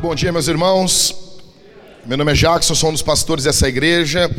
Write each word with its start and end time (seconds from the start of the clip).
Muito 0.00 0.08
bom 0.08 0.14
dia, 0.14 0.32
meus 0.32 0.48
irmãos. 0.48 1.14
Meu 2.06 2.16
nome 2.16 2.32
é 2.32 2.34
Jackson, 2.34 2.74
sou 2.74 2.88
um 2.88 2.92
dos 2.92 3.02
pastores 3.02 3.44
dessa 3.44 3.68
igreja 3.68 4.34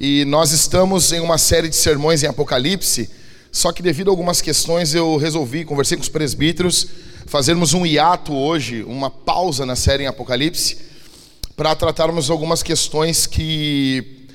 e 0.00 0.24
nós 0.24 0.50
estamos 0.50 1.12
em 1.12 1.20
uma 1.20 1.38
série 1.38 1.68
de 1.68 1.76
sermões 1.76 2.24
em 2.24 2.26
Apocalipse. 2.26 3.08
Só 3.52 3.70
que 3.70 3.80
devido 3.80 4.08
a 4.08 4.10
algumas 4.10 4.40
questões 4.40 4.92
eu 4.92 5.16
resolvi, 5.16 5.64
conversei 5.64 5.96
com 5.96 6.02
os 6.02 6.08
presbíteros, 6.08 6.88
fazermos 7.26 7.74
um 7.74 7.86
hiato 7.86 8.34
hoje, 8.34 8.82
uma 8.82 9.08
pausa 9.08 9.64
na 9.64 9.76
série 9.76 10.02
em 10.02 10.08
Apocalipse, 10.08 10.78
para 11.56 11.76
tratarmos 11.76 12.28
algumas 12.28 12.60
questões 12.60 13.24
que 13.24 14.26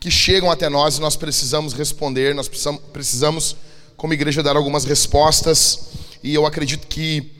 que 0.00 0.10
chegam 0.10 0.50
até 0.50 0.70
nós 0.70 0.96
e 0.96 1.00
nós 1.02 1.14
precisamos 1.14 1.74
responder, 1.74 2.34
nós 2.34 2.48
precisamos, 2.48 2.80
precisamos 2.90 3.56
como 3.98 4.14
igreja 4.14 4.42
dar 4.42 4.56
algumas 4.56 4.86
respostas 4.86 5.90
e 6.22 6.32
eu 6.32 6.46
acredito 6.46 6.86
que 6.86 7.39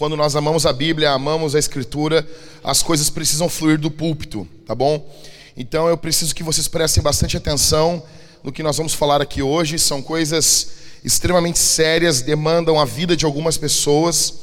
quando 0.00 0.16
nós 0.16 0.34
amamos 0.34 0.64
a 0.64 0.72
Bíblia, 0.72 1.10
amamos 1.10 1.54
a 1.54 1.58
Escritura, 1.58 2.26
as 2.64 2.82
coisas 2.82 3.10
precisam 3.10 3.50
fluir 3.50 3.78
do 3.78 3.90
púlpito, 3.90 4.48
tá 4.66 4.74
bom? 4.74 5.06
Então 5.54 5.88
eu 5.88 5.96
preciso 5.98 6.34
que 6.34 6.42
vocês 6.42 6.66
prestem 6.66 7.02
bastante 7.02 7.36
atenção 7.36 8.02
no 8.42 8.50
que 8.50 8.62
nós 8.62 8.78
vamos 8.78 8.94
falar 8.94 9.20
aqui 9.20 9.42
hoje. 9.42 9.78
São 9.78 10.00
coisas 10.00 10.68
extremamente 11.04 11.58
sérias, 11.58 12.22
demandam 12.22 12.80
a 12.80 12.86
vida 12.86 13.14
de 13.14 13.26
algumas 13.26 13.58
pessoas, 13.58 14.36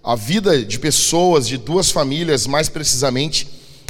a 0.00 0.14
vida 0.14 0.64
de 0.64 0.78
pessoas, 0.78 1.48
de 1.48 1.58
duas 1.58 1.90
famílias, 1.90 2.46
mais 2.46 2.68
precisamente, 2.68 3.48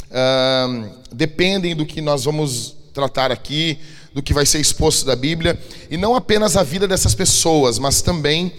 uh, 0.09 0.89
dependem 1.11 1.75
do 1.75 1.85
que 1.85 2.01
nós 2.01 2.23
vamos 2.23 2.75
tratar 2.95 3.31
aqui, 3.31 3.77
do 4.11 4.23
que 4.23 4.33
vai 4.33 4.47
ser 4.47 4.59
exposto 4.59 5.05
da 5.05 5.15
Bíblia, 5.15 5.61
e 5.91 5.97
não 5.97 6.15
apenas 6.15 6.57
a 6.57 6.63
vida 6.63 6.87
dessas 6.87 7.13
pessoas, 7.13 7.77
mas 7.77 8.01
também 8.01 8.51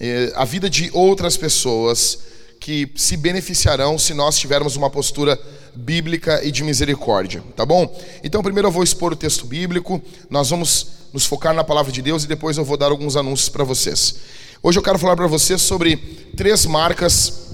eh, 0.00 0.32
a 0.34 0.44
vida 0.44 0.68
de 0.68 0.90
outras 0.92 1.36
pessoas 1.36 2.18
que 2.60 2.90
se 2.96 3.16
beneficiarão 3.16 3.98
se 3.98 4.14
nós 4.14 4.38
tivermos 4.38 4.74
uma 4.74 4.88
postura 4.88 5.38
bíblica 5.74 6.42
e 6.42 6.50
de 6.50 6.62
misericórdia, 6.62 7.42
tá 7.54 7.66
bom? 7.66 7.94
Então, 8.22 8.42
primeiro 8.42 8.68
eu 8.68 8.72
vou 8.72 8.82
expor 8.82 9.12
o 9.12 9.16
texto 9.16 9.44
bíblico, 9.44 10.00
nós 10.30 10.48
vamos 10.50 10.86
nos 11.12 11.26
focar 11.26 11.52
na 11.52 11.62
palavra 11.62 11.92
de 11.92 12.00
Deus 12.00 12.24
e 12.24 12.26
depois 12.26 12.56
eu 12.56 12.64
vou 12.64 12.76
dar 12.76 12.90
alguns 12.90 13.16
anúncios 13.16 13.48
para 13.48 13.64
vocês. 13.64 14.16
Hoje 14.62 14.78
eu 14.78 14.82
quero 14.82 14.98
falar 14.98 15.14
para 15.14 15.26
vocês 15.26 15.60
sobre 15.60 15.96
três 16.36 16.64
marcas 16.64 17.44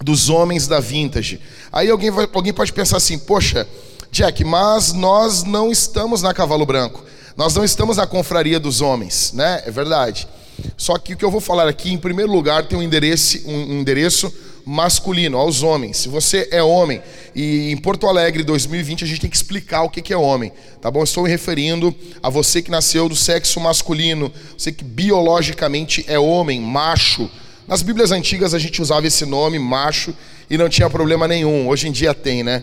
dos 0.00 0.28
homens 0.28 0.68
da 0.68 0.80
vintage. 0.80 1.40
Aí 1.72 1.90
alguém, 1.90 2.10
vai, 2.10 2.28
alguém 2.32 2.52
pode 2.52 2.72
pensar 2.72 2.98
assim: 2.98 3.18
poxa, 3.18 3.66
Jack, 4.10 4.44
mas 4.44 4.92
nós 4.92 5.42
não 5.42 5.72
estamos 5.72 6.22
na 6.22 6.32
Cavalo 6.32 6.64
Branco, 6.64 7.04
nós 7.36 7.54
não 7.54 7.64
estamos 7.64 7.96
na 7.96 8.06
confraria 8.06 8.60
dos 8.60 8.80
homens, 8.80 9.32
né? 9.32 9.62
É 9.66 9.70
verdade. 9.70 10.28
Só 10.76 10.98
que 10.98 11.14
o 11.14 11.16
que 11.16 11.24
eu 11.24 11.30
vou 11.30 11.40
falar 11.40 11.68
aqui, 11.68 11.92
em 11.92 11.98
primeiro 11.98 12.30
lugar, 12.30 12.66
tem 12.66 12.78
um 12.78 12.82
endereço, 12.82 13.38
um 13.46 13.80
endereço 13.80 14.32
masculino, 14.64 15.36
aos 15.36 15.62
homens. 15.62 15.98
Se 15.98 16.08
você 16.08 16.48
é 16.50 16.62
homem, 16.62 17.02
e 17.34 17.70
em 17.70 17.76
Porto 17.76 18.06
Alegre 18.06 18.42
2020 18.42 19.04
a 19.04 19.06
gente 19.06 19.20
tem 19.20 19.30
que 19.30 19.36
explicar 19.36 19.82
o 19.82 19.90
que 19.90 20.12
é 20.12 20.16
homem, 20.16 20.52
tá 20.80 20.90
bom? 20.90 21.02
Estou 21.02 21.24
me 21.24 21.30
referindo 21.30 21.94
a 22.22 22.30
você 22.30 22.62
que 22.62 22.70
nasceu 22.70 23.08
do 23.08 23.16
sexo 23.16 23.58
masculino, 23.60 24.32
você 24.56 24.70
que 24.70 24.84
biologicamente 24.84 26.04
é 26.06 26.18
homem, 26.18 26.60
macho. 26.60 27.28
Nas 27.66 27.82
Bíblias 27.82 28.12
antigas 28.12 28.54
a 28.54 28.58
gente 28.58 28.80
usava 28.80 29.06
esse 29.06 29.24
nome, 29.24 29.58
macho, 29.58 30.14
e 30.48 30.56
não 30.56 30.68
tinha 30.68 30.88
problema 30.90 31.26
nenhum. 31.26 31.68
Hoje 31.68 31.88
em 31.88 31.92
dia 31.92 32.14
tem, 32.14 32.42
né? 32.42 32.62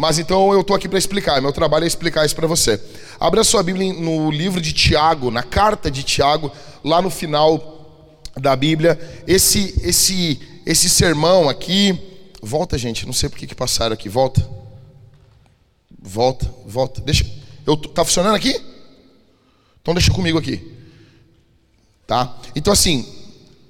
Mas 0.00 0.18
então 0.18 0.50
eu 0.54 0.62
estou 0.62 0.74
aqui 0.74 0.88
para 0.88 0.98
explicar, 0.98 1.42
meu 1.42 1.52
trabalho 1.52 1.84
é 1.84 1.86
explicar 1.86 2.24
isso 2.24 2.34
para 2.34 2.46
você. 2.46 2.80
Abra 3.20 3.44
sua 3.44 3.62
Bíblia 3.62 3.92
no 3.92 4.30
livro 4.30 4.58
de 4.58 4.72
Tiago, 4.72 5.30
na 5.30 5.42
carta 5.42 5.90
de 5.90 6.02
Tiago, 6.02 6.50
lá 6.82 7.02
no 7.02 7.10
final 7.10 8.10
da 8.34 8.56
Bíblia. 8.56 8.98
Esse, 9.26 9.78
esse, 9.82 10.40
esse 10.64 10.88
sermão 10.88 11.50
aqui. 11.50 12.00
Volta, 12.40 12.78
gente, 12.78 13.04
não 13.04 13.12
sei 13.12 13.28
por 13.28 13.38
que, 13.38 13.46
que 13.46 13.54
passaram 13.54 13.92
aqui. 13.92 14.08
Volta. 14.08 14.48
Volta, 16.02 16.50
volta. 16.64 17.02
Deixa. 17.02 17.26
Eu, 17.66 17.76
tá 17.76 18.02
funcionando 18.02 18.36
aqui? 18.36 18.58
Então 19.82 19.92
deixa 19.92 20.10
comigo 20.10 20.38
aqui. 20.38 20.66
Tá? 22.06 22.38
Então 22.56 22.72
assim, 22.72 23.06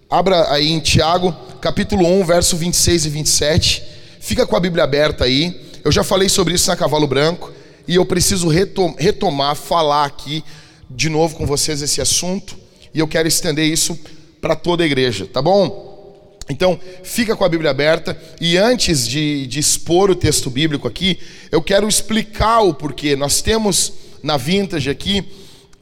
abra 0.09 0.49
aí 0.53 0.71
em 0.71 0.79
Tiago, 0.79 1.33
capítulo 1.61 2.07
1, 2.07 2.25
verso 2.25 2.57
26 2.57 3.07
e 3.07 3.09
27. 3.09 3.83
Fica 4.21 4.47
com 4.47 4.55
a 4.55 4.61
Bíblia 4.61 4.85
aberta 4.85 5.25
aí. 5.25 5.69
Eu 5.83 5.91
já 5.91 6.05
falei 6.05 6.29
sobre 6.29 6.55
isso 6.55 6.69
na 6.69 6.77
Cavalo 6.77 7.07
Branco 7.07 7.51
e 7.89 7.95
eu 7.95 8.05
preciso 8.05 8.49
retomar, 8.49 9.57
falar 9.57 10.05
aqui 10.05 10.45
de 10.91 11.09
novo 11.09 11.37
com 11.37 11.47
vocês 11.47 11.81
esse 11.81 12.03
assunto 12.03 12.55
e 12.93 12.99
eu 12.99 13.09
quero 13.09 13.27
estender 13.27 13.65
isso 13.65 13.99
para 14.43 14.55
toda 14.55 14.83
a 14.83 14.87
igreja, 14.87 15.27
tá 15.27 15.41
bom? 15.41 16.37
Então, 16.51 16.79
fica 17.03 17.35
com 17.35 17.45
a 17.45 17.49
Bíblia 17.49 17.71
aberta 17.71 18.21
e 18.41 18.59
antes 18.59 19.09
de, 19.09 19.47
de 19.47 19.59
expor 19.59 20.11
o 20.11 20.15
texto 20.15 20.51
bíblico 20.51 20.87
aqui, 20.87 21.19
eu 21.51 21.63
quero 21.63 21.89
explicar 21.89 22.61
o 22.61 22.75
porquê. 22.75 23.17
Nós 23.17 23.41
temos 23.41 23.93
na 24.23 24.37
Vintage 24.37 24.91
aqui 24.91 25.25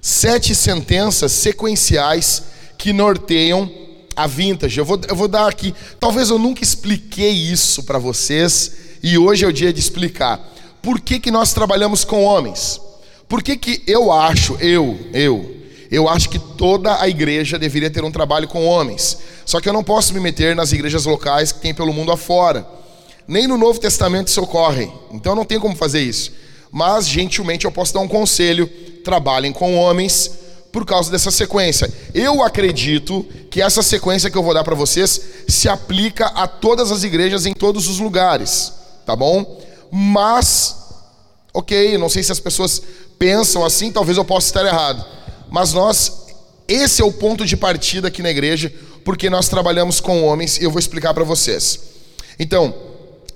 sete 0.01 0.55
sentenças 0.55 1.33
sequenciais 1.33 2.45
que 2.77 2.93
norteiam 2.93 3.69
a 4.15 4.29
Vintage. 4.29 4.79
Eu 4.79 4.85
vou, 4.85 5.01
eu 5.09 5.17
vou 5.17 5.27
dar 5.27 5.49
aqui, 5.49 5.75
talvez 5.99 6.31
eu 6.31 6.39
nunca 6.39 6.63
expliquei 6.63 7.33
isso 7.33 7.83
para 7.83 7.99
vocês 7.99 8.88
e 9.03 9.17
hoje 9.19 9.45
é 9.45 9.49
o 9.49 9.53
dia 9.53 9.73
de 9.73 9.81
explicar 9.81 10.41
por 10.83 11.01
que, 11.01 11.19
que 11.19 11.31
nós 11.31 11.53
trabalhamos 11.53 12.05
com 12.05 12.25
homens. 12.25 12.81
Por 13.29 13.43
que, 13.43 13.57
que 13.57 13.83
eu 13.87 14.11
acho, 14.11 14.55
eu, 14.55 14.99
eu, 15.13 15.57
eu 15.91 16.09
acho 16.09 16.29
que 16.31 16.39
toda 16.39 17.01
a 17.01 17.09
igreja 17.09 17.59
deveria 17.59 17.91
ter 17.91 18.03
um 18.05 18.11
trabalho 18.11 18.49
com 18.49 18.65
homens. 18.65 19.19
Só 19.45 19.61
que 19.61 19.69
eu 19.69 19.73
não 19.73 19.85
posso 19.85 20.15
me 20.15 20.21
meter 20.21 20.57
nas 20.57 20.73
igrejas 20.73 21.05
locais 21.05 21.53
que 21.53 21.61
tem 21.61 21.75
pelo 21.75 21.93
mundo 21.93 22.11
afora. 22.11 22.67
Nem 23.27 23.47
no 23.47 23.59
Novo 23.59 23.79
Testamento 23.79 24.29
isso 24.29 24.41
ocorre. 24.41 24.91
Então 25.13 25.35
não 25.35 25.45
tem 25.45 25.61
como 25.61 25.77
fazer 25.77 26.01
isso. 26.01 26.33
Mas, 26.71 27.07
gentilmente, 27.07 27.65
eu 27.65 27.73
posso 27.73 27.93
dar 27.93 28.01
um 28.01 28.09
conselho: 28.09 28.67
trabalhem 29.05 29.53
com 29.53 29.77
homens 29.77 30.31
por 30.73 30.87
causa 30.87 31.11
dessa 31.11 31.31
sequência. 31.31 31.93
Eu 32.15 32.43
acredito 32.43 33.27
que 33.51 33.61
essa 33.61 33.83
sequência 33.83 34.31
que 34.31 34.39
eu 34.39 34.43
vou 34.43 34.55
dar 34.55 34.65
para 34.65 34.75
vocês 34.75 35.21
se 35.47 35.69
aplica 35.69 36.27
a 36.29 36.47
todas 36.47 36.91
as 36.91 37.05
igrejas 37.05 37.47
em 37.47 37.53
todos 37.53 37.89
os 37.89 37.99
lugares 37.99 38.73
tá 39.09 39.17
bom? 39.17 39.59
Mas, 39.91 40.77
ok, 41.55 41.97
não 41.97 42.11
sei 42.11 42.23
se 42.23 42.31
as 42.31 42.39
pessoas 42.39 42.83
pensam 43.19 43.65
assim, 43.65 43.91
talvez 43.91 44.19
eu 44.19 44.25
possa 44.25 44.49
estar 44.49 44.67
errado. 44.67 45.03
Mas 45.51 45.73
nós, 45.73 46.27
esse 46.69 47.01
é 47.01 47.05
o 47.07 47.11
ponto 47.11 47.47
de 47.47 47.57
partida 47.57 48.09
aqui 48.09 48.23
na 48.23 48.29
igreja, 48.29 48.71
porque 49.07 49.31
nós 49.31 49.49
trabalhamos 49.49 49.99
com 49.99 50.23
homens 50.25 50.59
e 50.59 50.65
eu 50.65 50.71
vou 50.71 50.79
explicar 50.79 51.15
para 51.15 51.25
vocês. 51.25 51.81
Então, 52.39 52.75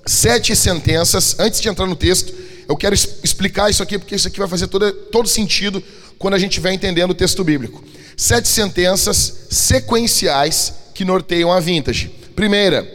sete 0.05 0.55
sentenças, 0.55 1.37
antes 1.39 1.59
de 1.59 1.71
entrar 1.71 1.87
no 1.87 1.97
texto, 1.97 2.35
eu 2.69 2.77
quero 2.77 2.95
explicar 2.95 3.71
isso 3.71 3.83
aqui, 3.83 3.99
porque 3.99 4.15
isso 4.15 4.29
aqui 4.29 4.39
vai 4.39 4.49
fazer 4.49 4.67
todo, 4.67 4.93
todo 4.93 5.27
sentido 5.27 5.83
quando 6.19 6.35
a 6.35 6.39
gente 6.39 6.61
vai 6.61 6.75
entendendo 6.75 7.13
o 7.13 7.15
texto 7.15 7.43
bíblico. 7.43 7.83
Sete 8.15 8.47
sentenças 8.47 9.47
sequenciais 9.49 10.75
que 10.93 11.03
norteiam 11.03 11.51
a 11.51 11.59
vintage. 11.61 12.11
Primeira, 12.37 12.87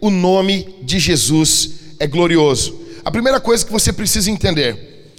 o 0.00 0.10
nome 0.10 0.80
de 0.82 0.98
Jesus 0.98 1.83
é 2.04 2.06
glorioso. 2.06 2.78
A 3.04 3.10
primeira 3.10 3.40
coisa 3.40 3.64
que 3.64 3.72
você 3.72 3.92
precisa 3.92 4.30
entender: 4.30 5.12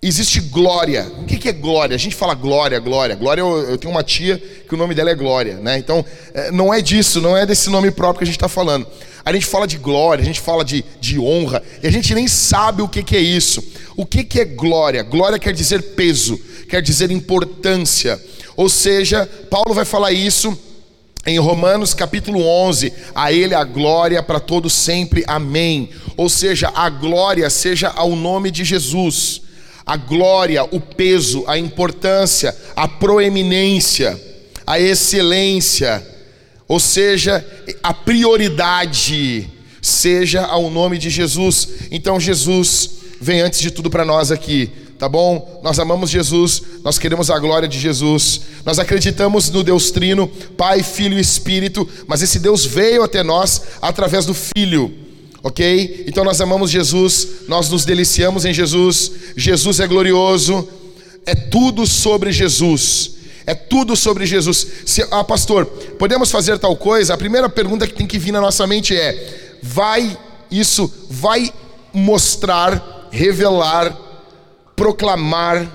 existe 0.00 0.40
glória. 0.40 1.10
O 1.18 1.24
que 1.24 1.48
é 1.48 1.52
glória? 1.52 1.94
A 1.94 1.98
gente 1.98 2.14
fala 2.14 2.34
glória, 2.34 2.78
glória. 2.78 3.16
Glória, 3.16 3.42
eu, 3.42 3.76
tenho 3.76 3.92
uma 3.92 4.02
tia 4.02 4.38
que 4.38 4.74
o 4.74 4.78
nome 4.78 4.94
dela 4.94 5.10
é 5.10 5.14
Glória, 5.14 5.56
né? 5.56 5.76
Então, 5.76 6.04
é, 6.32 6.50
não 6.50 6.72
é 6.72 6.80
disso, 6.80 7.20
não 7.20 7.36
é 7.36 7.44
desse 7.44 7.68
nome 7.68 7.90
próprio 7.90 8.18
que 8.18 8.24
a 8.24 8.26
gente 8.26 8.36
está 8.36 8.48
falando. 8.48 8.86
A 9.24 9.32
gente 9.32 9.46
fala 9.46 9.66
de 9.66 9.78
glória, 9.78 10.22
a 10.22 10.24
gente 10.24 10.40
fala 10.40 10.64
de, 10.64 10.84
de 11.00 11.18
honra, 11.18 11.62
e 11.82 11.86
a 11.86 11.90
gente 11.90 12.14
nem 12.14 12.28
sabe 12.28 12.82
o 12.82 12.88
que, 12.88 13.16
é 13.16 13.20
isso. 13.20 13.62
O 13.96 14.04
que 14.04 14.38
é 14.38 14.44
glória? 14.44 15.02
Glória 15.02 15.38
quer 15.38 15.52
dizer 15.52 15.82
peso, 15.94 16.38
quer 16.68 16.82
dizer 16.82 17.10
importância. 17.10 18.20
Ou 18.54 18.68
seja, 18.68 19.26
Paulo 19.50 19.74
vai 19.74 19.84
falar 19.84 20.12
isso 20.12 20.56
em 21.26 21.38
Romanos 21.38 21.94
capítulo 21.94 22.44
11, 22.46 22.92
a 23.14 23.32
Ele 23.32 23.54
a 23.54 23.64
glória 23.64 24.22
para 24.22 24.38
todos 24.38 24.72
sempre, 24.72 25.24
amém. 25.26 25.88
Ou 26.16 26.28
seja, 26.28 26.70
a 26.74 26.90
glória 26.90 27.48
seja 27.48 27.88
ao 27.88 28.14
nome 28.14 28.50
de 28.50 28.62
Jesus, 28.62 29.42
a 29.86 29.96
glória, 29.96 30.64
o 30.64 30.80
peso, 30.80 31.44
a 31.46 31.58
importância, 31.58 32.54
a 32.76 32.86
proeminência, 32.86 34.20
a 34.66 34.78
excelência, 34.78 36.06
ou 36.68 36.78
seja, 36.78 37.44
a 37.82 37.92
prioridade, 37.94 39.50
seja 39.80 40.42
ao 40.42 40.70
nome 40.70 40.98
de 40.98 41.08
Jesus. 41.10 41.68
Então, 41.90 42.20
Jesus 42.20 42.90
vem 43.20 43.40
antes 43.40 43.60
de 43.60 43.70
tudo 43.70 43.88
para 43.88 44.04
nós 44.04 44.30
aqui 44.30 44.83
tá 44.98 45.08
bom? 45.08 45.60
Nós 45.62 45.78
amamos 45.78 46.10
Jesus, 46.10 46.62
nós 46.82 46.98
queremos 46.98 47.30
a 47.30 47.38
glória 47.38 47.68
de 47.68 47.78
Jesus, 47.78 48.40
nós 48.64 48.78
acreditamos 48.78 49.50
no 49.50 49.62
Deus 49.62 49.90
Trino, 49.90 50.28
Pai, 50.56 50.82
Filho 50.82 51.18
e 51.18 51.20
Espírito, 51.20 51.88
mas 52.06 52.22
esse 52.22 52.38
Deus 52.38 52.64
veio 52.64 53.02
até 53.02 53.22
nós 53.22 53.62
através 53.80 54.26
do 54.26 54.34
Filho, 54.34 54.92
ok? 55.42 56.04
Então 56.06 56.24
nós 56.24 56.40
amamos 56.40 56.70
Jesus, 56.70 57.28
nós 57.48 57.68
nos 57.68 57.84
deliciamos 57.84 58.44
em 58.44 58.54
Jesus, 58.54 59.12
Jesus 59.36 59.80
é 59.80 59.86
glorioso, 59.86 60.68
é 61.26 61.34
tudo 61.34 61.86
sobre 61.86 62.32
Jesus. 62.32 63.12
É 63.46 63.54
tudo 63.54 63.94
sobre 63.94 64.24
Jesus. 64.24 64.66
Se, 64.86 65.06
ah, 65.10 65.22
pastor, 65.22 65.66
podemos 65.98 66.30
fazer 66.30 66.58
tal 66.58 66.74
coisa? 66.74 67.12
A 67.12 67.18
primeira 67.18 67.46
pergunta 67.46 67.86
que 67.86 67.92
tem 67.92 68.06
que 68.06 68.18
vir 68.18 68.32
na 68.32 68.40
nossa 68.40 68.66
mente 68.66 68.96
é: 68.96 69.58
vai 69.62 70.16
isso 70.50 70.92
vai 71.10 71.52
mostrar, 71.92 73.08
revelar, 73.10 73.96
proclamar, 74.76 75.70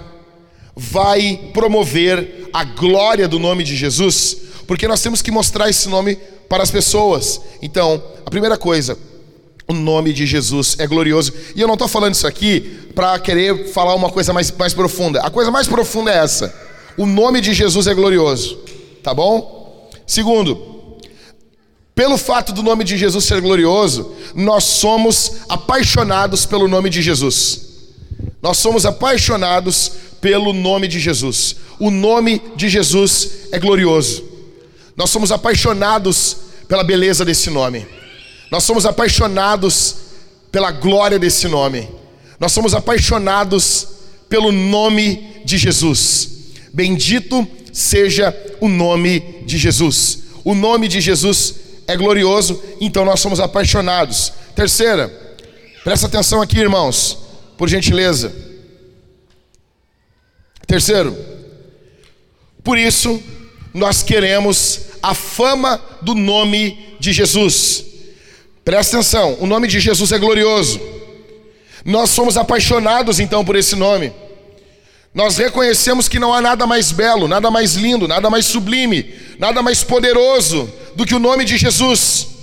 vai 0.75 1.51
promover 1.54 2.50
a 2.54 2.63
glória 2.63 3.28
do 3.28 3.40
nome 3.40 3.63
de 3.63 3.75
Jesus, 3.75 4.38
porque 4.68 4.88
nós 4.88 5.01
temos 5.01 5.22
que 5.22 5.31
mostrar 5.31 5.69
esse 5.69 5.90
nome 5.90 6.18
para 6.48 6.63
as 6.63 6.72
pessoas. 6.72 7.42
Então, 7.62 8.01
a 8.25 8.30
primeira 8.30 8.57
coisa, 8.57 8.98
o 9.68 9.74
nome 9.74 10.12
de 10.12 10.25
Jesus 10.25 10.75
é 10.80 10.88
glorioso. 10.88 11.31
E 11.56 11.62
eu 11.62 11.68
não 11.68 11.75
estou 11.75 11.88
falando 11.88 12.16
isso 12.16 12.25
aqui 12.25 12.90
para 12.96 13.18
querer 13.19 13.68
falar 13.72 13.94
uma 13.94 14.10
coisa 14.10 14.34
mais, 14.34 14.51
mais 14.51 14.74
profunda. 14.74 15.22
A 15.22 15.30
coisa 15.30 15.52
mais 15.52 15.68
profunda 15.68 16.12
é 16.12 16.18
essa: 16.18 16.54
o 16.98 17.06
nome 17.06 17.40
de 17.40 17.54
Jesus 17.54 17.86
é 17.86 17.94
glorioso. 17.94 18.57
Tá 19.04 19.13
bom? 19.13 19.90
Segundo, 20.07 20.98
pelo 21.94 22.18
fato 22.18 22.52
do 22.52 22.63
nome 22.63 22.84
de 22.84 22.98
Jesus 22.98 23.25
ser 23.25 23.42
glorioso, 23.42 24.16
nós 24.34 24.63
somos 24.63 25.34
apaixonados 25.48 26.45
pelo 26.45 26.68
nome 26.68 26.90
de 26.90 27.02
Jesus. 27.02 27.69
Nós 28.41 28.57
somos 28.57 28.86
apaixonados 28.86 29.91
pelo 30.21 30.53
nome 30.53 30.88
de 30.88 31.00
Jesus. 31.00 31.56
O 31.80 31.89
nome 31.91 32.41
de 32.56 32.69
Jesus 32.69 33.30
é 33.51 33.59
glorioso. 33.59 34.24
Nós 34.95 35.09
somos 35.09 35.31
apaixonados 35.31 36.38
pela 36.68 36.83
beleza 36.83 37.24
desse 37.25 37.50
nome. 37.50 37.88
Nós 38.51 38.63
somos 38.63 38.86
apaixonados 38.86 39.95
pela 40.51 40.71
glória 40.71 41.19
desse 41.19 41.47
nome. 41.47 41.88
Nós 42.39 42.51
somos 42.51 42.74
apaixonados 42.74 43.88
pelo 44.27 44.51
nome 44.51 45.42
de 45.45 45.57
Jesus. 45.57 46.30
Bendito 46.74 47.47
seja 47.71 48.35
o 48.59 48.68
nome 48.68 49.44
de 49.45 49.57
Jesus. 49.57 50.19
O 50.44 50.53
nome 50.56 50.88
de 50.88 51.01
Jesus 51.01 51.56
é 51.88 51.95
glorioso, 51.97 52.62
então 52.80 53.03
nós 53.03 53.19
somos 53.19 53.39
apaixonados. 53.39 54.31
Terceira, 54.56 55.09
presta 55.83 56.07
atenção 56.07 56.42
aqui, 56.42 56.59
irmãos, 56.59 57.18
por 57.59 57.67
gentileza. 57.67 58.33
Terceiro, 60.65 61.15
por 62.63 62.77
isso 62.77 63.21
nós 63.73 64.01
queremos 64.01 64.83
a 65.03 65.13
fama 65.13 65.83
do 66.01 66.15
nome 66.15 66.95
de 67.01 67.11
Jesus. 67.11 67.83
Presta 68.63 68.95
atenção, 68.95 69.38
o 69.41 69.45
nome 69.45 69.67
de 69.67 69.77
Jesus 69.77 70.13
é 70.13 70.17
glorioso. 70.17 70.79
Nós 71.83 72.11
somos 72.11 72.38
apaixonados 72.38 73.19
então 73.19 73.44
por 73.44 73.57
esse 73.57 73.75
nome. 73.75 74.13
Nós 75.13 75.35
reconhecemos 75.35 76.07
que 76.07 76.17
não 76.17 76.33
há 76.33 76.39
nada 76.39 76.65
mais 76.65 76.94
belo, 76.94 77.27
nada 77.27 77.51
mais 77.51 77.73
lindo, 77.73 78.07
nada 78.07 78.29
mais 78.29 78.45
sublime, 78.45 79.13
nada 79.38 79.61
mais 79.61 79.83
poderoso 79.83 80.71
do 80.95 81.06
que 81.06 81.15
o 81.15 81.19
nome 81.19 81.44
de 81.44 81.57
Jesus. 81.57 82.38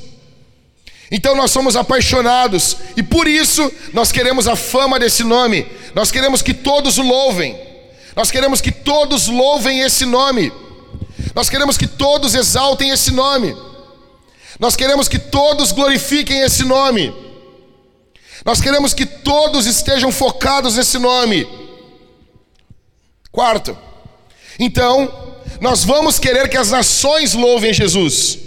Então 1.11 1.37
nós 1.37 1.51
somos 1.51 1.77
apaixonados 1.77 2.77
e 2.97 3.03
por 3.03 3.29
isso 3.29 3.73
nós 3.93 4.11
queremos 4.11 4.49
a 4.49 4.57
fama 4.57 4.99
desse 4.99 5.23
nome. 5.23 5.67
Nós 5.95 6.11
queremos 6.11 6.43
que 6.43 6.53
todos 6.53 6.99
o 6.99 7.03
louvem. 7.03 7.57
Nós 8.15 8.31
queremos 8.31 8.61
que 8.61 8.73
todos 8.73 9.29
louvem 9.29 9.81
esse 9.81 10.05
nome. 10.05 10.53
Nós 11.35 11.49
queremos 11.49 11.77
que 11.77 11.87
todos 11.87 12.35
exaltem 12.35 12.91
esse 12.91 13.13
nome. 13.13 13.57
Nós 14.59 14.75
queremos 14.75 15.07
que 15.07 15.19
todos 15.19 15.71
glorifiquem 15.71 16.41
esse 16.41 16.65
nome. 16.65 17.15
Nós 18.45 18.61
queremos 18.61 18.95
que 18.95 19.05
todos 19.05 19.67
estejam 19.67 20.11
focados 20.11 20.77
nesse 20.77 20.99
nome. 20.99 21.47
Quarto, 23.31 23.77
então, 24.59 25.13
nós 25.61 25.85
vamos 25.85 26.19
querer 26.19 26.49
que 26.49 26.57
as 26.57 26.71
nações 26.71 27.35
louvem 27.35 27.73
Jesus. 27.73 28.39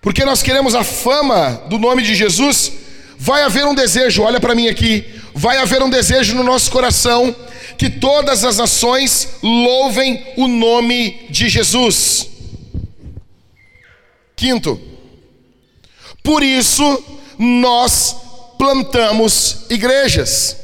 Porque 0.00 0.24
nós 0.24 0.42
queremos 0.42 0.74
a 0.74 0.82
fama 0.82 1.62
do 1.68 1.78
nome 1.78 2.02
de 2.02 2.14
Jesus, 2.14 2.72
vai 3.18 3.42
haver 3.42 3.66
um 3.66 3.74
desejo, 3.74 4.22
olha 4.22 4.40
para 4.40 4.54
mim 4.54 4.68
aqui, 4.68 5.04
vai 5.34 5.58
haver 5.58 5.82
um 5.82 5.90
desejo 5.90 6.34
no 6.34 6.42
nosso 6.42 6.70
coração 6.70 7.34
que 7.76 7.88
todas 7.88 8.44
as 8.44 8.56
nações 8.58 9.28
louvem 9.42 10.24
o 10.36 10.48
nome 10.48 11.26
de 11.30 11.48
Jesus. 11.48 12.28
Quinto, 14.36 14.80
por 16.22 16.42
isso 16.42 17.04
nós 17.38 18.16
plantamos 18.58 19.64
igrejas. 19.70 20.56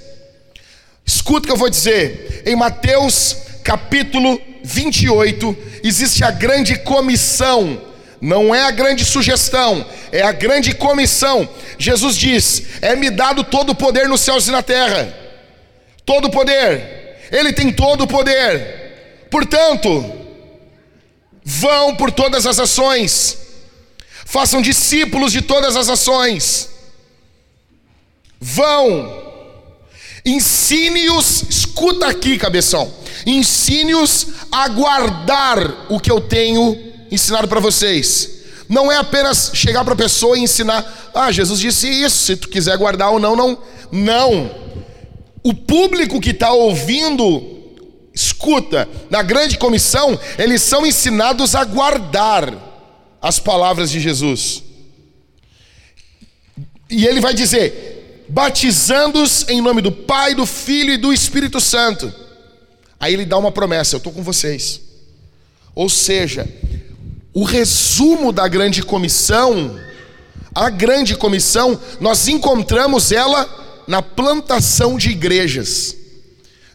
Escuta 1.05 1.45
o 1.45 1.47
que 1.47 1.53
eu 1.53 1.57
vou 1.57 1.71
dizer. 1.71 2.43
Em 2.47 2.57
Mateus 2.57 3.37
capítulo 3.63 4.41
28, 4.63 5.57
existe 5.83 6.23
a 6.25 6.31
grande 6.31 6.79
comissão. 6.79 7.81
Não 8.21 8.55
é 8.55 8.63
a 8.63 8.71
grande 8.71 9.05
sugestão, 9.05 9.87
é 10.11 10.23
a 10.23 10.33
grande 10.33 10.75
comissão. 10.75 11.49
Jesus 11.79 12.17
diz: 12.17 12.63
É-me 12.81 13.11
dado 13.11 13.45
todo 13.45 13.71
o 13.71 13.75
poder 13.75 14.09
nos 14.09 14.21
céus 14.21 14.49
e 14.49 14.51
na 14.51 14.63
terra. 14.63 15.13
Todo 16.05 16.27
o 16.27 16.31
poder. 16.31 17.27
Ele 17.31 17.53
tem 17.53 17.73
todo 17.73 18.03
o 18.03 18.07
poder. 18.07 19.27
Portanto, 19.31 20.13
vão 21.45 21.97
por 21.97 22.11
todas 22.11 22.47
as 22.47 22.59
ações 22.59 23.47
façam 24.27 24.61
discípulos 24.61 25.33
de 25.33 25.41
todas 25.41 25.77
as 25.77 25.89
ações. 25.89 26.69
Vão, 28.39 29.23
ensine-os, 30.27 31.45
escuta 31.49 32.09
aqui, 32.09 32.37
cabeção, 32.37 32.93
ensine-os 33.25 34.27
a 34.53 34.69
guardar 34.69 35.87
o 35.89 35.99
que 35.99 36.11
eu 36.11 36.21
tenho 36.21 36.93
ensinado 37.11 37.49
para 37.49 37.61
vocês. 37.61 38.37
Não 38.69 38.91
é 38.91 38.97
apenas 38.97 39.53
chegar 39.55 39.85
para 39.85 39.95
a 39.95 39.97
pessoa 39.97 40.37
e 40.37 40.43
ensinar, 40.43 41.11
ah, 41.15 41.31
Jesus 41.31 41.61
disse 41.61 41.89
isso, 41.89 42.19
se 42.19 42.37
tu 42.37 42.49
quiser 42.49 42.77
guardar 42.77 43.11
ou 43.11 43.19
não, 43.19 43.37
não. 43.37 43.59
Não. 43.93 44.51
O 45.43 45.55
público 45.55 46.21
que 46.21 46.31
está 46.31 46.53
ouvindo, 46.53 47.43
escuta, 48.13 48.89
na 49.09 49.23
grande 49.23 49.57
comissão, 49.57 50.19
eles 50.37 50.63
são 50.63 50.85
ensinados 50.85 51.55
a 51.55 51.65
guardar 51.65 52.53
as 53.23 53.39
palavras 53.39 53.91
de 53.91 54.01
Jesus. 54.01 54.63
E 56.91 57.07
ele 57.07 57.21
vai 57.21 57.35
dizer: 57.35 58.25
batizando-os 58.29 59.49
em 59.49 59.61
nome 59.61 59.81
do 59.81 59.93
Pai, 59.93 60.35
do 60.35 60.47
Filho 60.47 60.93
e 60.93 60.97
do 60.97 61.13
Espírito 61.13 61.61
Santo. 61.61 62.13
Aí 62.99 63.13
ele 63.13 63.25
dá 63.25 63.39
uma 63.39 63.53
promessa: 63.53 63.95
eu 63.95 63.99
estou 63.99 64.13
com 64.13 64.23
vocês. 64.23 64.81
Ou 65.75 65.89
seja, 65.89 66.49
o 67.37 67.45
resumo 67.45 68.33
da 68.33 68.49
grande 68.49 68.83
comissão, 68.83 69.79
a 70.55 70.71
grande 70.71 71.15
comissão, 71.15 71.79
nós 72.01 72.29
encontramos 72.29 73.13
ela 73.13 73.47
na 73.87 74.01
plantação 74.01 74.97
de 74.97 75.11
igrejas. 75.11 75.95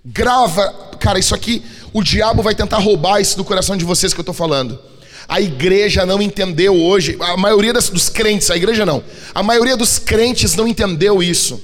Grava, 0.06 0.72
cara, 1.00 1.18
isso 1.18 1.34
aqui, 1.34 1.64
o 1.92 2.04
diabo 2.04 2.44
vai 2.44 2.54
tentar 2.54 2.78
roubar 2.78 3.20
isso 3.20 3.36
do 3.36 3.44
coração 3.44 3.76
de 3.76 3.84
vocês 3.84 4.14
que 4.14 4.20
eu 4.20 4.22
estou 4.22 4.36
falando. 4.36 4.80
A 5.28 5.42
igreja 5.42 6.06
não 6.06 6.22
entendeu 6.22 6.80
hoje, 6.80 7.18
a 7.20 7.36
maioria 7.36 7.74
dos 7.74 8.10
crentes, 8.10 8.52
a 8.52 8.56
igreja 8.56 8.86
não, 8.86 9.04
a 9.34 9.42
maioria 9.42 9.76
dos 9.76 9.98
crentes 9.98 10.56
não 10.56 10.68
entendeu 10.68 11.24
isso. 11.24 11.60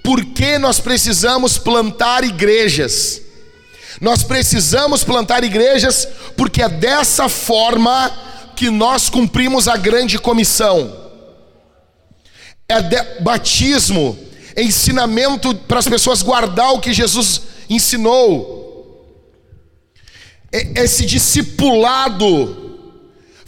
Por 0.00 0.24
que 0.24 0.58
nós 0.58 0.78
precisamos 0.78 1.58
plantar 1.58 2.22
igrejas? 2.22 3.20
Nós 4.00 4.22
precisamos 4.22 5.02
plantar 5.04 5.42
igrejas 5.44 6.08
porque 6.36 6.62
é 6.62 6.68
dessa 6.68 7.28
forma 7.28 8.10
que 8.54 8.70
nós 8.70 9.08
cumprimos 9.08 9.68
a 9.68 9.76
grande 9.76 10.18
comissão. 10.18 11.08
É 12.68 12.82
de, 12.82 13.02
batismo, 13.20 14.18
ensinamento 14.56 15.54
para 15.54 15.78
as 15.78 15.88
pessoas 15.88 16.22
guardar 16.22 16.72
o 16.72 16.80
que 16.80 16.92
Jesus 16.92 17.42
ensinou. 17.68 18.56
É, 20.52 20.82
esse 20.82 21.04
discipulado 21.04 22.66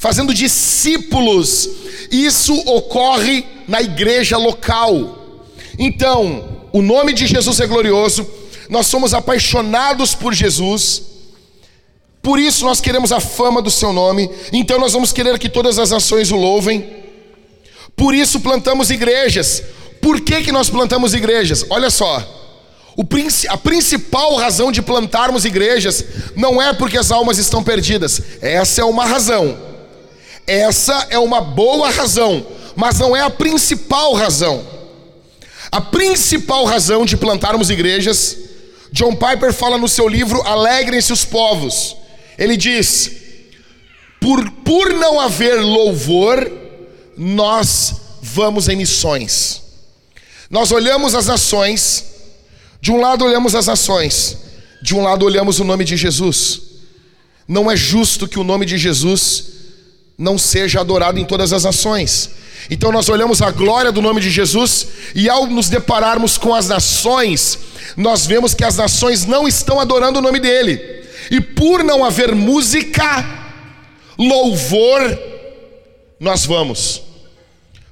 fazendo 0.01 0.33
discípulos. 0.33 1.69
Isso 2.11 2.55
ocorre 2.67 3.45
na 3.69 3.83
igreja 3.83 4.39
local. 4.39 5.45
Então, 5.79 6.67
o 6.73 6.81
nome 6.81 7.13
de 7.13 7.27
Jesus 7.27 7.61
é 7.61 7.67
glorioso, 7.67 8.27
nós 8.71 8.87
somos 8.87 9.13
apaixonados 9.13 10.15
por 10.15 10.33
Jesus, 10.33 11.03
por 12.23 12.39
isso 12.39 12.65
nós 12.65 12.81
queremos 12.81 13.13
a 13.13 13.19
fama 13.19 13.61
do 13.61 13.71
seu 13.71 13.93
nome, 13.93 14.31
então 14.53 14.79
nós 14.79 14.93
vamos 14.93 15.13
querer 15.13 15.39
que 15.39 15.49
todas 15.49 15.79
as 15.79 15.91
nações 15.91 16.31
o 16.31 16.37
louvem. 16.37 17.01
Por 17.97 18.15
isso 18.15 18.41
plantamos 18.41 18.91
igrejas. 18.91 19.63
Por 20.01 20.21
que, 20.21 20.43
que 20.43 20.53
nós 20.53 20.71
plantamos 20.71 21.13
igrejas? 21.13 21.65
Olha 21.69 21.91
só. 21.91 22.25
A 23.49 23.57
principal 23.57 24.37
razão 24.37 24.71
de 24.71 24.83
plantarmos 24.83 25.45
igrejas 25.45 26.05
não 26.37 26.61
é 26.61 26.73
porque 26.73 26.99
as 26.99 27.11
almas 27.11 27.39
estão 27.39 27.63
perdidas, 27.63 28.21
essa 28.41 28.83
é 28.83 28.85
uma 28.85 29.05
razão. 29.05 29.59
Essa 30.47 31.07
é 31.11 31.19
uma 31.19 31.41
boa 31.41 31.91
razão, 31.91 32.45
mas 32.75 32.99
não 32.99 33.17
é 33.17 33.21
a 33.21 33.31
principal 33.31 34.15
razão. 34.15 34.65
A 35.71 35.81
principal 35.81 36.65
razão 36.65 37.05
de 37.05 37.17
plantarmos 37.17 37.71
igrejas, 37.71 38.37
John 38.93 39.15
Piper 39.15 39.53
fala 39.53 39.79
no 39.79 39.89
seu 39.89 40.09
livro 40.09 40.43
Alegrem-se 40.43 41.13
os 41.13 41.25
povos. 41.25 41.97
Ele 42.39 42.57
diz: 42.57 43.11
por, 44.21 44.51
por 44.51 44.93
não 44.93 45.19
haver 45.19 45.61
louvor, 45.61 46.51
nós 47.17 47.95
vamos 48.21 48.69
em 48.69 48.77
missões. 48.77 49.63
Nós 50.51 50.73
olhamos 50.73 51.15
as 51.15 51.27
nações, 51.27 52.05
de 52.81 52.91
um 52.91 53.01
lado 53.01 53.25
olhamos 53.25 53.55
as 53.55 53.67
nações, 53.67 54.37
de 54.83 54.95
um 54.95 55.03
lado 55.03 55.25
olhamos 55.25 55.61
o 55.61 55.65
nome 55.65 55.85
de 55.85 55.97
Jesus. 55.97 56.61
Não 57.47 57.71
é 57.71 57.77
justo 57.77 58.29
que 58.29 58.39
o 58.39 58.45
nome 58.45 58.67
de 58.67 58.77
Jesus 58.77 59.45
não 60.19 60.37
seja 60.37 60.81
adorado 60.81 61.19
em 61.19 61.25
todas 61.25 61.53
as 61.53 61.65
nações. 61.65 62.31
Então 62.69 62.93
nós 62.93 63.09
olhamos 63.09 63.41
a 63.41 63.51
glória 63.51 63.93
do 63.93 64.03
nome 64.03 64.21
de 64.21 64.31
Jesus 64.31 64.89
e 65.15 65.29
ao 65.29 65.47
nos 65.47 65.69
depararmos 65.69 66.37
com 66.37 66.55
as 66.55 66.69
nações, 66.69 67.59
nós 67.97 68.27
vemos 68.27 68.55
que 68.55 68.65
as 68.65 68.77
nações 68.77 69.25
não 69.25 69.47
estão 69.47 69.81
adorando 69.81 70.19
o 70.19 70.23
nome 70.23 70.41
dele. 70.41 71.01
E 71.31 71.41
por 71.41 71.85
não 71.85 72.05
haver 72.05 72.35
música, 72.35 73.25
louvor, 74.19 75.19
nós 76.19 76.45
vamos. 76.45 77.03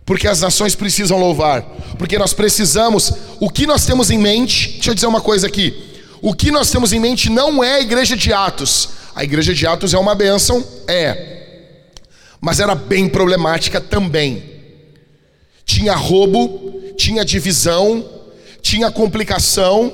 Porque 0.04 0.26
as 0.26 0.40
nações 0.40 0.74
precisam 0.74 1.18
louvar. 1.18 1.62
Porque 1.98 2.18
nós 2.18 2.32
precisamos. 2.32 3.12
O 3.38 3.50
que 3.50 3.66
nós 3.66 3.84
temos 3.84 4.10
em 4.10 4.18
mente, 4.18 4.72
deixa 4.72 4.90
eu 4.90 4.94
dizer 4.94 5.06
uma 5.06 5.20
coisa 5.20 5.46
aqui. 5.46 5.84
O 6.20 6.34
que 6.34 6.50
nós 6.50 6.70
temos 6.70 6.92
em 6.92 6.98
mente 6.98 7.30
não 7.30 7.62
é 7.62 7.74
a 7.74 7.80
igreja 7.80 8.16
de 8.16 8.32
Atos. 8.32 8.90
A 9.14 9.22
igreja 9.22 9.54
de 9.54 9.66
Atos 9.66 9.94
é 9.94 9.98
uma 9.98 10.14
bênção? 10.14 10.66
É. 10.86 11.36
Mas 12.40 12.58
era 12.60 12.74
bem 12.74 13.08
problemática 13.08 13.80
também. 13.80 14.57
Tinha 15.68 15.94
roubo, 15.94 16.94
tinha 16.96 17.22
divisão, 17.22 18.02
tinha 18.62 18.90
complicação. 18.90 19.92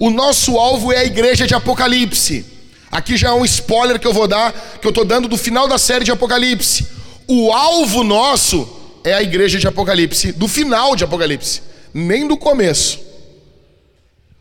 O 0.00 0.08
nosso 0.08 0.56
alvo 0.56 0.90
é 0.90 0.96
a 0.96 1.04
igreja 1.04 1.46
de 1.46 1.54
Apocalipse. 1.54 2.46
Aqui 2.90 3.18
já 3.18 3.28
é 3.28 3.32
um 3.32 3.44
spoiler 3.44 4.00
que 4.00 4.06
eu 4.06 4.14
vou 4.14 4.26
dar, 4.26 4.50
que 4.80 4.86
eu 4.86 4.88
estou 4.88 5.04
dando 5.04 5.28
do 5.28 5.36
final 5.36 5.68
da 5.68 5.76
série 5.76 6.06
de 6.06 6.10
Apocalipse. 6.10 6.86
O 7.28 7.52
alvo 7.52 8.02
nosso 8.02 8.66
é 9.04 9.12
a 9.12 9.22
igreja 9.22 9.58
de 9.58 9.68
Apocalipse, 9.68 10.32
do 10.32 10.48
final 10.48 10.96
de 10.96 11.04
Apocalipse, 11.04 11.60
nem 11.92 12.26
do 12.26 12.38
começo. 12.38 12.98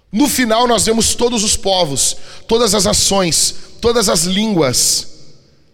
No 0.10 0.30
final 0.30 0.66
nós 0.66 0.86
vemos 0.86 1.14
todos 1.14 1.44
os 1.44 1.58
povos, 1.58 2.16
todas 2.48 2.74
as 2.74 2.88
ações, 2.88 3.54
todas 3.82 4.08
as 4.08 4.24
línguas 4.24 5.08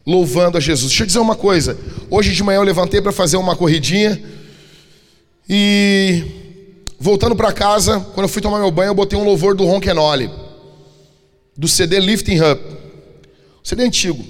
louvando 0.06 0.58
a 0.58 0.62
Jesus. 0.62 0.90
Deixa 0.90 1.04
eu 1.04 1.08
dizer 1.08 1.20
uma 1.20 1.36
coisa. 1.36 1.78
Hoje 2.10 2.34
de 2.34 2.44
manhã 2.44 2.58
eu 2.58 2.64
levantei 2.64 3.02
para 3.02 3.12
fazer 3.12 3.38
uma 3.38 3.56
corridinha 3.56 4.37
e 5.50 6.24
voltando 7.00 7.36
para 7.36 7.54
casa, 7.54 8.00
quando 8.14 8.26
eu 8.26 8.30
fui 8.30 8.42
tomar 8.42 8.60
meu 8.60 8.72
banho, 8.72 8.90
eu 8.90 8.96
botei 8.96 9.18
um 9.18 9.24
louvor 9.24 9.56
do 9.56 9.66
Ron 9.66 9.80
Kenoli, 9.80 10.30
do 11.56 11.68
CD 11.68 12.00
Lifting 12.00 12.40
Up. 12.42 12.62
CD 13.64 13.84
antigo. 13.84 14.24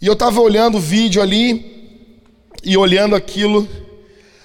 E 0.00 0.06
eu 0.06 0.14
estava 0.14 0.40
olhando 0.40 0.78
o 0.78 0.80
vídeo 0.80 1.20
ali 1.20 2.02
e 2.64 2.76
olhando 2.76 3.14
aquilo. 3.14 3.68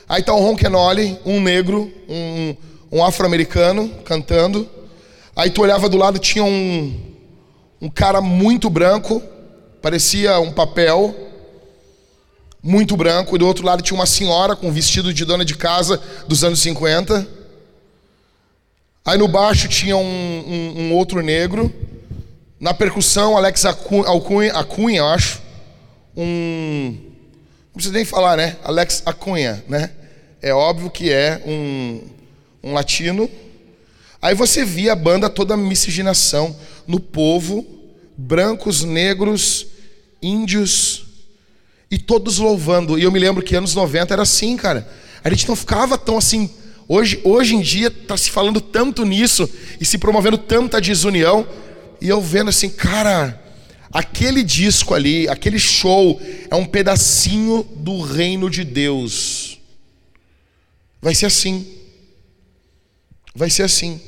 Aí 0.07 0.21
tá 0.21 0.33
o 0.33 0.39
Ron 0.39 0.55
Kenoli, 0.55 1.17
um 1.25 1.39
negro, 1.39 1.91
um, 2.07 2.55
um 2.91 3.03
afro-americano 3.03 3.89
cantando. 4.03 4.69
Aí 5.35 5.49
tu 5.49 5.61
olhava 5.61 5.89
do 5.89 5.97
lado, 5.97 6.19
tinha 6.19 6.43
um, 6.43 6.93
um 7.81 7.89
cara 7.89 8.21
muito 8.21 8.69
branco, 8.69 9.21
parecia 9.81 10.39
um 10.39 10.51
papel, 10.51 11.15
muito 12.65 12.97
branco, 12.97 13.35
e 13.35 13.37
do 13.37 13.45
outro 13.45 13.63
lado 13.63 13.83
tinha 13.83 13.95
uma 13.95 14.07
senhora 14.07 14.55
com 14.55 14.71
vestido 14.71 15.13
de 15.13 15.23
dona 15.23 15.45
de 15.45 15.55
casa 15.55 16.01
dos 16.27 16.43
anos 16.43 16.59
50. 16.61 17.27
Aí 19.05 19.19
no 19.19 19.27
baixo 19.27 19.67
tinha 19.67 19.95
um, 19.95 20.03
um, 20.03 20.81
um 20.81 20.93
outro 20.93 21.21
negro. 21.21 21.71
Na 22.59 22.73
percussão, 22.73 23.37
Alex 23.37 23.65
Acunha, 23.65 24.51
Acunha, 24.53 24.97
eu 24.97 25.05
acho. 25.05 25.43
Um. 26.17 26.97
Não 27.67 27.73
precisa 27.75 27.93
nem 27.93 28.03
falar, 28.03 28.35
né? 28.35 28.57
Alex 28.63 29.03
Acunha, 29.05 29.63
né? 29.69 29.91
É 30.41 30.51
óbvio 30.51 30.89
que 30.89 31.11
é 31.11 31.43
um, 31.45 32.01
um 32.63 32.73
latino. 32.73 33.29
Aí 34.19 34.33
você 34.33 34.65
via 34.65 34.93
a 34.93 34.95
banda 34.95 35.29
toda 35.29 35.55
miscigenação 35.55 36.55
no 36.87 36.99
povo, 36.99 37.63
brancos, 38.17 38.83
negros, 38.83 39.67
índios, 40.19 41.04
e 41.89 41.97
todos 41.97 42.37
louvando. 42.37 42.97
E 42.97 43.03
eu 43.03 43.11
me 43.11 43.19
lembro 43.19 43.43
que 43.43 43.55
anos 43.55 43.75
90 43.75 44.13
era 44.13 44.23
assim, 44.23 44.57
cara. 44.57 44.87
A 45.23 45.29
gente 45.29 45.47
não 45.47 45.55
ficava 45.55 45.97
tão 45.97 46.17
assim. 46.17 46.49
Hoje, 46.87 47.19
hoje 47.23 47.55
em 47.55 47.61
dia 47.61 47.87
está 47.87 48.15
se 48.15 48.29
falando 48.29 48.61
tanto 48.61 49.05
nisso 49.05 49.49
e 49.79 49.85
se 49.85 49.97
promovendo 49.97 50.37
tanta 50.37 50.79
desunião. 50.79 51.47
E 51.99 52.09
eu 52.09 52.21
vendo 52.21 52.49
assim, 52.49 52.69
cara, 52.69 53.41
aquele 53.91 54.43
disco 54.43 54.93
ali, 54.93 55.27
aquele 55.27 55.57
show 55.57 56.21
é 56.49 56.55
um 56.55 56.65
pedacinho 56.65 57.63
do 57.75 58.01
reino 58.01 58.49
de 58.49 58.63
Deus. 58.63 59.59
Vai 61.01 61.15
ser 61.15 61.27
assim. 61.27 61.65
Vai 63.33 63.49
ser 63.49 63.63
assim. 63.63 63.99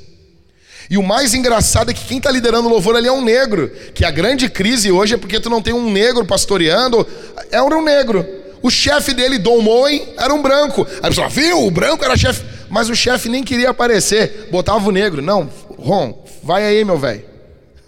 E 0.90 0.98
o 0.98 1.04
mais 1.04 1.34
engraçado 1.34 1.92
é 1.92 1.94
que 1.94 2.06
quem 2.06 2.18
está 2.18 2.32
liderando 2.32 2.68
o 2.68 2.72
louvor 2.72 2.96
ali 2.96 3.08
é 3.08 3.12
um 3.12 3.24
negro. 3.24 3.70
Que 3.94 4.06
a 4.06 4.12
grande 4.12 4.50
crise 4.50 4.92
hoje 4.92 5.16
é 5.16 5.18
porque 5.18 5.40
tu 5.40 5.50
não 5.50 5.62
tem 5.62 5.74
um 5.74 5.92
negro 5.92 6.26
pastoreando. 6.26 7.06
É 7.52 7.62
um 7.62 7.84
negro. 7.84 8.26
O 8.62 8.70
chefe 8.70 9.14
dele, 9.14 9.38
Dom 9.38 9.62
Moen, 9.62 10.08
era 10.18 10.34
um 10.34 10.42
branco. 10.42 10.88
Aí 10.90 11.00
a 11.04 11.08
pessoa, 11.10 11.30
viu? 11.30 11.66
O 11.66 11.72
branco 11.72 12.04
era 12.04 12.16
chefe. 12.16 12.44
Mas 12.70 12.90
o 12.90 12.96
chefe 12.96 13.30
nem 13.30 13.44
queria 13.44 13.70
aparecer. 13.70 14.48
Botava 14.50 14.88
o 14.88 14.92
negro. 14.92 15.22
Não, 15.22 15.50
Ron, 15.78 16.26
vai 16.42 16.66
aí, 16.66 16.84
meu 16.86 16.98
velho. 16.98 17.24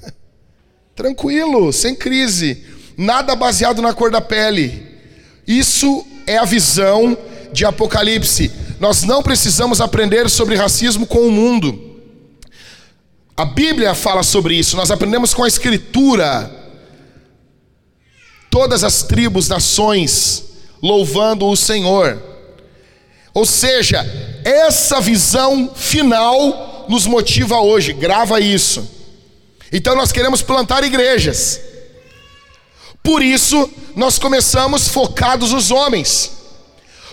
Tranquilo, 0.96 1.72
sem 1.72 1.96
crise. 1.96 2.66
Nada 2.98 3.36
baseado 3.36 3.82
na 3.82 3.94
cor 3.94 4.12
da 4.12 4.20
pele. 4.20 4.88
Isso 5.48 6.06
é 6.28 6.38
a 6.38 6.46
visão 6.46 7.18
de 7.52 7.66
Apocalipse. 7.66 8.52
Nós 8.80 9.04
não 9.04 9.24
precisamos 9.24 9.82
aprender 9.82 10.30
sobre 10.30 10.56
racismo 10.56 11.08
com 11.08 11.20
o 11.20 11.32
mundo. 11.32 11.89
A 13.40 13.46
Bíblia 13.46 13.96
fala 13.96 14.22
sobre 14.22 14.54
isso, 14.54 14.76
nós 14.76 14.92
aprendemos 14.92 15.34
com 15.34 15.46
a 15.46 15.48
Escritura. 15.48 16.54
Todas 18.52 18.84
as 18.84 19.04
tribos, 19.04 19.48
nações, 19.48 20.44
louvando 20.84 21.48
o 21.48 21.56
Senhor. 21.56 22.22
Ou 23.34 23.46
seja, 23.46 24.06
essa 24.44 25.00
visão 25.00 25.72
final 25.74 26.86
nos 26.90 27.06
motiva 27.06 27.62
hoje, 27.62 27.94
grava 27.94 28.42
isso. 28.42 28.86
Então 29.72 29.96
nós 29.96 30.12
queremos 30.12 30.42
plantar 30.42 30.84
igrejas. 30.84 31.62
Por 33.02 33.24
isso, 33.24 33.70
nós 33.96 34.20
começamos 34.20 34.90
focados 34.90 35.54
nos 35.54 35.72
homens. 35.72 36.30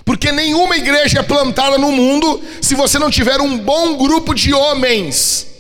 Porque 0.05 0.33
nenhuma 0.33 0.77
igreja 0.77 1.21
é 1.21 1.23
plantada 1.23 1.79
no 1.79 1.93
mundo 1.93 2.43
se 2.61 2.75
você 2.75 2.99
não 2.99 3.13
tiver 3.13 3.41
um 3.41 3.57
bom 3.57 3.97
grupo 3.97 4.35
de 4.35 4.53
homens 4.53 5.55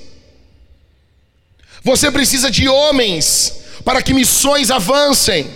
você 1.86 2.10
precisa 2.10 2.50
de 2.50 2.68
homens 2.68 3.60
para 3.84 4.02
que 4.02 4.12
missões 4.12 4.72
avancem. 4.72 5.48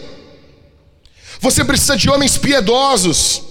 Você 1.40 1.64
precisa 1.64 1.96
de 1.96 2.08
homens 2.08 2.38
piedosos. 2.38 3.42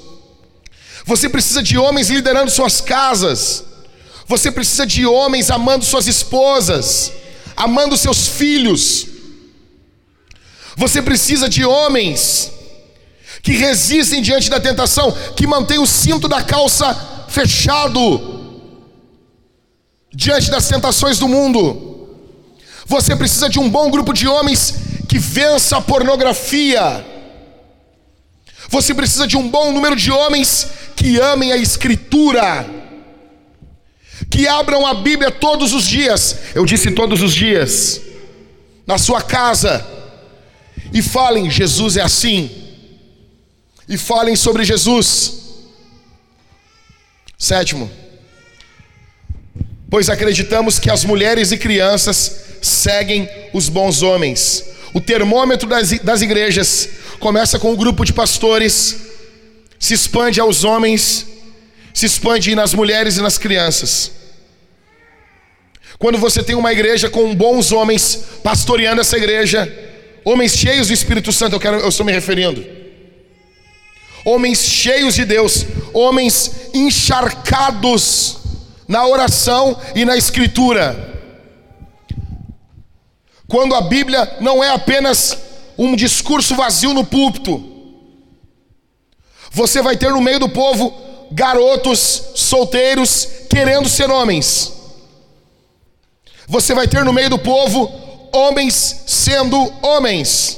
Você 1.04 1.28
precisa 1.28 1.62
de 1.62 1.78
homens 1.78 2.10
liderando 2.10 2.50
suas 2.50 2.80
casas. 2.80 3.66
Você 4.28 4.50
precisa 4.50 4.88
de 4.88 5.06
homens 5.06 5.52
amando 5.52 5.84
suas 5.84 6.08
esposas, 6.08 7.12
amando 7.54 7.98
seus 7.98 8.30
filhos. 8.30 9.08
Você 10.78 11.02
precisa 11.02 11.50
de 11.50 11.66
homens 11.66 12.50
que 13.44 13.52
resistem 13.52 14.22
diante 14.22 14.50
da 14.50 14.58
tentação, 14.58 15.12
que 15.36 15.46
mantêm 15.46 15.80
o 15.80 15.86
cinto 15.86 16.30
da 16.30 16.42
calça 16.42 17.26
fechado 17.28 18.72
diante 20.14 20.50
das 20.50 20.70
tentações 20.70 21.20
do 21.20 21.28
mundo. 21.28 21.89
Você 22.90 23.16
precisa 23.16 23.48
de 23.48 23.60
um 23.60 23.70
bom 23.70 23.92
grupo 23.92 24.12
de 24.12 24.28
homens 24.28 24.74
que 25.08 25.20
vença 25.20 25.78
a 25.78 25.82
pornografia. 25.82 27.06
Você 28.68 28.96
precisa 28.96 29.28
de 29.28 29.38
um 29.38 29.48
bom 29.48 29.72
número 29.72 29.96
de 29.96 30.12
homens 30.12 30.68
que 30.96 31.20
amem 31.20 31.52
a 31.52 31.58
Escritura, 31.58 32.68
que 34.28 34.48
abram 34.48 34.88
a 34.88 34.96
Bíblia 34.96 35.30
todos 35.30 35.72
os 35.72 35.86
dias. 35.86 36.36
Eu 36.56 36.66
disse 36.66 36.90
todos 36.90 37.22
os 37.22 37.32
dias, 37.32 38.02
na 38.88 38.98
sua 38.98 39.22
casa, 39.22 39.86
e 40.92 41.04
falem: 41.04 41.48
Jesus 41.48 41.96
é 41.96 42.02
assim, 42.02 42.50
e 43.88 44.00
falem 44.00 44.36
sobre 44.36 44.66
Jesus. 44.66 45.38
Sétimo, 47.38 47.90
pois 49.90 50.10
acreditamos 50.10 50.78
que 50.78 50.90
as 50.90 51.04
mulheres 51.04 51.52
e 51.52 51.58
crianças 51.58 52.42
seguem 52.62 53.28
os 53.54 53.70
bons 53.70 54.02
homens. 54.02 54.64
O 54.94 55.02
termômetro 55.02 55.68
das, 55.68 55.92
das 56.00 56.22
igrejas 56.22 56.90
começa 57.20 57.58
com 57.58 57.72
um 57.72 57.76
grupo 57.76 58.06
de 58.06 58.14
pastores, 58.14 58.98
se 59.80 59.94
expande 59.94 60.40
aos 60.40 60.64
homens, 60.64 61.26
se 61.94 62.06
expande 62.06 62.54
nas 62.54 62.74
mulheres 62.74 63.18
e 63.18 63.22
nas 63.22 63.38
crianças. 63.38 64.12
Quando 65.98 66.18
você 66.18 66.42
tem 66.44 66.56
uma 66.56 66.72
igreja 66.72 67.10
com 67.10 67.36
bons 67.36 67.72
homens 67.72 68.24
pastoreando 68.44 69.02
essa 69.02 69.18
igreja, 69.18 69.72
homens 70.24 70.56
cheios 70.56 70.88
do 70.88 70.94
Espírito 70.94 71.32
Santo, 71.34 71.56
eu, 71.56 71.60
quero, 71.60 71.78
eu 71.78 71.90
estou 71.90 72.06
me 72.06 72.12
referindo. 72.12 72.66
homens 74.24 74.64
cheios 74.64 75.16
de 75.16 75.26
Deus, 75.26 75.66
homens 75.94 76.52
encharcados 76.74 78.39
na 78.90 79.06
oração 79.06 79.80
e 79.94 80.04
na 80.04 80.18
escritura. 80.18 81.08
Quando 83.48 83.76
a 83.76 83.82
Bíblia 83.82 84.38
não 84.42 84.64
é 84.64 84.72
apenas 84.72 85.38
um 85.78 85.96
discurso 85.96 86.56
vazio 86.56 86.92
no 86.92 87.06
púlpito, 87.06 87.64
você 89.52 89.80
vai 89.84 89.96
ter 89.96 90.10
no 90.10 90.20
meio 90.20 90.40
do 90.40 90.50
povo 90.50 90.92
garotos 91.32 92.32
solteiros 92.34 93.28
querendo 93.48 93.88
ser 93.88 94.10
homens. 94.10 94.74
Você 96.48 96.74
vai 96.74 96.88
ter 96.88 97.06
no 97.06 97.14
meio 97.14 97.30
do 97.30 97.38
povo 97.38 97.92
homens 98.34 99.04
sendo 99.06 99.72
homens. 99.84 100.58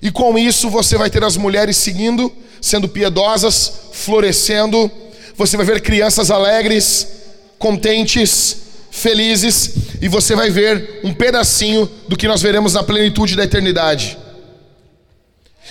E 0.00 0.10
com 0.10 0.36
isso 0.36 0.68
você 0.68 0.98
vai 0.98 1.08
ter 1.08 1.22
as 1.22 1.36
mulheres 1.36 1.76
seguindo, 1.76 2.32
sendo 2.60 2.88
piedosas, 2.88 3.72
florescendo. 3.92 4.90
Você 5.36 5.56
vai 5.56 5.64
ver 5.64 5.80
crianças 5.80 6.28
alegres, 6.28 7.21
contentes, 7.62 8.56
felizes, 8.90 9.74
e 10.02 10.08
você 10.08 10.34
vai 10.34 10.50
ver 10.50 10.98
um 11.04 11.14
pedacinho 11.14 11.88
do 12.08 12.16
que 12.16 12.26
nós 12.26 12.42
veremos 12.42 12.74
na 12.74 12.82
plenitude 12.82 13.36
da 13.36 13.44
eternidade. 13.44 14.18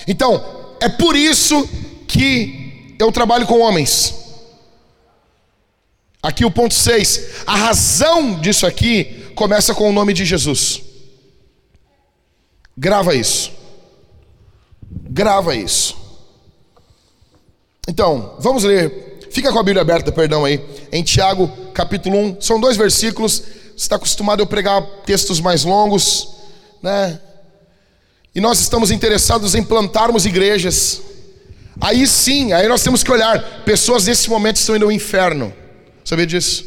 Então, 0.07 0.41
é 0.79 0.87
por 0.87 1.17
isso 1.17 1.69
que 2.07 2.95
eu 2.97 3.11
trabalho 3.11 3.45
com 3.45 3.59
homens. 3.59 4.15
Aqui 6.23 6.45
o 6.45 6.51
ponto 6.51 6.73
6. 6.73 7.43
A 7.45 7.57
razão 7.57 8.39
disso 8.39 8.65
aqui 8.65 9.33
começa 9.35 9.75
com 9.75 9.89
o 9.89 9.93
nome 9.93 10.13
de 10.13 10.23
Jesus. 10.23 10.81
Grava 12.77 13.13
isso. 13.13 13.51
Grava 15.09 15.53
isso. 15.53 15.97
Então, 17.85 18.37
vamos 18.39 18.63
ler. 18.63 19.11
Fica 19.31 19.51
com 19.51 19.59
a 19.59 19.63
Bíblia 19.63 19.81
aberta, 19.81 20.11
perdão 20.11 20.45
aí. 20.45 20.63
Em 20.91 21.03
Tiago, 21.03 21.47
capítulo 21.81 22.17
1. 22.17 22.41
São 22.41 22.59
dois 22.59 22.77
versículos. 22.77 23.39
Você 23.39 23.73
está 23.75 23.95
acostumado 23.95 24.43
a 24.43 24.45
pregar 24.45 24.81
textos 25.05 25.39
mais 25.39 25.63
longos, 25.63 26.27
né? 26.81 27.19
E 28.35 28.39
nós 28.39 28.59
estamos 28.59 28.91
interessados 28.91 29.55
em 29.55 29.63
plantarmos 29.63 30.25
igrejas. 30.25 31.01
Aí 31.79 32.05
sim, 32.05 32.53
aí 32.53 32.67
nós 32.67 32.83
temos 32.83 33.03
que 33.03 33.11
olhar. 33.11 33.63
Pessoas 33.65 34.05
nesse 34.05 34.29
momento 34.29 34.57
estão 34.57 34.75
indo 34.75 34.85
ao 34.85 34.91
inferno. 34.91 35.51
Sabia 36.05 36.27
disso? 36.27 36.63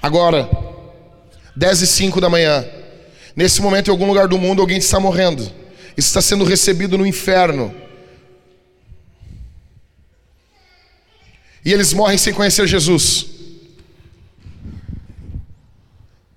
Agora, 0.00 0.48
10 1.54 1.82
e 1.82 1.86
5 1.86 2.20
da 2.20 2.30
manhã. 2.30 2.66
Nesse 3.34 3.60
momento, 3.60 3.88
em 3.88 3.90
algum 3.90 4.06
lugar 4.06 4.26
do 4.26 4.38
mundo, 4.38 4.62
alguém 4.62 4.78
está 4.78 4.98
morrendo. 4.98 5.52
Está 5.96 6.22
sendo 6.22 6.44
recebido 6.44 6.96
no 6.96 7.06
inferno. 7.06 7.74
E 11.62 11.72
eles 11.72 11.92
morrem 11.92 12.16
sem 12.16 12.32
conhecer 12.32 12.66
Jesus. 12.66 13.35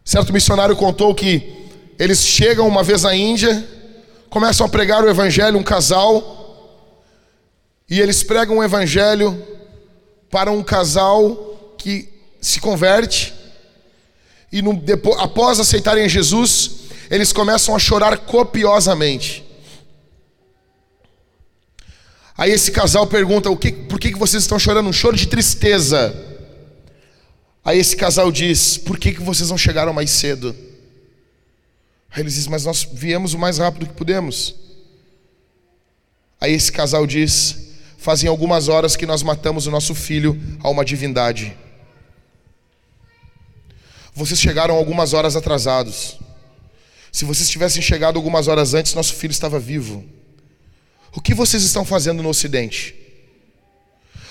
Certo 0.10 0.34
missionário 0.34 0.76
contou 0.76 1.14
que 1.14 1.68
eles 2.00 2.26
chegam 2.26 2.68
uma 2.68 2.82
vez 2.82 3.04
na 3.04 3.16
Índia, 3.16 3.64
começam 4.28 4.66
a 4.66 4.70
pregar 4.70 5.04
o 5.04 5.08
evangelho, 5.08 5.56
um 5.56 5.62
casal, 5.62 6.82
e 7.88 8.02
eles 8.02 8.24
pregam 8.24 8.58
o 8.58 8.64
evangelho 8.64 9.40
para 10.32 10.50
um 10.50 10.64
casal 10.64 11.76
que 11.78 12.10
se 12.42 12.60
converte, 12.60 13.36
e 14.52 14.64
no, 14.64 14.74
depois, 14.74 15.20
após 15.20 15.60
aceitarem 15.60 16.10
Jesus, 16.10 16.72
eles 17.12 17.32
começam 17.32 17.76
a 17.76 17.78
chorar 17.78 18.18
copiosamente. 18.18 19.46
Aí 22.36 22.50
esse 22.50 22.72
casal 22.72 23.06
pergunta: 23.06 23.52
o 23.52 23.56
que, 23.56 23.72
por 23.72 24.00
que 24.00 24.16
vocês 24.16 24.42
estão 24.42 24.58
chorando? 24.58 24.90
Um 24.90 24.94
choro 24.94 25.16
de 25.16 25.28
tristeza. 25.28 26.29
Aí 27.64 27.78
esse 27.78 27.96
casal 27.96 28.32
diz: 28.32 28.78
por 28.78 28.98
que, 28.98 29.14
que 29.14 29.22
vocês 29.22 29.50
não 29.50 29.58
chegaram 29.58 29.94
mais 29.94 30.10
cedo? 30.12 30.56
Aí 32.12 32.22
eles 32.22 32.36
dizem: 32.36 32.52
mas 32.52 32.66
nós 32.66 32.88
viemos 32.92 33.34
o 33.34 33.40
mais 33.40 33.58
rápido 33.58 33.88
que 33.88 33.94
pudemos. 33.94 34.56
Aí 36.40 36.54
esse 36.54 36.72
casal 36.72 37.06
diz: 37.06 37.74
fazem 37.98 38.30
algumas 38.30 38.68
horas 38.68 38.96
que 38.96 39.06
nós 39.06 39.24
matamos 39.24 39.68
o 39.68 39.72
nosso 39.72 39.94
filho 39.94 40.40
a 40.64 40.70
uma 40.70 40.86
divindade. 40.86 41.56
Vocês 44.14 44.40
chegaram 44.40 44.76
algumas 44.76 45.14
horas 45.14 45.36
atrasados. 45.36 46.20
Se 47.12 47.26
vocês 47.26 47.50
tivessem 47.50 47.82
chegado 47.82 48.18
algumas 48.18 48.48
horas 48.48 48.74
antes, 48.74 48.94
nosso 48.94 49.14
filho 49.14 49.32
estava 49.32 49.60
vivo. 49.60 50.04
O 51.16 51.22
que 51.22 51.34
vocês 51.34 51.64
estão 51.64 51.84
fazendo 51.84 52.22
no 52.22 52.30
Ocidente? 52.30 52.96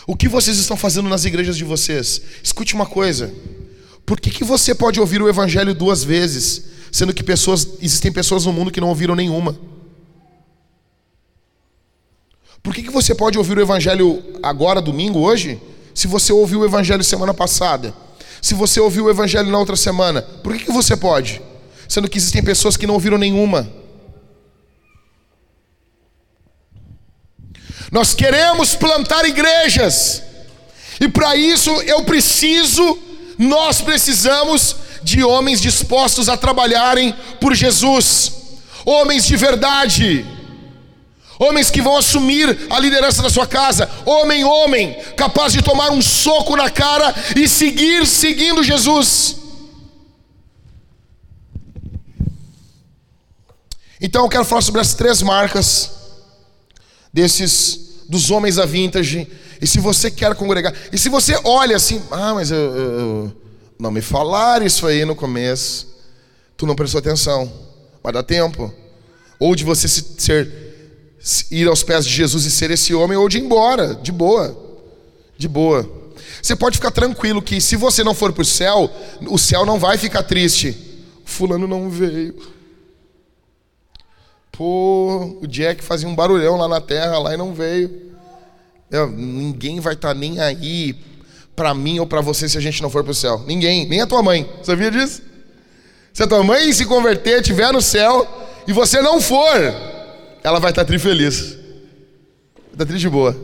O 0.09 0.17
que 0.17 0.27
vocês 0.27 0.57
estão 0.57 0.75
fazendo 0.75 1.07
nas 1.07 1.27
igrejas 1.27 1.55
de 1.55 1.65
vocês? 1.65 2.23
Escute 2.43 2.75
uma 2.75 2.87
coisa. 2.87 3.31
Por 4.07 4.19
que, 4.19 4.31
que 4.31 4.43
você 4.43 4.75
pode 4.75 4.99
ouvir 4.99 5.21
o 5.21 5.29
Evangelho 5.29 5.75
duas 5.75 6.03
vezes, 6.03 6.65
sendo 6.91 7.13
que 7.13 7.23
pessoas, 7.23 7.69
existem 7.83 8.11
pessoas 8.11 8.47
no 8.47 8.53
mundo 8.55 8.71
que 8.71 8.81
não 8.81 8.89
ouviram 8.89 9.15
nenhuma? 9.15 9.55
Por 12.63 12.75
que, 12.75 12.85
que 12.85 12.91
você 12.91 13.15
pode 13.15 13.37
ouvir 13.37 13.59
o 13.59 13.61
Evangelho 13.61 14.23
agora, 14.43 14.81
domingo, 14.81 15.19
hoje, 15.19 15.61
se 15.95 16.07
você 16.07 16.33
ouviu 16.33 16.61
o 16.61 16.65
Evangelho 16.65 17.05
semana 17.05 17.35
passada? 17.35 17.95
Se 18.41 18.55
você 18.55 18.81
ouviu 18.81 19.05
o 19.05 19.11
Evangelho 19.11 19.51
na 19.51 19.59
outra 19.59 19.77
semana? 19.77 20.23
Por 20.23 20.55
que, 20.57 20.65
que 20.65 20.73
você 20.73 20.97
pode? 20.97 21.43
Sendo 21.87 22.09
que 22.09 22.17
existem 22.17 22.43
pessoas 22.43 22.79
que 22.79 22.87
não 22.87 22.95
ouviram 22.95 23.19
nenhuma. 23.19 23.71
Nós 27.91 28.15
queremos 28.15 28.75
plantar 28.75 29.25
igrejas, 29.25 30.23
e 31.01 31.09
para 31.09 31.35
isso 31.37 31.71
eu 31.83 32.05
preciso, 32.05 32.99
nós 33.39 33.81
precisamos 33.81 34.77
de 35.03 35.25
homens 35.25 35.61
dispostos 35.61 36.29
a 36.29 36.37
trabalharem 36.37 37.15
por 37.41 37.55
Jesus, 37.55 38.33
homens 38.85 39.25
de 39.25 39.37
verdade, 39.37 40.27
homens 41.39 41.71
que 41.71 41.81
vão 41.81 41.97
assumir 41.97 42.67
a 42.69 42.79
liderança 42.79 43.23
da 43.23 43.31
sua 43.31 43.47
casa, 43.47 43.89
homem, 44.05 44.45
homem, 44.45 44.95
capaz 45.17 45.53
de 45.55 45.63
tomar 45.63 45.91
um 45.91 46.03
soco 46.03 46.57
na 46.57 46.69
cara 46.69 47.15
e 47.35 47.49
seguir 47.49 48.07
seguindo 48.07 48.63
Jesus. 48.63 49.37
Então 54.01 54.25
eu 54.25 54.29
quero 54.29 54.45
falar 54.45 54.61
sobre 54.61 54.81
as 54.81 54.93
três 54.95 55.23
marcas 55.23 55.98
desses 57.19 58.05
dos 58.09 58.31
homens 58.31 58.55
da 58.55 58.65
vintage. 58.65 59.27
E 59.61 59.67
se 59.67 59.81
você 59.81 60.09
quer 60.09 60.35
congregar, 60.37 60.73
e 60.93 60.97
se 60.97 61.09
você 61.09 61.39
olha 61.43 61.77
assim, 61.77 62.01
ah, 62.13 62.33
mas 62.33 62.53
eu, 62.53 62.57
eu, 62.57 63.33
não 63.77 63.91
me 63.91 64.01
falaram 64.01 64.65
isso 64.65 64.87
aí 64.87 65.05
no 65.05 65.17
começo, 65.17 65.89
tu 66.57 66.65
não 66.65 66.77
prestou 66.77 67.01
atenção, 67.01 67.53
vai 68.03 68.13
dar 68.13 68.23
tempo. 68.23 68.73
Ou 69.41 69.57
de 69.57 69.65
você 69.65 69.89
se, 69.89 70.05
ser, 70.17 70.49
ir 71.51 71.67
aos 71.67 71.83
pés 71.83 72.05
de 72.05 72.13
Jesus 72.13 72.45
e 72.45 72.51
ser 72.53 72.71
esse 72.71 72.95
homem, 72.95 73.19
ou 73.19 73.29
de 73.29 73.39
ir 73.39 73.43
embora, 73.43 73.97
de 73.97 74.13
boa, 74.13 74.57
de 75.37 75.49
boa. 75.49 75.89
Você 76.41 76.55
pode 76.55 76.77
ficar 76.77 76.93
tranquilo 76.93 77.43
que 77.43 77.61
se 77.61 77.75
você 77.75 78.05
não 78.05 78.15
for 78.15 78.33
para 78.33 78.43
o 78.43 78.45
céu, 78.45 78.89
o 79.27 79.39
céu 79.39 79.67
não 79.67 79.79
vai 79.79 79.99
ficar 79.99 80.23
triste. 80.23 80.77
Fulano 81.25 81.67
não 81.67 81.91
veio. 81.91 82.37
Pô, 84.59 85.39
o 85.41 85.47
Jack 85.47 85.85
fazia 85.85 86.09
um 86.09 86.17
barulhão 86.17 86.57
lá 86.57 86.67
na 86.67 86.81
terra 86.81 87.17
lá 87.21 87.33
e 87.33 87.37
não 87.37 87.55
veio. 87.55 88.11
Eu, 88.91 89.09
ninguém 89.09 89.79
vai 89.79 89.95
estar 89.95 90.09
tá 90.09 90.15
nem 90.15 90.41
aí 90.41 90.97
para 91.55 91.73
mim 91.73 92.01
ou 92.01 92.07
para 92.09 92.21
você 92.21 92.49
se 92.49 92.59
a 92.59 92.61
gente 92.61 92.83
não 92.83 92.91
for 92.91 93.05
para 93.05 93.13
o 93.13 93.15
céu. 93.15 93.45
Ninguém, 93.47 93.87
nem 93.87 94.01
a 94.01 94.07
tua 94.07 94.21
mãe. 94.21 94.51
Sabia 94.65 94.91
disso? 94.91 95.23
Se 96.13 96.25
a 96.25 96.27
tua 96.27 96.43
mãe 96.43 96.73
se 96.73 96.85
converter, 96.87 97.41
estiver 97.41 97.73
no 97.73 97.81
céu 97.81 98.27
e 98.67 98.73
você 98.73 99.01
não 99.01 99.21
for, 99.21 99.55
ela 100.43 100.59
vai 100.59 100.73
estar 100.73 100.83
tá 100.83 100.89
tri 100.89 100.99
feliz. 100.99 101.57
Está 102.73 102.85
triste 102.85 103.03
de 103.03 103.11
boa. 103.11 103.37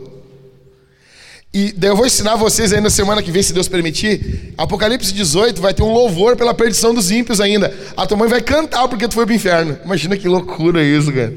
E 1.55 1.71
daí 1.71 1.89
eu 1.89 1.95
vou 1.95 2.05
ensinar 2.05 2.35
vocês 2.35 2.73
aí 2.73 2.81
na 2.81 2.89
semana 2.89 3.23
que 3.23 3.31
vem, 3.31 3.41
se 3.41 3.53
Deus 3.53 3.69
permitir. 3.69 4.53
Apocalipse 4.57 5.13
18 5.13 5.61
vai 5.61 5.73
ter 5.73 5.83
um 5.83 5.93
louvor 5.93 6.35
pela 6.35 6.53
perdição 6.53 6.93
dos 6.93 7.11
ímpios 7.11 7.39
ainda. 7.39 7.73
A 7.95 8.05
tua 8.05 8.17
mãe 8.17 8.27
vai 8.27 8.41
cantar 8.41 8.89
porque 8.89 9.07
tu 9.07 9.13
foi 9.13 9.25
pro 9.25 9.33
inferno. 9.33 9.79
Imagina 9.85 10.17
que 10.17 10.27
loucura 10.27 10.83
isso, 10.83 11.13
cara. 11.13 11.33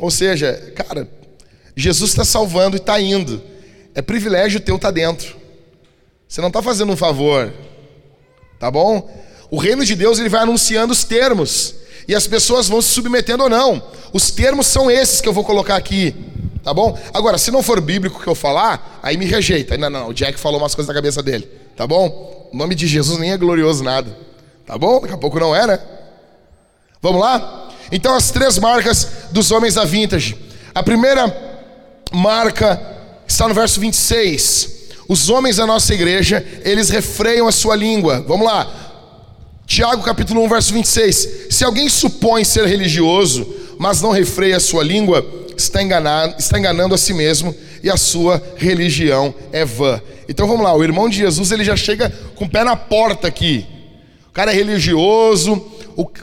Ou 0.00 0.12
seja, 0.12 0.72
cara, 0.76 1.10
Jesus 1.74 2.10
está 2.10 2.24
salvando 2.24 2.76
e 2.76 2.78
está 2.78 3.00
indo. 3.00 3.42
É 3.96 4.00
privilégio 4.00 4.60
teu 4.60 4.76
estar 4.76 4.88
tá 4.88 4.94
dentro. 4.94 5.34
Você 6.28 6.40
não 6.40 6.46
está 6.46 6.62
fazendo 6.62 6.92
um 6.92 6.96
favor. 6.96 7.52
Tá 8.60 8.70
bom? 8.70 9.10
O 9.50 9.56
reino 9.56 9.84
de 9.84 9.96
Deus 9.96 10.20
ele 10.20 10.28
vai 10.28 10.42
anunciando 10.42 10.92
os 10.92 11.02
termos. 11.02 11.74
E 12.06 12.14
as 12.14 12.28
pessoas 12.28 12.68
vão 12.68 12.80
se 12.80 12.90
submetendo 12.90 13.42
ou 13.42 13.50
não. 13.50 13.82
Os 14.12 14.30
termos 14.30 14.68
são 14.68 14.88
esses 14.88 15.20
que 15.20 15.28
eu 15.28 15.32
vou 15.32 15.42
colocar 15.42 15.74
aqui. 15.74 16.14
Tá 16.68 16.74
bom? 16.74 16.98
Agora, 17.14 17.38
se 17.38 17.50
não 17.50 17.62
for 17.62 17.80
bíblico 17.80 18.20
que 18.20 18.26
eu 18.26 18.34
falar, 18.34 19.00
aí 19.02 19.16
me 19.16 19.24
rejeita. 19.24 19.78
Não, 19.78 19.88
não, 19.88 20.08
o 20.08 20.12
Jack 20.12 20.38
falou 20.38 20.60
umas 20.60 20.74
coisas 20.74 20.86
da 20.86 20.92
cabeça 20.92 21.22
dele. 21.22 21.48
Tá 21.74 21.86
bom? 21.86 22.50
O 22.52 22.54
nome 22.54 22.74
de 22.74 22.86
Jesus 22.86 23.18
nem 23.18 23.32
é 23.32 23.38
glorioso 23.38 23.82
nada. 23.82 24.14
Tá 24.66 24.76
bom? 24.76 25.00
Daqui 25.00 25.14
a 25.14 25.16
pouco 25.16 25.40
não 25.40 25.56
é, 25.56 25.66
né? 25.66 25.80
Vamos 27.00 27.22
lá? 27.22 27.70
Então, 27.90 28.14
as 28.14 28.30
três 28.30 28.58
marcas 28.58 29.08
dos 29.30 29.50
homens 29.50 29.76
da 29.76 29.86
vintage. 29.86 30.36
A 30.74 30.82
primeira 30.82 31.34
marca 32.12 32.78
está 33.26 33.48
no 33.48 33.54
verso 33.54 33.80
26. 33.80 34.90
Os 35.08 35.30
homens 35.30 35.56
da 35.56 35.66
nossa 35.66 35.94
igreja, 35.94 36.46
eles 36.66 36.90
refreiam 36.90 37.48
a 37.48 37.52
sua 37.52 37.76
língua. 37.76 38.22
Vamos 38.28 38.46
lá. 38.46 38.70
Tiago 39.66 40.02
capítulo 40.02 40.42
1, 40.42 40.48
verso 40.50 40.74
26. 40.74 41.46
Se 41.48 41.64
alguém 41.64 41.88
supõe 41.88 42.44
ser 42.44 42.66
religioso, 42.66 43.48
mas 43.78 44.02
não 44.02 44.10
refreia 44.10 44.58
a 44.58 44.60
sua 44.60 44.84
língua, 44.84 45.47
está 45.58 45.82
enganado, 45.82 46.36
está 46.38 46.58
enganando 46.58 46.94
a 46.94 46.98
si 46.98 47.12
mesmo 47.12 47.54
e 47.82 47.90
a 47.90 47.96
sua 47.96 48.42
religião 48.56 49.34
é 49.52 49.64
vã. 49.64 50.00
Então 50.28 50.46
vamos 50.46 50.62
lá, 50.62 50.74
o 50.74 50.84
irmão 50.84 51.08
de 51.08 51.18
Jesus, 51.18 51.50
ele 51.50 51.64
já 51.64 51.76
chega 51.76 52.12
com 52.34 52.44
o 52.44 52.48
pé 52.48 52.64
na 52.64 52.76
porta 52.76 53.28
aqui. 53.28 53.66
O 54.28 54.32
cara 54.32 54.52
é 54.52 54.54
religioso, 54.54 55.60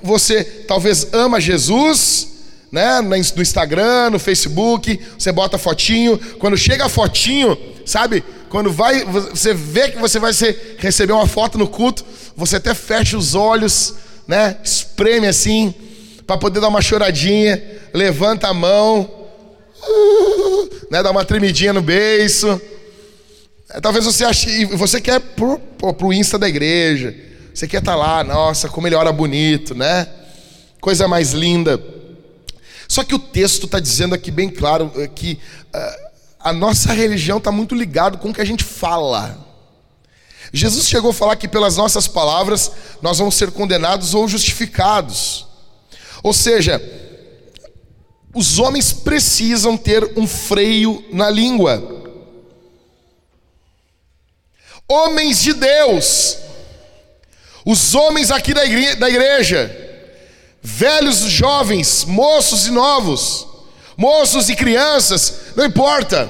você 0.01 0.43
talvez 0.43 1.07
ama 1.11 1.41
Jesus, 1.41 2.35
né? 2.71 3.01
No 3.01 3.15
Instagram, 3.15 4.11
no 4.11 4.19
Facebook, 4.19 4.99
você 5.17 5.31
bota 5.31 5.57
fotinho. 5.57 6.17
Quando 6.39 6.57
chega 6.57 6.85
a 6.85 6.89
fotinho, 6.89 7.57
sabe? 7.85 8.23
Quando 8.49 8.71
vai, 8.71 9.03
você 9.03 9.53
vê 9.53 9.89
que 9.89 9.97
você 9.97 10.19
vai 10.19 10.33
ser, 10.33 10.77
receber 10.77 11.13
uma 11.13 11.27
foto 11.27 11.57
no 11.57 11.67
culto, 11.67 12.05
você 12.37 12.57
até 12.57 12.73
fecha 12.73 13.17
os 13.17 13.35
olhos, 13.35 13.95
né? 14.27 14.57
Espreme 14.63 15.27
assim, 15.27 15.73
para 16.25 16.37
poder 16.37 16.59
dar 16.59 16.67
uma 16.67 16.81
choradinha, 16.81 17.61
levanta 17.93 18.47
a 18.47 18.53
mão, 18.53 19.09
né? 20.89 21.01
Dá 21.03 21.11
uma 21.11 21.25
tremidinha 21.25 21.73
no 21.73 21.81
beiço. 21.81 22.59
É, 23.69 23.81
talvez 23.81 24.05
você 24.05 24.23
ache, 24.23 24.65
você 24.65 25.01
quer 25.01 25.19
pro, 25.19 25.59
pro, 25.59 26.13
Insta 26.13 26.37
da 26.37 26.47
igreja. 26.47 27.15
Você 27.53 27.67
quer 27.67 27.79
estar 27.79 27.93
tá 27.93 27.97
lá, 27.97 28.23
nossa, 28.23 28.69
como 28.69 28.87
ele 28.87 28.95
ora 28.95 29.11
bonito, 29.11 29.73
né? 29.73 30.07
Coisa 30.81 31.07
mais 31.07 31.31
linda. 31.31 31.81
Só 32.87 33.03
que 33.03 33.15
o 33.15 33.19
texto 33.19 33.65
está 33.65 33.79
dizendo 33.79 34.13
aqui 34.13 34.29
bem 34.29 34.49
claro 34.49 34.91
eh, 34.95 35.07
que 35.07 35.39
uh, 35.73 36.05
a 36.39 36.53
nossa 36.53 36.93
religião 36.93 37.39
está 37.39 37.51
muito 37.51 37.73
ligado 37.73 38.17
com 38.17 38.29
o 38.29 38.33
que 38.33 38.41
a 38.41 38.45
gente 38.45 38.63
fala. 38.63 39.43
Jesus 40.53 40.87
chegou 40.87 41.11
a 41.11 41.13
falar 41.13 41.35
que 41.35 41.47
pelas 41.47 41.75
nossas 41.77 42.07
palavras 42.07 42.71
nós 43.01 43.17
vamos 43.17 43.35
ser 43.35 43.51
condenados 43.51 44.13
ou 44.13 44.27
justificados. 44.27 45.47
Ou 46.21 46.33
seja, 46.33 46.81
os 48.35 48.59
homens 48.59 48.91
precisam 48.91 49.77
ter 49.77 50.11
um 50.17 50.27
freio 50.27 51.03
na 51.11 51.29
língua. 51.29 52.03
Homens 54.87 55.41
de 55.41 55.53
Deus, 55.53 56.37
os 57.65 57.95
homens 57.95 58.29
aqui 58.29 58.53
da 58.53 58.65
igreja, 58.65 58.95
da 58.97 59.09
igreja 59.09 59.85
velhos, 60.61 61.17
jovens, 61.19 62.05
moços 62.05 62.65
e 62.65 62.71
novos, 62.71 63.47
moços 63.95 64.49
e 64.49 64.55
crianças, 64.55 65.53
não 65.55 65.63
importa. 65.63 66.29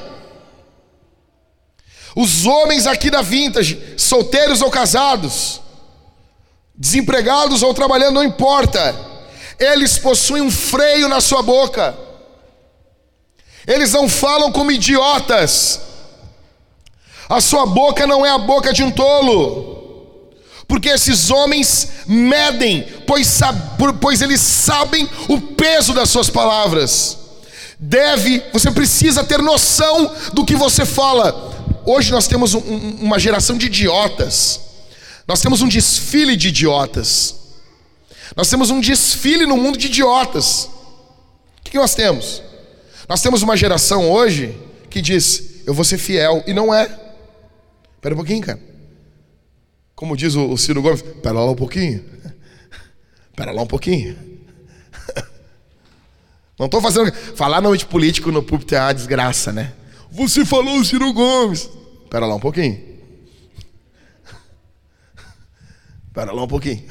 Os 2.14 2.46
homens 2.46 2.86
aqui 2.86 3.10
da 3.10 3.22
Vintage, 3.22 3.96
solteiros 3.98 4.62
ou 4.62 4.70
casados, 4.70 5.62
desempregados 6.76 7.64
ou 7.64 7.74
trabalhando, 7.74 8.16
não 8.16 8.24
importa. 8.24 9.15
Eles 9.60 9.98
possuem 9.98 10.42
um 10.42 10.52
freio 10.52 11.08
na 11.08 11.22
sua 11.22 11.42
boca. 11.42 11.96
Eles 13.66 13.94
não 13.94 14.08
falam 14.08 14.52
como 14.52 14.72
idiotas. 14.72 15.80
A 17.28 17.42
sua 17.42 17.66
boca 17.66 18.06
não 18.06 18.26
é 18.26 18.30
a 18.30 18.38
boca 18.38 18.72
de 18.72 18.84
um 18.84 18.92
tolo 18.92 19.76
porque 20.68 20.90
esses 20.90 21.30
homens 21.30 21.90
medem, 22.08 22.86
pois, 23.06 23.40
pois 24.02 24.22
eles 24.22 24.42
sabem 24.42 25.08
o 25.28 25.40
peso 25.40 25.94
das 25.94 26.10
suas 26.10 26.30
palavras. 26.30 27.18
Deve, 27.80 28.44
você 28.52 28.72
precisa 28.72 29.24
ter 29.24 29.42
noção 29.42 30.12
do 30.34 30.46
que 30.46 30.56
você 30.56 30.86
fala. 30.86 31.54
Hoje 31.86 32.12
nós 32.12 32.28
temos 32.28 32.54
um, 32.54 32.60
uma 33.00 33.20
geração 33.20 33.58
de 33.58 33.68
idiotas, 33.68 34.60
nós 35.28 35.40
temos 35.40 35.62
um 35.62 35.68
desfile 35.68 36.36
de 36.36 36.48
idiotas, 36.48 37.36
nós 38.36 38.50
temos 38.50 38.70
um 38.70 38.80
desfile 38.80 39.46
no 39.46 39.58
mundo 39.58 39.78
de 39.78 39.88
idiotas. 39.88 40.70
O 41.60 41.64
que 41.64 41.78
nós 41.78 41.94
temos? 41.94 42.42
Nós 43.08 43.22
temos 43.22 43.42
uma 43.42 43.58
geração 43.58 44.10
hoje 44.10 44.58
que 44.90 45.02
diz: 45.02 45.62
Eu 45.66 45.74
vou 45.74 45.84
ser 45.84 45.98
fiel, 45.98 46.44
e 46.48 46.54
não 46.54 46.74
é. 46.74 46.84
Espera 47.96 48.16
um 48.16 48.18
pouquinho, 48.18 48.42
cara. 48.42 48.60
Como 49.96 50.16
diz 50.18 50.36
o 50.36 50.58
Ciro 50.58 50.82
Gomes, 50.82 51.02
pera 51.02 51.40
lá 51.40 51.52
um 51.52 51.56
pouquinho. 51.56 52.04
Pera 53.36 53.52
lá 53.52 53.62
um 53.62 53.68
pouquinho. 53.68 54.16
Não 56.58 56.68
estou 56.68 56.82
fazendo. 56.82 57.12
Falar 57.36 57.60
nome 57.60 57.78
de 57.78 57.86
político 57.86 58.32
no 58.32 58.42
púlpito 58.42 58.74
é 58.76 58.80
uma 58.80 58.94
desgraça, 58.94 59.52
né? 59.52 59.74
Você 60.10 60.46
falou 60.46 60.80
o 60.80 60.86
Ciro 60.86 61.12
Gomes. 61.12 61.70
Pera 62.10 62.26
lá 62.26 62.36
um 62.36 62.40
pouquinho. 62.40 62.82
Pera 66.14 66.32
lá 66.32 66.44
um 66.44 66.48
pouquinho. 66.48 66.86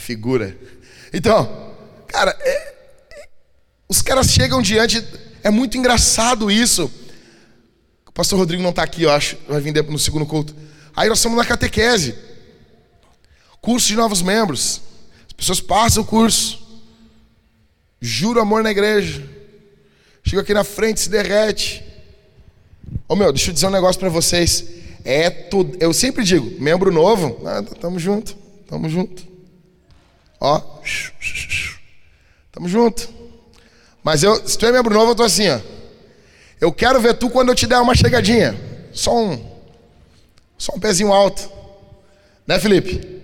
Figura. 0.00 0.58
Então, 1.12 1.74
cara, 2.06 2.36
é, 2.40 2.74
os 3.88 4.00
caras 4.02 4.28
chegam 4.28 4.62
diante. 4.62 5.04
É 5.42 5.50
muito 5.50 5.76
engraçado 5.76 6.50
isso. 6.50 6.90
O 8.06 8.12
pastor 8.12 8.38
Rodrigo 8.38 8.62
não 8.62 8.70
está 8.70 8.82
aqui, 8.82 9.02
eu 9.02 9.10
acho. 9.10 9.36
Vai 9.48 9.60
vir 9.60 9.72
no 9.84 9.98
segundo 9.98 10.26
culto. 10.26 10.54
Aí 10.96 11.08
nós 11.08 11.18
estamos 11.18 11.36
na 11.36 11.44
catequese. 11.44 12.14
Curso 13.60 13.86
de 13.86 13.96
novos 13.96 14.22
membros. 14.22 14.80
As 15.26 15.32
pessoas 15.32 15.60
passam 15.60 16.02
o 16.02 16.06
curso. 16.06 16.60
Juro 18.00 18.40
amor 18.40 18.62
na 18.62 18.70
igreja. 18.70 19.28
Chega 20.22 20.42
aqui 20.42 20.54
na 20.54 20.64
frente, 20.64 21.00
se 21.00 21.08
derrete. 21.08 21.84
Ô 23.08 23.14
meu, 23.14 23.32
deixa 23.32 23.50
eu 23.50 23.54
dizer 23.54 23.66
um 23.66 23.70
negócio 23.70 23.98
para 23.98 24.08
vocês. 24.08 24.64
É 25.04 25.30
tudo. 25.30 25.76
Eu 25.80 25.92
sempre 25.92 26.24
digo, 26.24 26.60
membro 26.60 26.92
novo, 26.92 27.40
ah, 27.46 27.62
tamo 27.80 27.98
junto, 27.98 28.34
tamo 28.68 28.88
junto. 28.88 29.29
Ó, 30.40 30.60
tamo 32.50 32.66
junto. 32.66 33.08
Mas 34.02 34.22
eu, 34.22 34.46
se 34.48 34.56
tu 34.56 34.64
é 34.64 34.72
membro 34.72 34.94
novo, 34.94 35.10
eu 35.10 35.14
tô 35.14 35.22
assim, 35.22 35.48
ó. 35.50 35.60
Eu 36.58 36.72
quero 36.72 37.00
ver 37.00 37.14
tu 37.14 37.28
quando 37.28 37.50
eu 37.50 37.54
te 37.54 37.66
der 37.66 37.78
uma 37.78 37.94
chegadinha. 37.94 38.58
Só 38.92 39.14
um. 39.14 39.38
Só 40.56 40.74
um 40.74 40.80
pezinho 40.80 41.12
alto. 41.12 41.50
Né, 42.46 42.58
Felipe? 42.58 43.20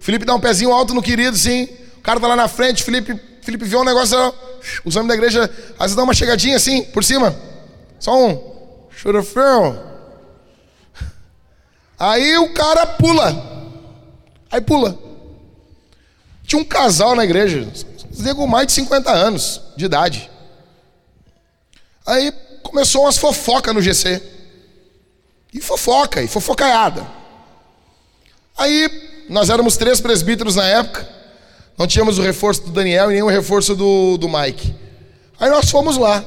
Felipe 0.00 0.24
dá 0.24 0.34
um 0.34 0.40
pezinho 0.40 0.72
alto 0.72 0.94
no 0.94 1.02
querido, 1.02 1.36
sim. 1.36 1.68
O 1.98 2.00
cara 2.00 2.18
tá 2.18 2.26
lá 2.26 2.36
na 2.36 2.48
frente, 2.48 2.82
Felipe, 2.82 3.18
Felipe 3.42 3.64
viu 3.64 3.80
um 3.80 3.84
negócio, 3.84 4.18
os 4.84 4.96
homens 4.96 5.08
da 5.08 5.14
igreja, 5.14 5.44
às 5.74 5.78
vezes 5.78 5.96
dá 5.96 6.02
uma 6.02 6.14
chegadinha 6.14 6.56
assim, 6.56 6.82
por 6.84 7.04
cima. 7.04 7.34
Só 7.98 8.14
um. 8.26 8.88
Churufão. 8.90 9.82
Aí 11.98 12.36
o 12.38 12.52
cara 12.52 12.86
pula. 12.86 13.72
Aí 14.50 14.60
pula. 14.60 15.03
Tinha 16.46 16.60
um 16.60 16.64
casal 16.64 17.14
na 17.14 17.24
igreja, 17.24 17.66
com 18.36 18.46
mais 18.46 18.66
de 18.66 18.72
50 18.74 19.10
anos 19.10 19.60
de 19.76 19.84
idade. 19.84 20.30
Aí 22.06 22.32
começou 22.62 23.02
umas 23.02 23.16
fofocas 23.16 23.74
no 23.74 23.80
GC. 23.80 24.22
E 25.52 25.60
fofoca, 25.60 26.22
e 26.22 26.28
fofocaiada. 26.28 27.06
Aí, 28.56 29.24
nós 29.28 29.50
éramos 29.50 29.76
três 29.76 30.00
presbíteros 30.00 30.54
na 30.54 30.64
época, 30.64 31.08
não 31.78 31.86
tínhamos 31.86 32.18
o 32.18 32.22
reforço 32.22 32.62
do 32.62 32.70
Daniel 32.70 33.10
e 33.10 33.14
nem 33.14 33.22
o 33.22 33.28
reforço 33.28 33.74
do, 33.74 34.16
do 34.16 34.28
Mike. 34.28 34.74
Aí 35.38 35.50
nós 35.50 35.70
fomos 35.70 35.96
lá, 35.96 36.24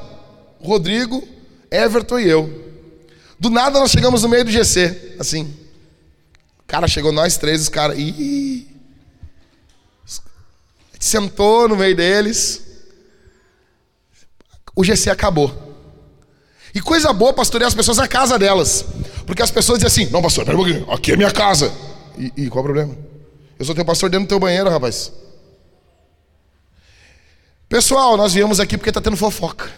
Rodrigo, 0.61 1.25
Everton 1.71 2.19
e 2.19 2.29
eu. 2.29 2.67
Do 3.39 3.49
nada 3.49 3.79
nós 3.79 3.91
chegamos 3.91 4.23
no 4.23 4.29
meio 4.29 4.43
do 4.43 4.51
GC, 4.51 5.15
assim. 5.19 5.53
O 6.59 6.63
cara 6.65 6.87
chegou, 6.87 7.11
nós 7.11 7.37
três, 7.37 7.61
os 7.61 7.69
caras. 7.69 7.97
Ih! 7.97 8.76
Sentou 10.99 11.67
no 11.67 11.75
meio 11.75 11.95
deles. 11.95 12.61
O 14.75 14.83
GC 14.83 15.09
acabou. 15.09 15.51
E 16.73 16.81
coisa 16.81 17.11
boa 17.13 17.33
pastorear 17.33 17.67
as 17.67 17.73
pessoas 17.73 17.97
na 17.97 18.07
casa 18.07 18.37
delas. 18.37 18.85
Porque 19.25 19.41
as 19.41 19.51
pessoas 19.51 19.79
dizem 19.79 20.05
assim: 20.05 20.11
Não, 20.11 20.21
pastor, 20.21 20.45
pera 20.45 20.57
um 20.57 20.63
pouquinho, 20.63 20.91
aqui 20.91 21.11
é 21.11 21.17
minha 21.17 21.31
casa. 21.31 21.73
E, 22.17 22.31
e 22.37 22.49
qual 22.49 22.61
o 22.61 22.65
problema? 22.65 22.95
Eu 23.57 23.65
sou 23.65 23.73
teu 23.73 23.85
pastor 23.85 24.09
dentro 24.09 24.27
do 24.27 24.29
teu 24.29 24.39
banheiro, 24.39 24.69
rapaz. 24.69 25.11
Pessoal, 27.67 28.15
nós 28.15 28.33
viemos 28.33 28.59
aqui 28.59 28.77
porque 28.77 28.89
está 28.89 29.01
tendo 29.01 29.17
fofoca. 29.17 29.69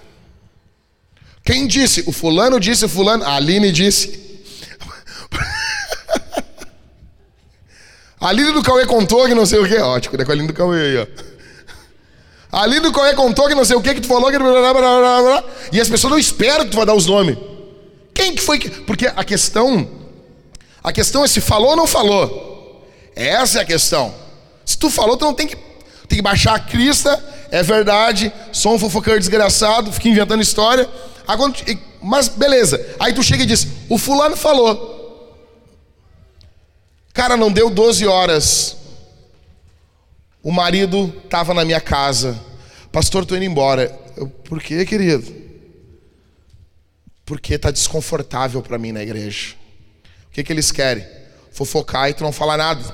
Quem 1.44 1.66
disse? 1.66 2.04
O 2.06 2.12
fulano 2.12 2.60
disse, 2.60 2.86
o 2.86 2.90
fulano. 2.90 3.24
A 3.24 3.36
Aline 3.36 3.72
disse. 3.72 4.29
A 8.20 8.28
Aline 8.28 8.52
do 8.52 8.62
Cauê 8.62 8.86
contou 8.86 9.26
que 9.26 9.34
não 9.34 9.46
sei 9.46 9.60
o 9.60 9.68
que. 9.68 9.78
Ótimo, 9.78 10.22
é 10.22 10.26
com 10.26 10.32
a 10.32 10.34
Aline 10.34 10.48
do 10.48 10.54
Cauê 10.54 10.82
aí, 10.82 10.98
ó. 10.98 11.08
Ali 12.52 12.80
no 12.80 12.92
Cauê 12.92 13.14
contou 13.14 13.48
que 13.48 13.54
não 13.54 13.64
sei 13.64 13.76
o 13.76 13.82
que 13.82 13.94
que 13.94 14.02
tu 14.02 14.08
falou, 14.08 14.32
que... 14.32 14.38
e 15.72 15.80
as 15.80 15.88
pessoas 15.88 16.12
não 16.12 16.18
esperam 16.18 16.66
que 16.66 16.72
tu 16.72 16.78
vai 16.78 16.86
dar 16.86 16.96
os 16.96 17.06
nomes. 17.06 17.38
Quem 18.14 18.34
que 18.34 18.42
foi 18.42 18.58
que. 18.58 18.70
Porque 18.70 19.06
a 19.06 19.24
questão. 19.24 19.88
A 20.84 20.92
questão 20.92 21.24
é 21.24 21.28
se 21.28 21.42
falou 21.42 21.70
ou 21.70 21.76
não 21.76 21.86
falou. 21.86 22.88
Essa 23.16 23.60
é 23.60 23.62
a 23.62 23.66
questão. 23.66 24.14
Se 24.66 24.78
tu 24.78 24.90
falou, 24.90 25.16
tu 25.16 25.26
não 25.26 25.34
tem 25.34 25.48
que. 25.48 25.56
Tem 26.08 26.18
que 26.18 26.22
baixar 26.24 26.56
a 26.56 26.60
crista, 26.60 27.24
é 27.52 27.62
verdade, 27.62 28.34
sou 28.52 28.74
um 28.74 28.80
fofoqueiro 28.80 29.20
desgraçado, 29.20 29.92
fica 29.92 30.10
inventando 30.10 30.42
história. 30.42 30.90
Mas 32.02 32.28
beleza. 32.28 32.84
Aí 33.00 33.14
tu 33.14 33.22
chega 33.22 33.44
e 33.44 33.46
diz: 33.46 33.68
o 33.88 33.98
fulano 34.00 34.36
falou. 34.36 34.99
Cara, 37.20 37.36
não 37.36 37.52
deu 37.52 37.70
12 37.70 38.08
horas. 38.08 38.78
O 40.42 40.54
marido 40.54 41.14
estava 41.26 41.54
na 41.54 41.66
minha 41.66 41.82
casa. 41.82 42.40
Pastor, 42.94 43.24
estou 43.24 43.36
indo 43.36 43.46
embora. 43.46 43.94
Eu, 44.16 44.30
Por 44.30 44.62
quê, 44.62 44.86
querido? 44.86 45.30
Porque 47.26 47.56
está 47.56 47.72
desconfortável 47.72 48.62
para 48.62 48.78
mim 48.78 48.94
na 48.94 49.04
igreja. 49.04 49.56
O 50.30 50.32
que, 50.32 50.42
que 50.42 50.54
eles 50.54 50.72
querem? 50.72 51.06
Fofocar 51.52 52.10
e 52.10 52.14
tu 52.14 52.24
não 52.24 52.32
falar 52.32 52.56
nada. 52.56 52.86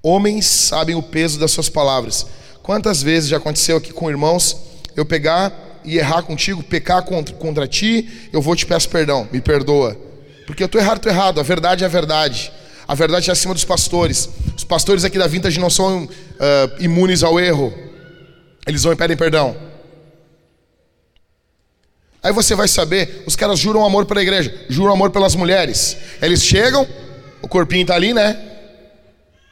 Homens 0.00 0.46
sabem 0.46 0.94
o 0.94 1.02
peso 1.02 1.36
das 1.40 1.50
suas 1.50 1.68
palavras. 1.68 2.24
Quantas 2.62 3.02
vezes 3.02 3.28
já 3.28 3.38
aconteceu 3.38 3.76
aqui 3.76 3.92
com 3.92 4.08
irmãos 4.08 4.56
eu 4.94 5.04
pegar 5.04 5.80
e 5.82 5.98
errar 5.98 6.22
contigo, 6.22 6.62
pecar 6.62 7.02
contra, 7.02 7.34
contra 7.34 7.66
ti, 7.66 8.28
eu 8.32 8.40
vou 8.40 8.54
te 8.54 8.64
peço 8.64 8.88
perdão, 8.88 9.28
me 9.32 9.40
perdoa. 9.40 9.98
Porque 10.46 10.62
eu 10.62 10.66
estou 10.66 10.80
errado, 10.80 10.98
estou 10.98 11.10
errado, 11.10 11.40
a 11.40 11.42
verdade 11.42 11.82
é 11.82 11.86
a 11.88 11.90
verdade. 11.90 12.52
A 12.86 12.94
verdade 12.94 13.30
é 13.30 13.32
acima 13.32 13.54
dos 13.54 13.64
pastores. 13.64 14.28
Os 14.56 14.64
pastores 14.64 15.04
aqui 15.04 15.18
da 15.18 15.26
Vintage 15.26 15.58
não 15.58 15.70
são 15.70 16.04
uh, 16.04 16.08
imunes 16.82 17.22
ao 17.22 17.40
erro. 17.40 17.72
Eles 18.66 18.82
vão 18.82 18.92
e 18.92 18.96
pedem 18.96 19.16
perdão. 19.16 19.56
Aí 22.22 22.32
você 22.32 22.54
vai 22.54 22.66
saber, 22.66 23.22
os 23.26 23.36
caras 23.36 23.58
juram 23.58 23.84
amor 23.84 24.06
pela 24.06 24.22
igreja, 24.22 24.64
juram 24.70 24.94
amor 24.94 25.10
pelas 25.10 25.34
mulheres. 25.34 25.96
Eles 26.22 26.42
chegam, 26.42 26.88
o 27.42 27.48
corpinho 27.48 27.84
tá 27.84 27.94
ali, 27.94 28.14
né? 28.14 28.38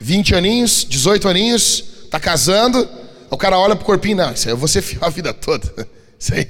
20 0.00 0.34
aninhos, 0.34 0.86
18 0.88 1.28
aninhos, 1.28 1.84
tá 2.10 2.18
casando. 2.18 2.88
O 3.30 3.36
cara 3.36 3.58
olha 3.58 3.76
pro 3.76 3.84
corpinho, 3.84 4.16
não, 4.16 4.32
isso 4.32 4.48
aí 4.48 4.54
eu 4.54 4.56
vou 4.56 4.68
ser 4.68 4.80
fiel 4.80 5.04
a 5.04 5.10
vida 5.10 5.34
toda. 5.34 5.70
Isso 6.18 6.34
aí. 6.34 6.48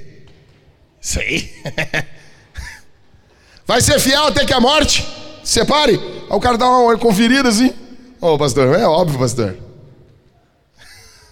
Isso 1.01 1.19
aí. 1.19 1.51
Vai 3.65 3.81
ser 3.81 3.99
fiel 3.99 4.27
até 4.27 4.45
que 4.45 4.53
a 4.53 4.59
morte 4.59 5.03
separe. 5.43 5.99
Aí 6.33 6.37
o 6.37 6.39
cara 6.39 6.57
dá 6.57 6.67
uma 6.67 6.97
conferida 6.97 7.47
assim. 7.47 7.71
Ô, 8.19 8.33
oh, 8.33 8.37
pastor, 8.39 8.75
é 8.75 8.87
óbvio, 8.87 9.19
pastor. 9.19 9.55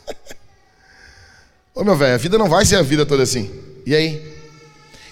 Ô, 1.73 1.83
meu 1.83 1.95
velho, 1.95 2.13
a 2.13 2.17
vida 2.17 2.37
não 2.37 2.47
vai 2.47 2.63
ser 2.65 2.75
a 2.75 2.83
vida 2.83 3.03
toda 3.03 3.23
assim. 3.23 3.49
E 3.83 3.95
aí? 3.95 4.31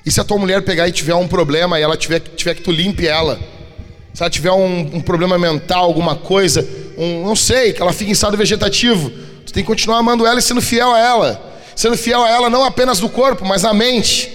E 0.05 0.11
se 0.11 0.21
a 0.21 0.23
tua 0.23 0.37
mulher 0.37 0.61
pegar 0.61 0.87
e 0.87 0.91
tiver 0.91 1.15
um 1.15 1.27
problema 1.27 1.79
e 1.79 1.81
ela 1.81 1.97
tiver, 1.97 2.19
tiver 2.19 2.53
que 2.53 2.61
tu 2.61 2.71
limpe 2.71 3.07
ela? 3.07 3.39
Se 4.13 4.21
ela 4.21 4.29
tiver 4.29 4.51
um, 4.51 4.97
um 4.97 5.01
problema 5.01 5.39
mental, 5.39 5.85
alguma 5.85 6.15
coisa, 6.15 6.63
um, 6.95 7.25
não 7.25 7.35
sei, 7.35 7.73
que 7.73 7.81
ela 7.81 7.91
fique 7.91 8.11
em 8.11 8.13
estado 8.13 8.37
vegetativo, 8.37 9.09
tu 9.43 9.51
tem 9.51 9.63
que 9.63 9.67
continuar 9.67 9.97
amando 9.97 10.23
ela 10.23 10.37
e 10.37 10.41
sendo 10.43 10.61
fiel 10.61 10.93
a 10.93 10.99
ela 10.99 11.49
sendo 11.75 11.97
fiel 11.97 12.21
a 12.21 12.29
ela 12.29 12.49
não 12.49 12.63
apenas 12.63 12.99
no 12.99 13.09
corpo, 13.09 13.45
mas 13.45 13.63
na 13.63 13.73
mente. 13.73 14.29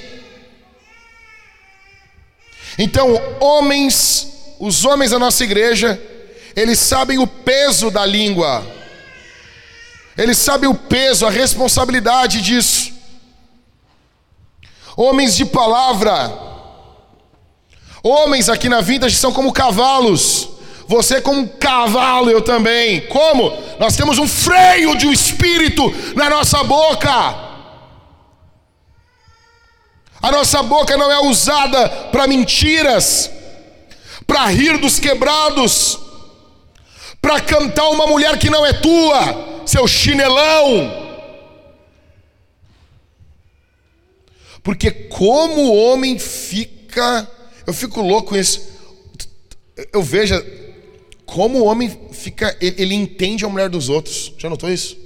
Então, 2.78 3.20
homens, 3.38 4.33
os 4.58 4.84
homens 4.84 5.10
da 5.10 5.18
nossa 5.18 5.42
igreja, 5.44 6.00
eles 6.54 6.78
sabem 6.78 7.18
o 7.18 7.26
peso 7.26 7.90
da 7.90 8.06
língua, 8.06 8.66
eles 10.16 10.38
sabem 10.38 10.68
o 10.68 10.74
peso, 10.74 11.26
a 11.26 11.30
responsabilidade 11.30 12.40
disso. 12.40 12.92
Homens 14.96 15.34
de 15.36 15.44
palavra, 15.44 16.32
homens 18.02 18.48
aqui 18.48 18.68
na 18.68 18.80
vintage 18.80 19.16
são 19.16 19.32
como 19.32 19.52
cavalos, 19.52 20.48
você 20.86 21.20
como 21.20 21.40
um 21.40 21.46
cavalo, 21.48 22.30
eu 22.30 22.42
também. 22.42 23.00
Como? 23.08 23.52
Nós 23.78 23.96
temos 23.96 24.18
um 24.18 24.28
freio 24.28 24.96
de 24.96 25.06
um 25.06 25.12
espírito 25.12 25.82
na 26.14 26.28
nossa 26.28 26.62
boca. 26.62 27.44
A 30.22 30.32
nossa 30.32 30.62
boca 30.62 30.96
não 30.96 31.10
é 31.10 31.20
usada 31.20 31.88
para 32.10 32.26
mentiras, 32.26 33.30
para 34.26 34.46
rir 34.46 34.78
dos 34.78 34.98
quebrados, 34.98 35.98
para 37.20 37.40
cantar 37.40 37.88
uma 37.90 38.06
mulher 38.06 38.38
que 38.38 38.50
não 38.50 38.64
é 38.64 38.72
tua, 38.72 39.62
seu 39.66 39.86
chinelão. 39.86 41.04
Porque 44.62 44.90
como 44.90 45.62
o 45.62 45.76
homem 45.76 46.18
fica, 46.18 47.30
eu 47.66 47.72
fico 47.74 48.00
louco 48.00 48.30
com 48.30 48.36
isso. 48.36 48.66
Eu 49.92 50.02
vejo 50.02 50.34
como 51.26 51.58
o 51.58 51.64
homem 51.64 51.90
fica, 52.12 52.56
ele, 52.60 52.94
entende 52.94 53.44
a 53.44 53.48
mulher 53.48 53.68
dos 53.68 53.88
outros. 53.88 54.32
Já 54.38 54.48
notou 54.48 54.70
isso? 54.70 54.96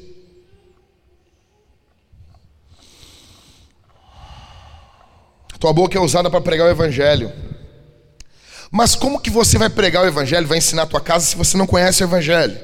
Tua 5.58 5.72
boca 5.72 5.98
é 5.98 6.00
usada 6.00 6.30
para 6.30 6.40
pregar 6.40 6.68
o 6.68 6.70
evangelho. 6.70 7.32
Mas 8.70 8.94
como 8.94 9.20
que 9.20 9.30
você 9.30 9.58
vai 9.58 9.68
pregar 9.68 10.04
o 10.04 10.06
evangelho, 10.06 10.46
vai 10.46 10.58
ensinar 10.58 10.82
a 10.82 10.86
tua 10.86 11.00
casa 11.00 11.24
se 11.24 11.36
você 11.36 11.56
não 11.56 11.66
conhece 11.66 12.02
o 12.02 12.06
evangelho? 12.06 12.58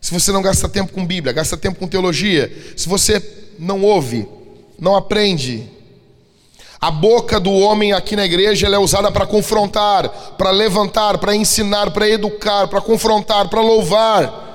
Se 0.00 0.12
você 0.12 0.30
não 0.30 0.42
gasta 0.42 0.68
tempo 0.68 0.92
com 0.92 1.04
Bíblia, 1.04 1.32
gasta 1.32 1.56
tempo 1.56 1.78
com 1.78 1.88
teologia, 1.88 2.52
se 2.76 2.88
você 2.88 3.22
não 3.58 3.82
ouve, 3.82 4.28
não 4.78 4.94
aprende, 4.94 5.68
a 6.80 6.90
boca 6.90 7.40
do 7.40 7.52
homem 7.52 7.92
aqui 7.92 8.14
na 8.14 8.24
igreja 8.24 8.68
é 8.68 8.78
usada 8.78 9.10
para 9.10 9.26
confrontar, 9.26 10.08
para 10.38 10.50
levantar, 10.50 11.18
para 11.18 11.34
ensinar, 11.34 11.90
para 11.90 12.08
educar, 12.08 12.68
para 12.68 12.80
confrontar, 12.80 13.48
para 13.48 13.60
louvar. 13.60 14.46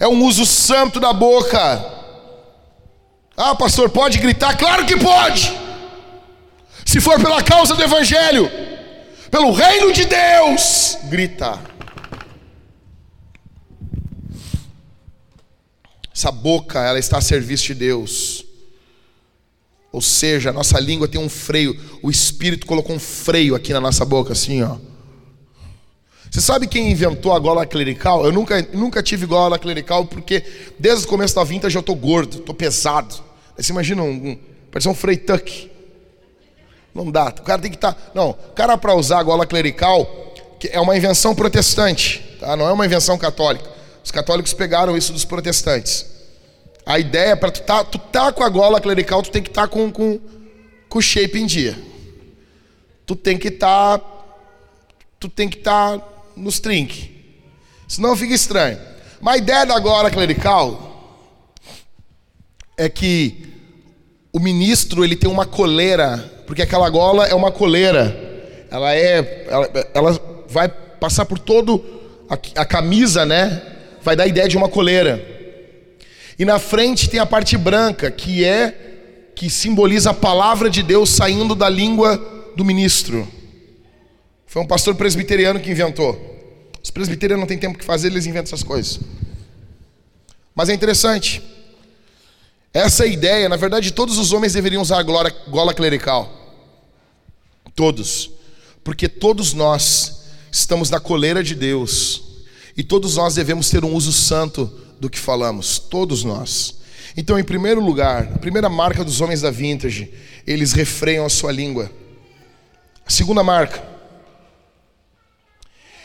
É 0.00 0.08
um 0.08 0.24
uso 0.24 0.44
santo 0.44 0.98
da 0.98 1.12
boca. 1.12 1.84
Ah, 3.36 3.54
pastor, 3.54 3.90
pode 3.90 4.18
gritar? 4.18 4.56
Claro 4.56 4.84
que 4.84 4.96
pode. 4.96 5.56
Se 6.84 7.00
for 7.00 7.20
pela 7.20 7.40
causa 7.42 7.76
do 7.76 7.82
evangelho, 7.82 8.50
pelo 9.32 9.50
reino 9.50 9.90
de 9.94 10.04
Deus, 10.04 10.98
grita. 11.04 11.58
Essa 16.14 16.30
boca, 16.30 16.78
ela 16.78 16.98
está 16.98 17.16
a 17.16 17.22
serviço 17.22 17.68
de 17.68 17.74
Deus. 17.74 18.44
Ou 19.90 20.02
seja, 20.02 20.50
a 20.50 20.52
nossa 20.52 20.78
língua 20.78 21.08
tem 21.08 21.18
um 21.18 21.30
freio. 21.30 21.74
O 22.02 22.10
Espírito 22.10 22.66
colocou 22.66 22.94
um 22.94 22.98
freio 22.98 23.54
aqui 23.54 23.72
na 23.72 23.80
nossa 23.80 24.04
boca, 24.04 24.34
assim, 24.34 24.62
ó. 24.62 24.76
Você 26.30 26.42
sabe 26.42 26.66
quem 26.66 26.90
inventou 26.90 27.32
a 27.32 27.38
gola 27.38 27.64
clerical? 27.64 28.26
Eu 28.26 28.32
nunca, 28.32 28.60
nunca 28.74 29.02
tive 29.02 29.24
gola 29.24 29.58
clerical 29.58 30.04
porque 30.04 30.44
desde 30.78 31.06
o 31.06 31.08
começo 31.08 31.34
da 31.34 31.44
vintage 31.44 31.76
eu 31.76 31.82
tô 31.82 31.94
gordo, 31.94 32.40
tô 32.40 32.52
pesado. 32.52 33.14
Aí 33.56 33.64
você 33.64 33.72
imagina 33.72 34.02
um, 34.02 34.10
um 34.10 34.38
parece 34.70 34.88
um 34.90 34.94
Frei 34.94 35.16
Tuck. 35.16 35.71
Não 36.94 37.10
dá. 37.10 37.28
O 37.28 37.42
cara 37.42 37.60
tem 37.60 37.70
que 37.70 37.76
estar. 37.76 37.92
Tá, 37.92 38.00
não, 38.14 38.30
o 38.30 38.52
cara 38.54 38.76
para 38.76 38.94
usar 38.94 39.20
a 39.20 39.22
gola 39.22 39.46
clerical 39.46 40.34
é 40.70 40.80
uma 40.80 40.96
invenção 40.96 41.34
protestante, 41.34 42.20
tá? 42.38 42.56
Não 42.56 42.68
é 42.68 42.72
uma 42.72 42.86
invenção 42.86 43.18
católica. 43.18 43.68
Os 44.04 44.10
católicos 44.10 44.52
pegaram 44.52 44.96
isso 44.96 45.12
dos 45.12 45.24
protestantes. 45.24 46.06
A 46.84 46.98
ideia 46.98 47.30
é 47.30 47.36
para 47.36 47.50
tu 47.50 47.62
tá, 47.62 47.84
tu 47.84 47.98
tá 47.98 48.32
com 48.32 48.42
a 48.42 48.48
gola 48.48 48.80
clerical, 48.80 49.22
tu 49.22 49.30
tem 49.30 49.42
que 49.42 49.48
estar 49.48 49.62
tá 49.62 49.68
com, 49.68 49.90
com, 49.90 50.20
com 50.88 50.98
o 50.98 51.02
shape 51.02 51.38
em 51.38 51.46
dia. 51.46 51.78
Tu 53.06 53.16
tem 53.16 53.38
que 53.38 53.48
estar 53.48 53.98
tá, 53.98 54.04
tu 55.18 55.28
tem 55.28 55.48
que 55.48 55.58
estar 55.58 55.98
tá 55.98 56.08
nos 56.36 56.60
trinques. 56.60 57.08
Senão 57.88 58.16
fica 58.16 58.34
estranho. 58.34 58.78
Mas 59.20 59.34
a 59.34 59.38
ideia 59.38 59.66
da 59.66 59.78
gola 59.78 60.10
clerical 60.10 60.90
é 62.76 62.88
que 62.88 63.51
o 64.32 64.40
ministro 64.40 65.04
ele 65.04 65.14
tem 65.14 65.30
uma 65.30 65.44
coleira, 65.44 66.42
porque 66.46 66.62
aquela 66.62 66.88
gola 66.88 67.26
é 67.26 67.34
uma 67.34 67.52
coleira. 67.52 68.16
Ela 68.70 68.94
é 68.94 69.46
ela, 69.48 69.70
ela 69.92 70.44
vai 70.48 70.68
passar 70.68 71.26
por 71.26 71.38
todo 71.38 71.84
a, 72.28 72.34
a 72.62 72.64
camisa, 72.64 73.26
né? 73.26 73.60
Vai 74.02 74.16
dar 74.16 74.24
a 74.24 74.26
ideia 74.26 74.48
de 74.48 74.56
uma 74.56 74.68
coleira. 74.68 75.22
E 76.38 76.44
na 76.44 76.58
frente 76.58 77.10
tem 77.10 77.20
a 77.20 77.26
parte 77.26 77.58
branca, 77.58 78.10
que 78.10 78.44
é 78.44 79.30
que 79.34 79.50
simboliza 79.50 80.10
a 80.10 80.14
palavra 80.14 80.70
de 80.70 80.82
Deus 80.82 81.10
saindo 81.10 81.54
da 81.54 81.68
língua 81.68 82.16
do 82.56 82.64
ministro. 82.64 83.28
Foi 84.46 84.62
um 84.62 84.66
pastor 84.66 84.94
presbiteriano 84.94 85.60
que 85.60 85.70
inventou. 85.70 86.30
Os 86.82 86.90
presbiterianos 86.90 87.40
não 87.42 87.46
têm 87.46 87.58
tempo 87.58 87.78
que 87.78 87.84
fazer, 87.84 88.08
eles 88.08 88.26
inventam 88.26 88.44
essas 88.44 88.62
coisas. 88.62 89.00
Mas 90.54 90.68
é 90.68 90.74
interessante. 90.74 91.42
Essa 92.72 93.06
ideia, 93.06 93.48
na 93.48 93.56
verdade, 93.56 93.92
todos 93.92 94.18
os 94.18 94.32
homens 94.32 94.54
deveriam 94.54 94.80
usar 94.80 94.98
a 94.98 95.02
gola, 95.02 95.30
gola 95.48 95.74
clerical. 95.74 96.32
Todos. 97.74 98.30
Porque 98.82 99.08
todos 99.08 99.52
nós 99.52 100.22
estamos 100.50 100.88
na 100.88 100.98
coleira 100.98 101.42
de 101.42 101.54
Deus. 101.54 102.22
E 102.76 102.82
todos 102.82 103.16
nós 103.16 103.34
devemos 103.34 103.68
ter 103.68 103.84
um 103.84 103.94
uso 103.94 104.12
santo 104.12 104.66
do 104.98 105.10
que 105.10 105.18
falamos, 105.18 105.78
todos 105.78 106.24
nós. 106.24 106.80
Então, 107.16 107.38
em 107.38 107.44
primeiro 107.44 107.84
lugar, 107.84 108.30
a 108.34 108.38
primeira 108.38 108.68
marca 108.68 109.04
dos 109.04 109.20
homens 109.20 109.42
da 109.42 109.50
vintage, 109.50 110.12
eles 110.46 110.72
refreiam 110.72 111.26
a 111.26 111.28
sua 111.28 111.52
língua. 111.52 111.90
A 113.04 113.10
segunda 113.10 113.42
marca, 113.42 113.82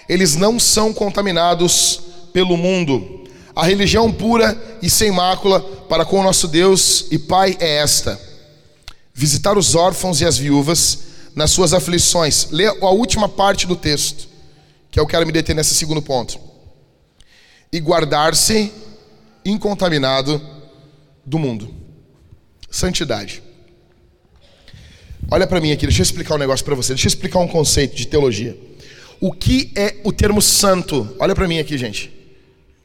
eles 0.09 0.35
não 0.35 0.59
são 0.59 0.93
contaminados 0.93 2.01
pelo 2.33 2.57
mundo. 2.57 3.16
A 3.57 3.65
religião 3.65 4.13
pura 4.13 4.55
e 4.83 4.87
sem 4.87 5.09
mácula 5.09 5.59
para 5.89 6.05
com 6.05 6.19
o 6.19 6.23
nosso 6.23 6.47
Deus 6.47 7.07
e 7.09 7.17
Pai 7.17 7.57
é 7.59 7.77
esta: 7.77 8.21
visitar 9.11 9.57
os 9.57 9.73
órfãos 9.73 10.21
e 10.21 10.25
as 10.25 10.37
viúvas 10.37 10.99
nas 11.33 11.49
suas 11.49 11.73
aflições. 11.73 12.51
Lê 12.51 12.67
a 12.67 12.89
última 12.91 13.27
parte 13.27 13.65
do 13.65 13.75
texto, 13.75 14.27
que 14.91 14.99
eu 14.99 15.07
quero 15.07 15.25
me 15.25 15.31
deter 15.31 15.55
nesse 15.55 15.73
segundo 15.73 16.03
ponto. 16.03 16.39
E 17.71 17.79
guardar-se 17.79 18.71
incontaminado 19.43 20.39
do 21.25 21.39
mundo. 21.39 21.73
Santidade. 22.69 23.41
Olha 25.31 25.47
para 25.47 25.59
mim 25.59 25.71
aqui, 25.71 25.87
deixa 25.87 26.01
eu 26.01 26.03
explicar 26.03 26.35
um 26.35 26.39
negócio 26.39 26.63
para 26.63 26.75
você. 26.75 26.93
Deixa 26.93 27.07
eu 27.07 27.09
explicar 27.09 27.39
um 27.39 27.47
conceito 27.47 27.95
de 27.95 28.05
teologia. 28.05 28.55
O 29.19 29.31
que 29.31 29.71
é 29.75 29.95
o 30.03 30.13
termo 30.13 30.43
santo? 30.43 31.15
Olha 31.17 31.33
para 31.33 31.47
mim 31.47 31.57
aqui, 31.57 31.75
gente. 31.75 32.13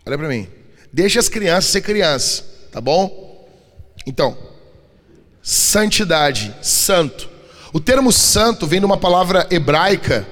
Olha 0.06 0.16
para 0.16 0.28
mim. 0.28 0.61
Deixa 0.92 1.18
as 1.18 1.28
crianças 1.28 1.70
ser 1.70 1.80
crianças, 1.80 2.44
tá 2.70 2.80
bom? 2.80 3.46
Então, 4.06 4.36
santidade, 5.42 6.54
santo. 6.60 7.28
O 7.72 7.80
termo 7.80 8.12
santo 8.12 8.66
vem 8.66 8.80
de 8.80 8.84
uma 8.84 8.98
palavra 8.98 9.46
hebraica 9.50 10.26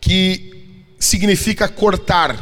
que 0.00 0.52
significa 1.00 1.68
cortar, 1.68 2.38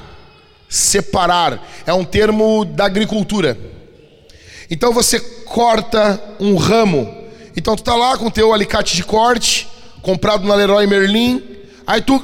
separar. 0.69 1.67
É 1.87 1.93
um 1.95 2.05
termo 2.05 2.65
da 2.65 2.85
agricultura. 2.85 3.59
Então 4.71 4.93
você 4.93 5.19
corta 5.21 6.23
um 6.39 6.57
ramo. 6.57 7.23
Então 7.57 7.75
tu 7.75 7.83
tá 7.83 7.95
lá 7.95 8.17
com 8.19 8.27
o 8.27 8.31
teu 8.31 8.53
alicate 8.53 8.95
de 8.95 9.05
corte, 9.05 9.69
comprado 10.03 10.47
na 10.47 10.55
Leroy 10.55 10.87
Merlin. 10.87 11.43
Aí 11.87 12.03
tu, 12.03 12.17
o 12.17 12.23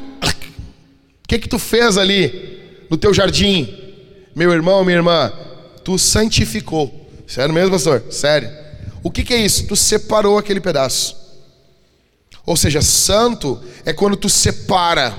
que 1.26 1.38
que 1.38 1.48
tu 1.48 1.58
fez 1.58 1.96
ali 1.96 2.86
no 2.90 2.96
teu 2.96 3.14
jardim, 3.14 3.87
meu 4.34 4.52
irmão, 4.52 4.84
minha 4.84 4.98
irmã? 4.98 5.32
Tu 5.84 5.98
santificou. 5.98 7.08
Sério 7.26 7.54
mesmo, 7.54 7.70
pastor? 7.70 8.04
Sério. 8.10 8.50
O 9.02 9.10
que, 9.10 9.22
que 9.22 9.34
é 9.34 9.38
isso? 9.38 9.66
Tu 9.66 9.76
separou 9.76 10.38
aquele 10.38 10.60
pedaço. 10.60 11.16
Ou 12.44 12.56
seja, 12.56 12.80
santo 12.80 13.62
é 13.84 13.92
quando 13.92 14.16
tu 14.16 14.28
separa. 14.28 15.14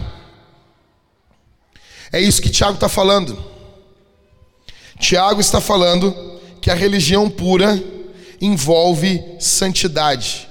É 2.11 2.19
isso 2.19 2.41
que 2.41 2.49
Tiago 2.49 2.73
está 2.73 2.89
falando. 2.89 3.37
Tiago 4.97 5.39
está 5.39 5.61
falando 5.61 6.39
que 6.61 6.71
a 6.71 6.75
religião 6.75 7.29
pura 7.29 7.81
envolve 8.41 9.23
santidade. 9.39 10.49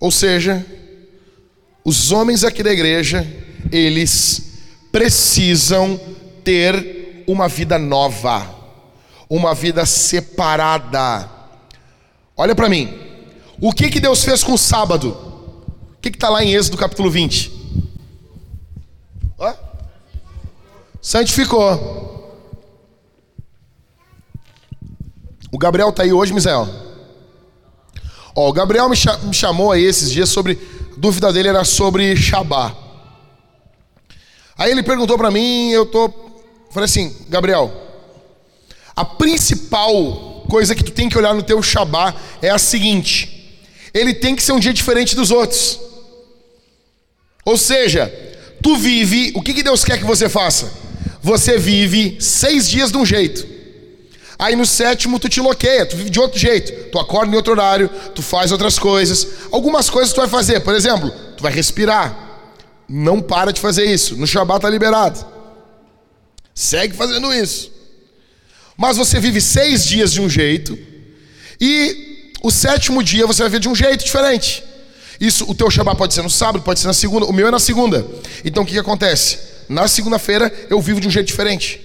Ou 0.00 0.10
seja, 0.10 0.64
os 1.84 2.10
homens 2.10 2.42
aqui 2.42 2.62
da 2.62 2.72
igreja, 2.72 3.26
eles 3.70 4.52
precisam 4.90 6.00
ter 6.46 7.24
uma 7.26 7.48
vida 7.48 7.76
nova, 7.76 8.48
uma 9.28 9.52
vida 9.52 9.84
separada. 9.84 11.28
Olha 12.36 12.54
para 12.54 12.68
mim. 12.68 12.96
O 13.60 13.72
que 13.72 13.90
que 13.90 13.98
Deus 13.98 14.22
fez 14.24 14.44
com 14.44 14.52
o 14.52 14.58
sábado? 14.58 15.10
O 15.10 16.00
que 16.00 16.08
está 16.08 16.28
lá 16.28 16.44
em 16.44 16.54
Êxodo 16.54 16.76
capítulo 16.76 17.10
20? 17.10 17.50
Hã? 19.40 19.56
Santificou. 21.02 22.46
O 25.50 25.58
Gabriel 25.58 25.88
está 25.88 26.04
aí 26.04 26.12
hoje, 26.12 26.32
Misael? 26.32 26.68
Ó, 28.36 28.48
o 28.48 28.52
Gabriel 28.52 28.88
me, 28.88 28.96
me 29.24 29.34
chamou 29.34 29.72
aí 29.72 29.82
esses 29.82 30.12
dias 30.12 30.28
sobre. 30.28 30.60
A 30.92 30.98
dúvida 31.00 31.32
dele 31.32 31.48
era 31.48 31.64
sobre 31.64 32.14
Shabá. 32.14 32.72
Aí 34.56 34.70
ele 34.70 34.82
perguntou 34.82 35.18
para 35.18 35.30
mim, 35.30 35.70
eu 35.70 35.86
tô. 35.86 36.25
Falei 36.76 36.84
assim, 36.84 37.16
Gabriel, 37.30 37.72
a 38.94 39.02
principal 39.02 40.44
coisa 40.46 40.74
que 40.74 40.84
tu 40.84 40.92
tem 40.92 41.08
que 41.08 41.16
olhar 41.16 41.32
no 41.32 41.42
teu 41.42 41.62
Shabá 41.62 42.14
é 42.42 42.50
a 42.50 42.58
seguinte: 42.58 43.64
ele 43.94 44.12
tem 44.12 44.36
que 44.36 44.42
ser 44.42 44.52
um 44.52 44.60
dia 44.60 44.74
diferente 44.74 45.16
dos 45.16 45.30
outros. 45.30 45.80
Ou 47.46 47.56
seja, 47.56 48.12
tu 48.62 48.76
vive, 48.76 49.32
o 49.34 49.40
que, 49.40 49.54
que 49.54 49.62
Deus 49.62 49.86
quer 49.86 49.96
que 49.96 50.04
você 50.04 50.28
faça? 50.28 50.70
Você 51.22 51.56
vive 51.56 52.18
seis 52.20 52.68
dias 52.68 52.92
de 52.92 52.98
um 52.98 53.06
jeito. 53.06 53.46
Aí 54.38 54.54
no 54.54 54.66
sétimo 54.66 55.18
tu 55.18 55.30
te 55.30 55.40
loqueia, 55.40 55.86
tu 55.86 55.96
vive 55.96 56.10
de 56.10 56.20
outro 56.20 56.38
jeito. 56.38 56.90
Tu 56.90 56.98
acorda 56.98 57.32
em 57.32 57.36
outro 57.36 57.52
horário, 57.52 57.88
tu 58.14 58.20
faz 58.20 58.52
outras 58.52 58.78
coisas. 58.78 59.26
Algumas 59.50 59.88
coisas 59.88 60.12
tu 60.12 60.20
vai 60.20 60.28
fazer, 60.28 60.60
por 60.60 60.74
exemplo, 60.74 61.10
tu 61.38 61.42
vai 61.42 61.52
respirar. 61.52 62.14
Não 62.86 63.22
para 63.22 63.50
de 63.50 63.62
fazer 63.62 63.86
isso. 63.86 64.14
No 64.14 64.26
Shabat 64.26 64.60
tá 64.60 64.68
liberado. 64.68 65.35
Segue 66.56 66.96
fazendo 66.96 67.34
isso. 67.34 67.70
Mas 68.78 68.96
você 68.96 69.20
vive 69.20 69.42
seis 69.42 69.84
dias 69.84 70.10
de 70.10 70.22
um 70.22 70.28
jeito 70.28 70.76
e 71.60 72.32
o 72.42 72.50
sétimo 72.50 73.02
dia 73.02 73.26
você 73.26 73.42
vai 73.42 73.50
viver 73.50 73.60
de 73.60 73.68
um 73.68 73.74
jeito 73.74 74.02
diferente. 74.02 74.64
Isso, 75.20 75.44
o 75.50 75.54
teu 75.54 75.70
Shabbat 75.70 75.98
pode 75.98 76.14
ser 76.14 76.22
no 76.22 76.30
sábado, 76.30 76.64
pode 76.64 76.80
ser 76.80 76.86
na 76.86 76.94
segunda, 76.94 77.26
o 77.26 77.32
meu 77.32 77.46
é 77.46 77.50
na 77.50 77.58
segunda. 77.58 78.06
Então 78.42 78.62
o 78.62 78.66
que, 78.66 78.72
que 78.72 78.78
acontece? 78.78 79.38
Na 79.68 79.86
segunda-feira 79.86 80.50
eu 80.70 80.80
vivo 80.80 80.98
de 80.98 81.06
um 81.06 81.10
jeito 81.10 81.26
diferente. 81.26 81.78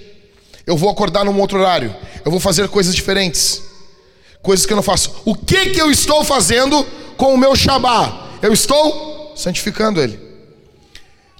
Eu 0.65 0.77
vou 0.77 0.89
acordar 0.89 1.25
num 1.25 1.37
outro 1.37 1.59
horário. 1.59 1.93
Eu 2.23 2.31
vou 2.31 2.39
fazer 2.39 2.69
coisas 2.69 2.95
diferentes. 2.95 3.61
Coisas 4.41 4.65
que 4.65 4.71
eu 4.71 4.77
não 4.77 4.83
faço. 4.83 5.21
O 5.25 5.35
que 5.35 5.71
que 5.71 5.81
eu 5.81 5.91
estou 5.91 6.23
fazendo 6.23 6.81
com 7.17 7.33
o 7.33 7.37
meu 7.37 7.57
Shabbat? 7.57 8.39
Eu 8.41 8.53
estou 8.53 9.33
santificando 9.35 10.01
ele. 10.01 10.17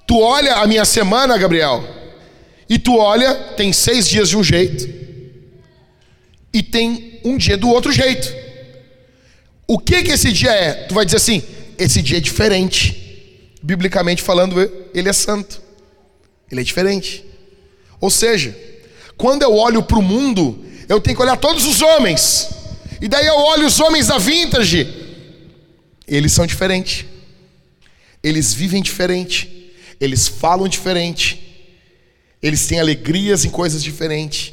Tu 0.06 0.20
olha 0.20 0.56
a 0.56 0.66
minha 0.66 0.84
semana, 0.84 1.38
Gabriel, 1.38 2.01
e 2.68 2.78
tu 2.78 2.96
olha, 2.96 3.34
tem 3.56 3.72
seis 3.72 4.08
dias 4.08 4.28
de 4.28 4.36
um 4.36 4.44
jeito, 4.44 4.88
e 6.52 6.62
tem 6.62 7.20
um 7.24 7.36
dia 7.36 7.56
do 7.56 7.68
outro 7.68 7.92
jeito. 7.92 8.34
O 9.66 9.78
que 9.78 10.02
que 10.02 10.10
esse 10.10 10.30
dia 10.32 10.50
é? 10.50 10.72
Tu 10.84 10.94
vai 10.94 11.04
dizer 11.04 11.16
assim: 11.16 11.42
esse 11.78 12.02
dia 12.02 12.18
é 12.18 12.20
diferente. 12.20 13.00
Biblicamente 13.62 14.22
falando, 14.22 14.60
ele 14.92 15.08
é 15.08 15.12
santo. 15.12 15.62
Ele 16.50 16.60
é 16.60 16.64
diferente. 16.64 17.24
Ou 18.00 18.10
seja, 18.10 18.56
quando 19.16 19.42
eu 19.42 19.54
olho 19.54 19.82
para 19.82 19.98
o 19.98 20.02
mundo, 20.02 20.64
eu 20.88 21.00
tenho 21.00 21.16
que 21.16 21.22
olhar 21.22 21.36
todos 21.36 21.64
os 21.64 21.80
homens. 21.80 22.50
E 23.00 23.08
daí 23.08 23.26
eu 23.26 23.36
olho 23.36 23.66
os 23.66 23.80
homens 23.80 24.08
da 24.08 24.18
vintage. 24.18 24.86
Eles 26.06 26.32
são 26.32 26.46
diferentes. 26.46 27.06
Eles 28.22 28.52
vivem 28.52 28.82
diferente. 28.82 29.72
Eles 30.00 30.28
falam 30.28 30.68
diferente. 30.68 31.41
Eles 32.42 32.66
têm 32.66 32.80
alegrias 32.80 33.44
em 33.44 33.50
coisas 33.50 33.82
diferentes. 33.82 34.52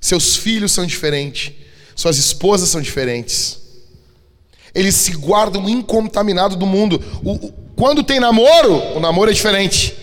Seus 0.00 0.36
filhos 0.36 0.72
são 0.72 0.86
diferentes, 0.86 1.52
suas 1.94 2.16
esposas 2.16 2.68
são 2.68 2.80
diferentes. 2.80 3.60
Eles 4.74 4.94
se 4.94 5.12
guardam 5.12 5.68
incontaminado 5.68 6.56
do 6.56 6.66
mundo. 6.66 7.02
O, 7.22 7.32
o, 7.32 7.52
quando 7.76 8.02
tem 8.02 8.18
namoro, 8.18 8.96
o 8.96 9.00
namoro 9.00 9.30
é 9.30 9.34
diferente. 9.34 9.96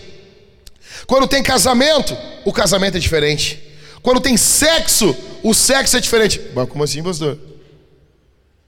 Quando 1.06 1.26
tem 1.26 1.42
casamento, 1.42 2.16
o 2.44 2.52
casamento 2.52 2.96
é 2.96 3.00
diferente. 3.00 3.62
Quando 4.02 4.20
tem 4.20 4.36
sexo, 4.36 5.16
o 5.42 5.52
sexo 5.52 5.96
é 5.96 6.00
diferente. 6.00 6.40
Mas 6.54 6.68
como 6.68 6.84
assim, 6.84 7.02
pastor? 7.02 7.38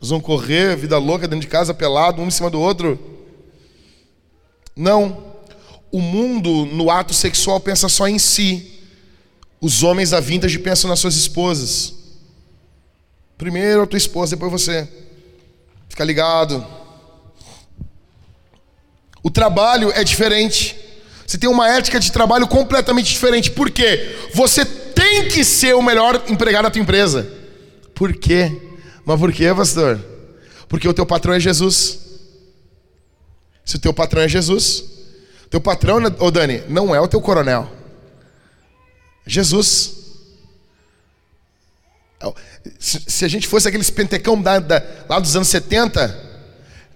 Nós 0.01 0.09
vamos 0.09 0.25
correr, 0.25 0.77
vida 0.77 0.97
louca 0.97 1.29
dentro 1.29 1.43
de 1.43 1.47
casa, 1.47 1.75
pelado, 1.75 2.23
um 2.23 2.27
em 2.27 2.31
cima 2.31 2.49
do 2.49 2.59
outro? 2.59 2.99
Não. 4.75 5.31
O 5.91 6.01
mundo, 6.01 6.67
no 6.67 6.91
ato 6.91 7.13
sexual, 7.13 7.59
pensa 7.61 7.89
só 7.89 8.07
em 8.07 8.19
si. 8.19 8.81
Os 9.61 9.83
homens 9.83 10.11
da 10.11 10.21
vintage 10.21 10.59
pensam 10.59 10.89
nas 10.89 11.01
suas 11.01 11.17
esposas. 11.17 11.95
Primeiro 13.37 13.83
a 13.83 13.87
tua 13.87 13.97
esposa, 13.97 14.37
depois 14.37 14.53
você. 14.53 14.89
Fica 15.89 16.05
ligado. 16.05 16.65
O 19.23 19.31
trabalho 19.31 19.91
é 19.93 20.05
diferente. 20.05 20.77
Você 21.27 21.39
tem 21.39 21.49
uma 21.49 21.69
ética 21.69 22.01
de 22.01 22.11
trabalho 22.11 22.47
completamente 22.49 23.11
diferente. 23.11 23.51
Por 23.51 23.71
quê? 23.71 24.17
Você 24.35 24.65
tem 24.65 25.29
que 25.29 25.45
ser 25.45 25.75
o 25.75 25.83
melhor 25.83 26.25
empregado 26.29 26.65
da 26.65 26.71
tua 26.71 26.83
empresa. 26.83 27.31
Por 27.95 28.13
quê? 28.15 28.51
Mas 29.05 29.19
por 29.19 29.33
quê, 29.33 29.53
pastor? 29.55 30.01
Porque 30.69 30.89
o 30.89 30.95
teu 30.95 31.05
patrão 31.05 31.35
é 31.35 31.41
Jesus. 31.41 31.99
Se 33.65 33.77
o 33.77 33.79
teu 33.79 33.93
patrão 33.93 34.23
é 34.23 34.29
Jesus, 34.29 34.85
teu 35.51 35.61
patrão, 35.61 35.99
ô 36.21 36.31
Dani, 36.31 36.63
não 36.69 36.95
é 36.95 37.01
o 37.01 37.09
teu 37.09 37.21
coronel. 37.21 37.69
Jesus. 39.27 39.99
Se 42.79 43.25
a 43.25 43.29
gente 43.29 43.49
fosse 43.49 43.67
aqueles 43.67 43.91
pentecão 43.91 44.41
da, 44.41 44.59
da, 44.59 44.83
lá 45.09 45.19
dos 45.19 45.35
anos 45.35 45.49
70, 45.49 46.31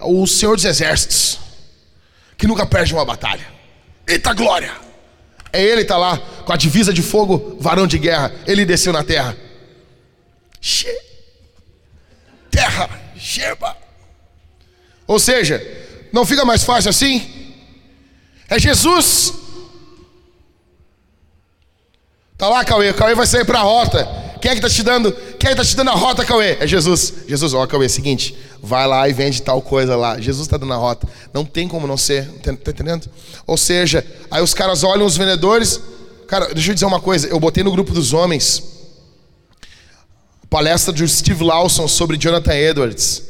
o 0.01 0.27
Senhor 0.27 0.55
dos 0.55 0.65
Exércitos, 0.65 1.39
que 2.37 2.47
nunca 2.47 2.65
perde 2.65 2.95
uma 2.95 3.05
batalha. 3.05 3.47
Eita 4.07 4.33
glória! 4.33 4.73
É 5.53 5.63
ele 5.63 5.83
está 5.83 5.97
lá 5.97 6.19
com 6.19 6.53
a 6.53 6.57
divisa 6.57 6.93
de 6.93 7.03
fogo, 7.03 7.57
varão 7.61 7.87
de 7.87 7.99
guerra. 7.99 8.33
Ele 8.47 8.65
desceu 8.65 8.93
na 8.93 9.03
terra. 9.03 9.37
Terra, 12.51 12.91
Sheba. 13.17 13.77
Ou 15.07 15.19
seja, 15.19 15.63
não 16.13 16.27
fica 16.27 16.45
mais 16.45 16.65
fácil 16.65 16.91
assim? 16.91 17.34
É 18.49 18.59
Jesus 18.59 19.35
Tá 22.37 22.49
lá, 22.49 22.65
Cauê. 22.65 22.93
Cauê 22.93 23.15
vai 23.15 23.27
sair 23.27 23.45
para 23.45 23.61
a 23.61 23.63
rota. 23.63 24.07
Quem 24.41 24.51
é 24.51 24.55
que 24.55 24.59
está 24.59 24.69
te 24.69 24.83
dando? 24.83 25.13
Quem 25.13 25.45
quem 25.45 25.55
tá 25.55 25.65
te 25.65 25.77
dando 25.77 25.91
a 25.91 25.95
rota, 25.95 26.25
Cauê? 26.25 26.57
É 26.59 26.67
Jesus. 26.67 27.13
Jesus, 27.29 27.55
ó, 27.55 27.67
Cauê, 27.67 27.87
é 27.87 27.89
seguinte, 27.89 28.37
vai 28.61 28.87
lá 28.89 29.09
e 29.09 29.13
vende 29.13 29.41
tal 29.41 29.63
coisa 29.63 29.95
lá. 29.95 30.19
Jesus 30.19 30.49
tá 30.49 30.57
dando 30.57 30.73
a 30.73 30.77
rota. 30.77 31.07
Não 31.33 31.45
tem 31.45 31.69
como 31.69 31.87
não 31.87 31.97
ser, 31.97 32.27
tá, 32.43 32.53
tá 32.53 32.71
entendendo? 32.73 33.09
Ou 33.47 33.57
seja, 33.57 34.05
aí 34.31 34.43
os 34.43 34.53
caras 34.53 34.83
olham 34.83 35.07
os 35.07 35.17
vendedores. 35.17 35.81
Cara, 36.27 36.53
deixa 36.53 36.71
eu 36.71 36.75
dizer 36.75 36.87
uma 36.87 37.01
coisa, 37.01 37.29
eu 37.29 37.39
botei 37.39 37.63
no 37.63 37.71
grupo 37.71 37.93
dos 37.93 38.13
homens 38.13 38.63
palestra 40.51 40.93
de 40.93 41.07
Steve 41.09 41.43
Lawson 41.43 41.89
sobre 41.89 42.17
Jonathan 42.17 42.55
Edwards. 42.55 43.23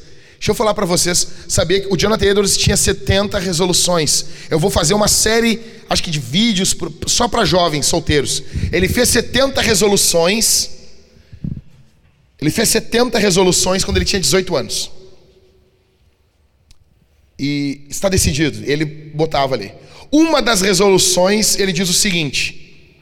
Deixa 0.44 0.50
eu 0.50 0.56
falar 0.56 0.74
para 0.74 0.84
vocês, 0.84 1.26
sabia 1.48 1.80
que 1.80 1.86
o 1.90 1.96
Jonathan 1.96 2.26
Edwards 2.26 2.54
tinha 2.58 2.76
70 2.76 3.38
resoluções. 3.38 4.26
Eu 4.50 4.58
vou 4.58 4.68
fazer 4.68 4.92
uma 4.92 5.08
série, 5.08 5.58
acho 5.88 6.02
que 6.02 6.10
de 6.10 6.20
vídeos 6.20 6.76
só 7.06 7.26
para 7.26 7.46
jovens 7.46 7.86
solteiros. 7.86 8.42
Ele 8.70 8.86
fez 8.86 9.08
70 9.08 9.62
resoluções. 9.62 10.68
Ele 12.38 12.50
fez 12.50 12.68
70 12.68 13.18
resoluções 13.18 13.84
quando 13.84 13.96
ele 13.96 14.04
tinha 14.04 14.20
18 14.20 14.54
anos. 14.54 14.90
E 17.38 17.86
está 17.88 18.10
decidido, 18.10 18.70
ele 18.70 18.84
botava 18.84 19.54
ali. 19.54 19.72
Uma 20.12 20.42
das 20.42 20.60
resoluções, 20.60 21.58
ele 21.58 21.72
diz 21.72 21.88
o 21.88 21.94
seguinte: 21.94 22.94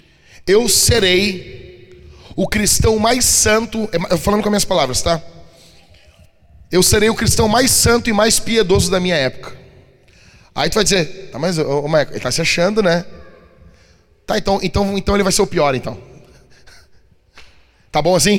Eu 0.46 0.68
serei 0.68 2.00
o 2.36 2.46
cristão 2.46 3.00
mais 3.00 3.24
santo, 3.24 3.90
falando 4.20 4.42
com 4.42 4.48
as 4.48 4.52
minhas 4.52 4.64
palavras, 4.64 5.02
tá? 5.02 5.20
Eu 6.72 6.82
serei 6.82 7.10
o 7.10 7.14
cristão 7.14 7.46
mais 7.46 7.70
santo 7.70 8.08
e 8.08 8.14
mais 8.14 8.40
piedoso 8.40 8.90
da 8.90 8.98
minha 8.98 9.14
época. 9.14 9.54
Aí 10.54 10.70
tu 10.70 10.74
vai 10.74 10.84
dizer, 10.84 11.28
tá, 11.30 11.38
mas 11.38 11.58
ô, 11.58 11.82
ô 11.82 11.98
ele 11.98 12.16
está 12.16 12.32
se 12.32 12.40
achando, 12.40 12.82
né? 12.82 13.04
Tá, 14.26 14.38
então, 14.38 14.58
então, 14.62 14.96
então 14.96 15.14
ele 15.14 15.22
vai 15.22 15.32
ser 15.32 15.42
o 15.42 15.46
pior, 15.46 15.74
então. 15.74 15.98
Tá 17.92 18.00
bom 18.00 18.16
assim? 18.16 18.38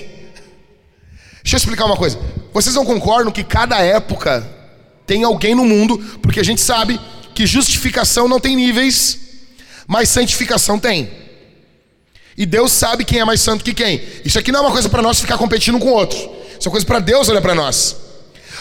Deixa 1.44 1.56
eu 1.56 1.58
explicar 1.58 1.86
uma 1.86 1.96
coisa. 1.96 2.20
Vocês 2.52 2.74
não 2.74 2.84
concordam 2.84 3.32
que 3.32 3.44
cada 3.44 3.80
época 3.80 4.48
tem 5.06 5.24
alguém 5.24 5.54
no 5.54 5.64
mundo, 5.64 6.00
porque 6.20 6.40
a 6.40 6.44
gente 6.44 6.60
sabe 6.60 7.00
que 7.36 7.46
justificação 7.46 8.28
não 8.28 8.40
tem 8.40 8.56
níveis, 8.56 9.20
mas 9.86 10.10
santificação 10.10 10.80
tem. 10.80 11.12
E 12.36 12.48
Deus 12.48 12.72
sabe 12.72 13.06
quem 13.06 13.20
é 13.20 13.26
mais 13.26 13.42
santo 13.42 13.64
que 13.64 13.76
quem. 13.76 14.02
Isso 14.26 14.40
aqui 14.40 14.52
não 14.52 14.62
é 14.62 14.64
uma 14.64 14.72
coisa 14.72 14.90
para 14.90 15.04
nós 15.04 15.20
ficar 15.20 15.38
competindo 15.38 15.78
com 15.78 15.90
o 15.90 15.94
outro. 15.94 16.18
Isso 16.18 16.68
é 16.68 16.70
uma 16.70 16.72
coisa 16.72 16.86
para 16.86 16.98
Deus 16.98 17.30
olhar 17.30 17.42
para 17.42 17.54
nós. 17.54 18.13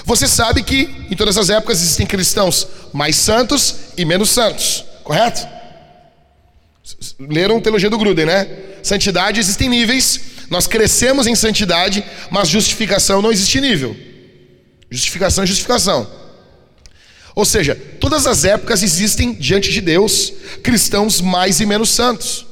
Você 0.05 0.27
sabe 0.27 0.63
que 0.63 1.07
em 1.11 1.17
todas 1.17 1.39
as 1.39 1.49
épocas 1.51 1.81
existem 1.81 2.07
cristãos 2.07 2.67
mais 2.93 3.17
santos 3.17 3.75
e 3.97 4.05
menos 4.05 4.31
santos, 4.31 4.85
correto? 5.05 5.47
Leram 7.19 7.61
Teologia 7.61 7.89
do 7.89 7.99
Gruden, 7.99 8.27
né? 8.27 8.49
Santidade 8.83 9.39
existem 9.39 9.69
níveis, 9.69 10.21
nós 10.51 10.67
crescemos 10.67 11.27
em 11.27 11.35
santidade, 11.35 12.05
mas 12.31 12.49
justificação 12.49 13.23
não 13.23 13.31
existe 13.31 13.61
nível. 13.61 13.97
Justificação 14.91 15.45
é 15.45 15.47
justificação. 15.47 16.07
Ou 17.35 17.45
seja, 17.45 17.75
todas 17.99 18.27
as 18.27 18.45
épocas 18.45 18.83
existem 18.83 19.33
diante 19.33 19.71
de 19.71 19.81
Deus 19.81 20.33
cristãos 20.63 21.21
mais 21.21 21.61
e 21.61 21.67
menos 21.67 21.91
santos. 21.91 22.45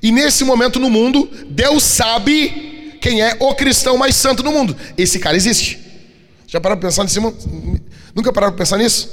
E 0.00 0.12
nesse 0.12 0.44
momento 0.44 0.78
no 0.78 0.88
mundo, 0.88 1.28
Deus 1.48 1.82
sabe 1.82 2.98
quem 3.00 3.20
é 3.20 3.36
o 3.40 3.54
cristão 3.54 3.96
mais 3.96 4.14
santo 4.14 4.42
no 4.42 4.52
mundo. 4.52 4.76
Esse 4.96 5.18
cara 5.18 5.36
existe. 5.36 5.87
Já 6.48 6.58
pararam 6.58 6.80
para 6.80 6.88
pensar 6.88 7.04
nisso? 7.04 7.20
Nunca 8.14 8.32
pararam 8.32 8.54
para 8.54 8.64
pensar 8.64 8.78
nisso? 8.78 9.08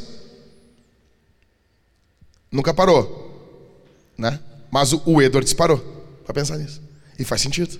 Nunca 2.50 2.74
parou, 2.74 3.70
né? 4.18 4.40
Mas 4.72 4.94
o, 4.94 5.02
o 5.06 5.22
Edwards 5.22 5.54
parou 5.54 5.78
para 6.24 6.34
pensar 6.34 6.58
nisso. 6.58 6.82
E 7.20 7.26
faz 7.26 7.42
sentido. 7.42 7.78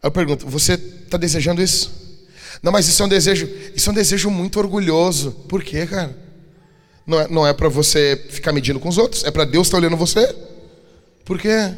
Aí 0.00 0.06
eu 0.06 0.12
pergunto, 0.12 0.46
você 0.46 0.74
está 0.74 1.18
desejando 1.18 1.60
isso? 1.60 1.90
Não, 2.62 2.70
mas 2.70 2.86
isso 2.86 3.02
é 3.02 3.06
um 3.06 3.08
desejo, 3.08 3.48
isso 3.74 3.90
é 3.90 3.92
um 3.92 3.94
desejo 3.94 4.30
muito 4.30 4.60
orgulhoso. 4.60 5.32
Por 5.48 5.64
quê, 5.64 5.84
cara? 5.84 6.16
Não 7.04 7.20
é, 7.20 7.28
não 7.28 7.46
é 7.46 7.52
para 7.52 7.68
você 7.68 8.24
ficar 8.30 8.52
medindo 8.52 8.78
com 8.78 8.88
os 8.88 8.98
outros, 8.98 9.24
é 9.24 9.32
para 9.32 9.44
Deus 9.44 9.66
estar 9.66 9.78
tá 9.78 9.80
olhando 9.80 9.96
você. 9.96 10.32
Por 11.24 11.40
quê? 11.40 11.74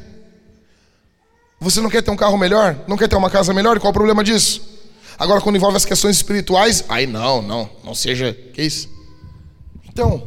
Você 1.58 1.80
não 1.80 1.88
quer 1.88 2.02
ter 2.02 2.10
um 2.10 2.16
carro 2.16 2.36
melhor? 2.36 2.84
Não 2.86 2.98
quer 2.98 3.08
ter 3.08 3.16
uma 3.16 3.30
casa 3.30 3.54
melhor? 3.54 3.80
Qual 3.80 3.90
o 3.90 3.94
problema 3.94 4.22
disso? 4.22 4.73
Agora, 5.18 5.40
quando 5.40 5.56
envolve 5.56 5.76
as 5.76 5.84
questões 5.84 6.16
espirituais, 6.16 6.84
aí 6.88 7.06
não, 7.06 7.40
não, 7.40 7.70
não 7.84 7.94
seja. 7.94 8.36
Que 8.52 8.62
isso? 8.62 8.88
Então, 9.88 10.26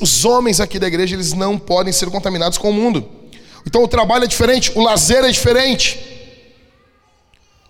os 0.00 0.24
homens 0.24 0.60
aqui 0.60 0.78
da 0.78 0.86
igreja, 0.86 1.14
eles 1.14 1.32
não 1.32 1.58
podem 1.58 1.92
ser 1.92 2.10
contaminados 2.10 2.58
com 2.58 2.70
o 2.70 2.72
mundo. 2.72 3.08
Então, 3.66 3.82
o 3.82 3.88
trabalho 3.88 4.24
é 4.24 4.26
diferente, 4.28 4.70
o 4.74 4.82
lazer 4.82 5.24
é 5.24 5.30
diferente. 5.30 5.98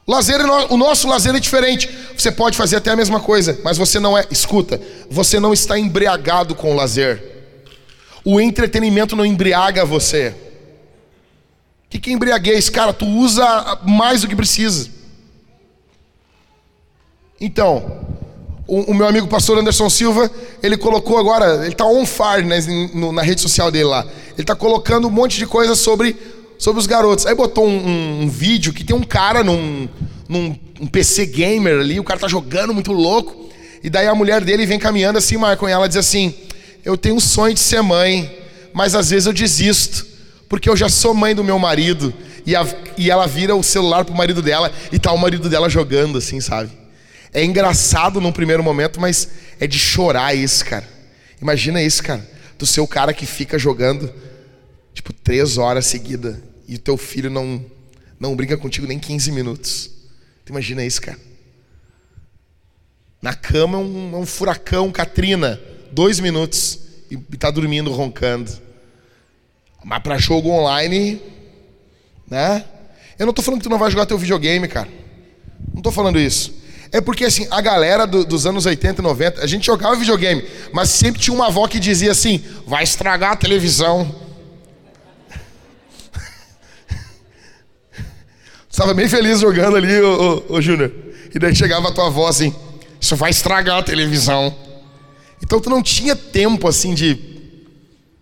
O, 0.07 0.13
lazer, 0.13 0.41
é 0.41 0.45
o 0.71 0.77
nosso 0.77 1.09
lazer 1.09 1.35
é 1.35 1.41
diferente. 1.41 1.89
Você 2.17 2.31
pode 2.31 2.57
fazer 2.57 2.77
até 2.77 2.91
a 2.91 2.97
mesma 2.97 3.19
coisa, 3.19 3.59
mas 3.65 3.77
você 3.77 3.99
não 3.99 4.17
é. 4.17 4.25
Escuta, 4.31 4.81
você 5.11 5.41
não 5.41 5.53
está 5.53 5.79
embriagado 5.79 6.55
com 6.55 6.73
o 6.73 6.77
lazer. 6.77 7.23
O 8.25 8.41
entretenimento 8.41 9.17
não 9.17 9.25
embriaga 9.25 9.85
você. 9.85 10.35
O 11.87 11.89
que, 11.89 11.99
que 11.99 12.11
é 12.11 12.13
embriaguez? 12.13 12.69
Cara, 12.69 12.93
tu 12.93 13.07
usa 13.07 13.81
mais 13.85 14.21
do 14.21 14.29
que 14.29 14.37
precisa. 14.37 14.91
Então, 17.41 18.07
o, 18.67 18.91
o, 18.91 18.95
meu 18.95 19.07
amigo 19.07 19.29
pastor 19.29 19.59
Anderson 19.59 19.89
Silva, 19.91 20.31
ele 20.63 20.77
colocou 20.77 21.19
agora, 21.19 21.65
ele 21.65 21.73
está 21.73 21.85
on 21.85 22.05
fire 22.07 22.45
né, 22.45 22.59
no, 22.95 23.13
na 23.13 23.23
rede 23.23 23.41
social 23.41 23.71
dele 23.71 23.85
lá. 23.85 24.05
Ele 24.33 24.43
está 24.43 24.55
colocando 24.55 25.07
um 25.07 25.11
monte 25.11 25.39
de 25.39 25.47
coisa 25.47 25.75
sobre, 25.75 26.17
sobre 26.59 26.81
os 26.81 26.87
garotos. 26.87 27.27
Aí 27.27 27.35
botou 27.35 27.67
um, 27.67 27.77
um, 27.77 28.23
um 28.23 28.29
vídeo 28.29 28.73
que 28.73 28.83
tem 28.83 28.97
um 28.97 29.03
cara 29.03 29.45
num, 29.45 29.89
num 30.29 30.57
um 30.81 30.87
PC 30.87 31.27
gamer 31.27 31.81
ali, 31.81 32.01
o 32.01 32.05
cara 32.05 32.21
tá 32.21 32.29
jogando 32.29 32.75
muito 32.75 32.93
louco. 32.93 33.47
E 33.83 33.91
daí 33.91 34.07
a 34.07 34.15
mulher 34.15 34.43
dele 34.43 34.67
vem 34.67 34.79
caminhando 34.79 35.19
assim, 35.19 35.37
Marco, 35.37 35.69
e 35.69 35.73
ela 35.73 35.87
diz 35.87 35.97
assim: 35.97 36.35
Eu 36.85 36.97
tenho 36.97 37.15
um 37.15 37.21
sonho 37.21 37.55
de 37.55 37.61
ser 37.61 37.83
mãe, 37.83 38.31
mas 38.73 38.95
às 38.95 39.11
vezes 39.11 39.27
eu 39.27 39.33
desisto, 39.33 40.07
porque 40.49 40.69
eu 40.69 40.77
já 40.77 40.89
sou 40.89 41.15
mãe 41.15 41.35
do 41.35 41.45
meu 41.45 41.59
marido. 41.59 42.13
E, 42.45 42.57
a, 42.57 42.67
e 42.97 43.11
ela 43.11 43.27
vira 43.27 43.55
o 43.55 43.63
celular 43.63 44.05
pro 44.05 44.15
marido 44.15 44.41
dela 44.41 44.73
e 44.93 44.99
tá 44.99 45.13
o 45.13 45.19
marido 45.19 45.49
dela 45.49 45.69
jogando, 45.69 46.19
assim, 46.19 46.41
sabe? 46.41 46.86
É 47.37 47.45
engraçado 47.45 48.19
num 48.19 48.33
primeiro 48.33 48.65
momento, 48.65 48.99
mas 48.99 49.29
é 49.61 49.67
de 49.67 49.79
chorar 49.79 50.35
isso, 50.35 50.65
cara. 50.65 50.89
Imagina 51.39 51.83
isso, 51.83 52.03
cara. 52.03 52.27
Do 52.59 52.65
seu 52.65 52.87
cara 52.87 53.13
que 53.13 53.27
fica 53.27 53.59
jogando, 53.59 54.11
tipo, 54.95 55.13
três 55.13 55.59
horas 55.59 55.85
seguidas 55.85 56.39
e 56.67 56.77
o 56.77 56.79
teu 56.79 56.97
filho 56.97 57.29
não, 57.29 57.63
não 58.19 58.35
brinca 58.35 58.57
contigo 58.57 58.87
nem 58.87 58.99
15 58.99 59.31
minutos. 59.33 59.91
Tu 60.47 60.51
imagina 60.51 60.83
isso, 60.83 61.03
cara. 61.03 61.19
Na 63.21 63.35
cama 63.35 63.77
é 63.77 63.83
um, 63.83 64.15
é 64.15 64.17
um 64.17 64.25
furacão, 64.25 64.91
Katrina, 64.91 65.61
dois 65.93 66.19
minutos 66.19 66.79
e, 67.11 67.17
e 67.17 67.37
tá 67.37 67.51
dormindo, 67.51 67.93
roncando. 67.93 68.51
Mas 69.85 70.03
para 70.03 70.17
jogo 70.17 70.49
online, 70.49 71.21
né? 72.27 72.65
Eu 73.19 73.27
não 73.27 73.35
tô 73.35 73.43
falando 73.43 73.61
que 73.61 73.69
tu 73.69 73.71
não 73.71 73.79
vai 73.79 73.91
jogar 73.91 74.07
teu 74.07 74.17
videogame, 74.17 74.67
cara. 74.67 74.89
Não 75.75 75.83
tô 75.83 75.93
falando 75.93 76.19
isso. 76.19 76.65
É 76.97 77.01
porque 77.03 77.27
assim, 77.27 77.47
a 77.51 77.61
galera 77.61 78.07
do, 78.07 78.25
dos 78.25 78.47
anos 78.47 78.65
80 78.65 79.03
e 79.03 79.05
90, 79.05 79.43
a 79.43 79.47
gente 79.47 79.67
jogava 79.67 79.95
videogame, 79.97 80.43
mas 80.73 80.89
sempre 80.89 81.21
tinha 81.21 81.35
uma 81.35 81.49
avó 81.49 81.69
que 81.69 81.79
dizia 81.79 82.11
assim: 82.11 82.43
vai 82.67 82.85
estragar 82.85 83.33
a 83.33 83.37
televisão. 83.37 84.15
Estava 88.73 88.95
bem 88.95 89.11
feliz 89.11 89.41
jogando 89.41 89.77
ali, 89.77 90.01
ô, 90.01 90.59
Júnior. 90.59 90.91
E 91.35 91.39
daí 91.39 91.55
chegava 91.55 91.91
a 91.91 91.93
tua 91.93 92.07
avó 92.07 92.29
assim: 92.29 92.55
Isso 92.99 93.15
vai 93.15 93.31
estragar 93.31 93.77
a 93.77 93.83
televisão. 93.83 94.57
Então 95.43 95.61
tu 95.61 95.69
não 95.69 95.83
tinha 95.83 96.17
tempo 96.17 96.67
assim 96.67 96.95
de. 96.95 97.37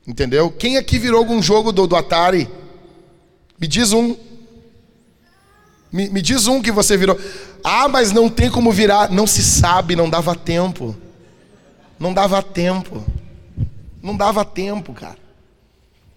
Entendeu? 0.05 0.51
Quem 0.51 0.79
aqui 0.79 0.99
virou 0.99 1.21
algum 1.21 1.41
jogo 1.41 1.71
do, 1.71 1.87
do 1.87 1.95
Atari? 1.95 2.49
Me 3.57 3.69
diz 3.69 3.93
um. 3.93 4.17
Me, 5.95 6.09
me 6.09 6.21
diz 6.21 6.49
um 6.49 6.61
que 6.61 6.73
você 6.73 6.97
virou. 6.97 7.17
Ah, 7.63 7.87
mas 7.87 8.11
não 8.11 8.29
tem 8.29 8.51
como 8.51 8.73
virar. 8.73 9.13
Não 9.13 9.29
se 9.29 9.45
sabe, 9.45 9.95
não 9.95 10.11
dava 10.11 10.35
tempo. 10.35 10.97
Não 12.01 12.13
dava 12.13 12.43
tempo. 12.43 13.05
Não 14.03 14.17
dava 14.17 14.45
tempo, 14.45 14.93
cara. 14.93 15.17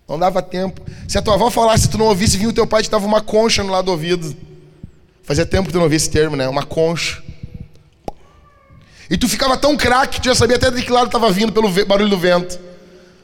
Não 0.10 0.18
dava 0.18 0.42
tempo. 0.42 0.82
Se 1.08 1.20
a 1.20 1.22
tua 1.22 1.36
avó 1.36 1.52
falasse, 1.52 1.88
tu 1.90 1.98
não 2.00 2.08
ouvisse, 2.08 2.38
vinha 2.38 2.50
o 2.50 2.54
teu 2.54 2.66
pai 2.66 2.82
te 2.82 2.90
dava 2.90 3.06
uma 3.06 3.22
concha 3.22 3.64
no 3.64 3.70
lado 3.70 3.86
do 3.86 3.92
ouvido. 3.92 4.36
Fazia 5.22 5.46
tempo 5.46 5.68
que 5.68 5.74
tu 5.74 5.76
não 5.76 5.84
ouvia 5.84 5.98
esse 5.98 6.10
termo, 6.10 6.36
né? 6.36 6.50
Uma 6.50 6.64
concha. 6.64 7.22
E 9.12 9.16
tu 9.16 9.30
ficava 9.30 9.56
tão 9.58 9.78
craque 9.78 10.16
que 10.16 10.22
tu 10.22 10.26
já 10.26 10.34
sabia 10.34 10.56
até 10.56 10.72
de 10.72 10.82
que 10.82 10.92
lado 10.92 11.06
estava 11.06 11.30
vindo 11.32 11.52
pelo 11.52 11.70
barulho 11.86 12.10
do 12.10 12.18
vento. 12.18 12.60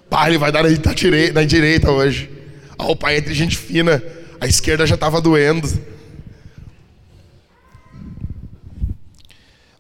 Pai, 0.07 0.29
ele 0.29 0.37
vai 0.37 0.51
dar 0.51 0.61
na 0.63 1.43
direita, 1.43 1.89
hoje. 1.89 2.29
Ah, 2.77 2.91
o 2.91 2.95
pai 2.95 3.17
é 3.17 3.21
de 3.21 3.33
gente 3.33 3.57
fina. 3.57 4.03
A 4.39 4.45
esquerda 4.45 4.85
já 4.85 4.93
estava 4.93 5.19
doendo. 5.19 5.67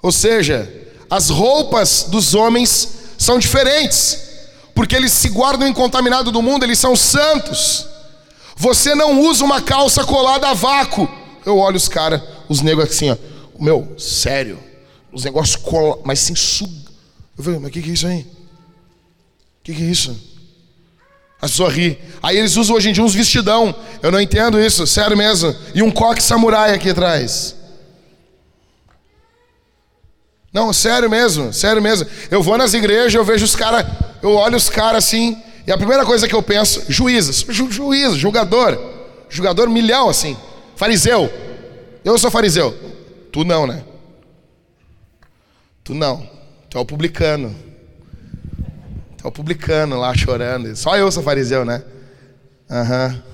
Ou 0.03 0.11
seja, 0.11 0.69
as 1.09 1.29
roupas 1.29 2.03
dos 2.09 2.35
homens 2.35 2.89
são 3.17 3.39
diferentes, 3.39 4.19
porque 4.75 4.95
eles 4.95 5.13
se 5.13 5.29
guardam 5.29 5.65
incontaminado 5.65 6.29
do 6.29 6.41
mundo, 6.41 6.65
eles 6.65 6.77
são 6.77 6.93
santos. 6.93 7.87
Você 8.57 8.93
não 8.93 9.21
usa 9.21 9.45
uma 9.45 9.61
calça 9.61 10.03
colada 10.03 10.49
a 10.49 10.53
vácuo, 10.53 11.09
Eu 11.45 11.57
olho 11.57 11.75
os 11.75 11.87
caras, 11.87 12.21
os 12.47 12.61
negros 12.61 12.89
assim, 12.89 13.09
ó. 13.09 13.17
Meu, 13.59 13.95
sério. 13.97 14.59
Os 15.11 15.23
negócios 15.23 15.55
colam, 15.55 15.99
mas 16.03 16.19
sem 16.19 16.35
suga. 16.35 16.71
Eu 17.37 17.43
falei, 17.43 17.59
mas 17.59 17.69
o 17.69 17.71
que, 17.73 17.81
que 17.81 17.89
é 17.89 17.93
isso 17.93 18.07
aí? 18.07 18.21
O 18.21 19.63
que, 19.63 19.73
que 19.73 19.83
é 19.83 19.85
isso? 19.85 20.15
Pessoas 21.39 21.73
ri. 21.73 21.99
Aí 22.21 22.37
eles 22.37 22.55
usam 22.55 22.75
hoje 22.75 22.89
em 22.89 22.93
dia 22.93 23.03
uns 23.03 23.13
vestidão. 23.13 23.75
Eu 24.01 24.11
não 24.11 24.19
entendo 24.19 24.59
isso, 24.59 24.87
sério 24.87 25.15
mesmo. 25.17 25.53
E 25.75 25.81
um 25.81 25.91
coque 25.91 26.23
samurai 26.23 26.73
aqui 26.73 26.89
atrás. 26.89 27.55
Não, 30.53 30.71
sério 30.71 31.09
mesmo, 31.09 31.51
sério 31.51 31.81
mesmo. 31.81 32.07
Eu 32.29 32.43
vou 32.43 32.57
nas 32.57 32.75
igrejas, 32.75 33.15
eu 33.15 33.25
vejo 33.25 33.43
os 33.43 33.55
caras, 33.55 33.87
eu 34.21 34.35
olho 34.35 34.55
os 34.55 34.69
caras 34.69 35.03
assim, 35.03 35.41
e 35.65 35.71
a 35.71 35.77
primeira 35.77 36.05
coisa 36.05 36.27
que 36.27 36.35
eu 36.35 36.43
penso, 36.43 36.83
juízes, 36.87 37.43
ju, 37.49 37.67
julgador, 38.15 38.77
julgador 39.29 39.67
milhão 39.67 40.07
assim, 40.09 40.37
fariseu. 40.75 41.31
Eu 42.05 42.19
sou 42.19 42.29
fariseu. 42.29 42.71
Tu 43.31 43.43
não, 43.43 43.65
né? 43.65 43.83
Tu 45.83 45.95
não. 45.95 46.29
Tu 46.69 46.77
é 46.77 46.81
o 46.81 46.85
publicano. 46.85 47.55
Tu 49.17 49.25
é 49.25 49.27
o 49.27 49.31
publicano 49.31 49.97
lá 49.97 50.13
chorando. 50.13 50.75
Só 50.75 50.95
eu 50.97 51.11
sou 51.11 51.23
fariseu, 51.23 51.65
né? 51.65 51.83
Aham. 52.69 53.07
Uhum. 53.07 53.32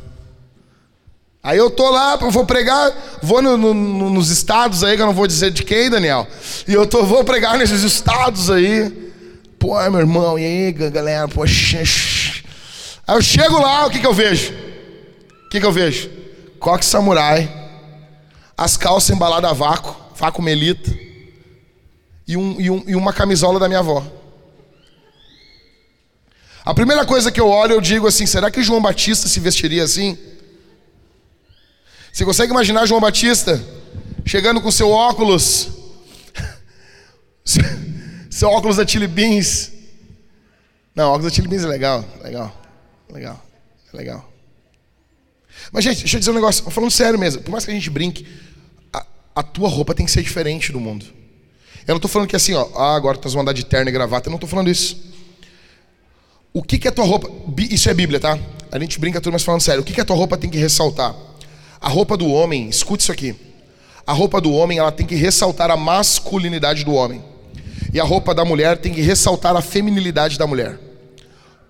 Aí 1.42 1.58
eu 1.58 1.70
tô 1.70 1.90
lá, 1.90 2.18
vou 2.18 2.46
pregar, 2.46 2.92
vou 3.22 3.42
no, 3.42 3.56
no, 3.56 3.74
nos 4.10 4.30
estados 4.30 4.84
aí, 4.84 4.98
que 4.98 5.02
eu 5.02 5.06
não 5.06 5.14
vou 5.14 5.26
dizer 5.26 5.52
de 5.52 5.64
quem, 5.64 5.90
Daniel. 5.90 6.28
E 6.68 6.74
eu 6.74 6.86
tô, 6.86 7.06
vou 7.06 7.24
pregar 7.24 7.58
nesses 7.58 7.82
estados 7.84 8.50
aí. 8.50 8.92
Pô, 9.58 9.80
meu 9.90 10.00
irmão, 10.00 10.38
e 10.38 10.44
aí, 10.44 10.72
galera, 10.72 11.28
poxa. 11.30 11.80
Aí 13.08 13.16
eu 13.16 13.22
chego 13.22 13.60
lá, 13.60 13.86
o 13.86 13.90
que 13.90 14.00
que 14.00 14.08
eu 14.08 14.14
vejo? 14.14 14.54
O 15.46 15.50
que 15.50 15.60
que 15.60 15.66
eu 15.66 15.72
vejo? 15.72 16.10
Coque 16.60 16.86
samurai, 16.86 17.50
as 18.58 18.76
calças 18.76 19.10
embaladas 19.16 19.50
a 19.50 19.54
vácuo, 19.54 19.96
vácuo 20.16 20.42
melita, 20.42 20.94
e, 22.28 22.36
um, 22.36 22.60
e, 22.60 22.70
um, 22.70 22.84
e 22.86 22.96
uma 22.96 23.14
camisola 23.14 23.58
da 23.60 23.68
minha 23.68 23.80
avó. 23.80 24.06
A 26.66 26.74
primeira 26.74 27.06
coisa 27.06 27.32
que 27.32 27.40
eu 27.40 27.48
olho, 27.48 27.74
eu 27.74 27.82
digo 27.82 28.06
assim: 28.06 28.26
será 28.26 28.52
que 28.52 28.62
João 28.62 28.82
Batista 28.82 29.28
se 29.28 29.40
vestiria 29.40 29.84
assim? 29.84 30.18
Você 32.12 32.26
consegue 32.26 32.52
imaginar 32.52 32.86
João 32.86 33.00
Batista 33.00 33.64
chegando 34.26 34.62
com 34.62 34.72
seu 34.72 34.90
óculos, 34.90 35.70
seu 38.30 38.50
óculos 38.50 38.78
da 38.78 38.86
Chili 38.86 39.08
Beans? 39.08 39.72
Não, 40.96 41.10
óculos 41.10 41.32
da 41.32 41.36
Chili 41.36 41.48
Beans 41.48 41.64
é 41.64 41.68
legal, 41.68 42.06
legal, 42.24 42.62
legal, 43.12 43.46
legal. 43.94 44.34
Mas, 45.72 45.84
gente, 45.84 46.00
deixa 46.00 46.18
eu 46.18 46.20
dizer 46.20 46.32
um 46.32 46.36
negócio, 46.36 46.70
falando 46.70 46.92
sério 46.92 47.20
mesmo, 47.20 47.42
por 47.42 47.52
mais 47.52 47.66
que 47.66 47.72
a 47.72 47.74
gente 47.74 47.90
brinque, 47.90 48.26
a, 48.92 49.06
a 49.36 49.44
tua 49.44 49.70
roupa 49.70 49.94
tem 49.94 50.06
que 50.06 50.12
ser 50.12 50.24
diferente 50.24 50.72
do 50.72 50.80
mundo. 50.80 51.06
Eu 51.88 51.94
não 51.94 51.98
estou 51.98 52.10
falando 52.10 52.28
que 52.28 52.36
assim, 52.36 52.54
ó, 52.54 52.68
ah, 52.76 52.96
agora 52.96 53.18
tu 53.18 53.30
vão 53.30 53.42
andar 53.42 53.54
de 53.54 53.66
terno 53.66 53.90
e 53.90 53.92
gravata, 53.92 54.28
eu 54.28 54.32
não 54.32 54.38
estou 54.38 54.50
falando 54.50 54.70
isso. 54.70 55.10
O 56.54 56.64
que, 56.64 56.78
que 56.78 56.88
é 56.88 56.92
tua 56.92 57.06
roupa? 57.06 57.30
Isso 57.58 57.90
é 57.90 57.94
Bíblia, 57.94 58.20
tá? 58.20 58.38
A 58.72 58.80
gente 58.80 59.00
brinca 59.00 59.22
tudo, 59.22 59.34
mas 59.34 59.44
falando 59.44 59.62
sério. 59.62 59.82
O 59.82 59.84
que, 59.84 59.94
que 59.94 60.02
a 60.02 60.06
tua 60.06 60.16
roupa 60.16 60.38
tem 60.38 60.50
que 60.50 60.58
ressaltar? 60.58 61.16
A 61.82 61.88
roupa 61.88 62.18
do 62.18 62.28
homem, 62.28 62.70
escute 62.70 63.04
isso 63.04 63.12
aqui. 63.12 63.36
A 64.06 64.14
roupa 64.14 64.42
do 64.42 64.52
homem, 64.52 64.80
ela 64.80 64.92
tem 64.92 65.06
que 65.06 65.16
ressaltar 65.16 65.72
a 65.72 65.78
masculinidade 65.78 66.84
do 66.84 66.94
homem. 66.94 67.24
E 67.94 68.00
a 68.00 68.04
roupa 68.04 68.34
da 68.34 68.44
mulher 68.44 68.78
tem 68.78 68.94
que 68.94 69.02
ressaltar 69.02 69.56
a 69.56 69.62
feminilidade 69.62 70.38
da 70.38 70.46
mulher. 70.46 70.80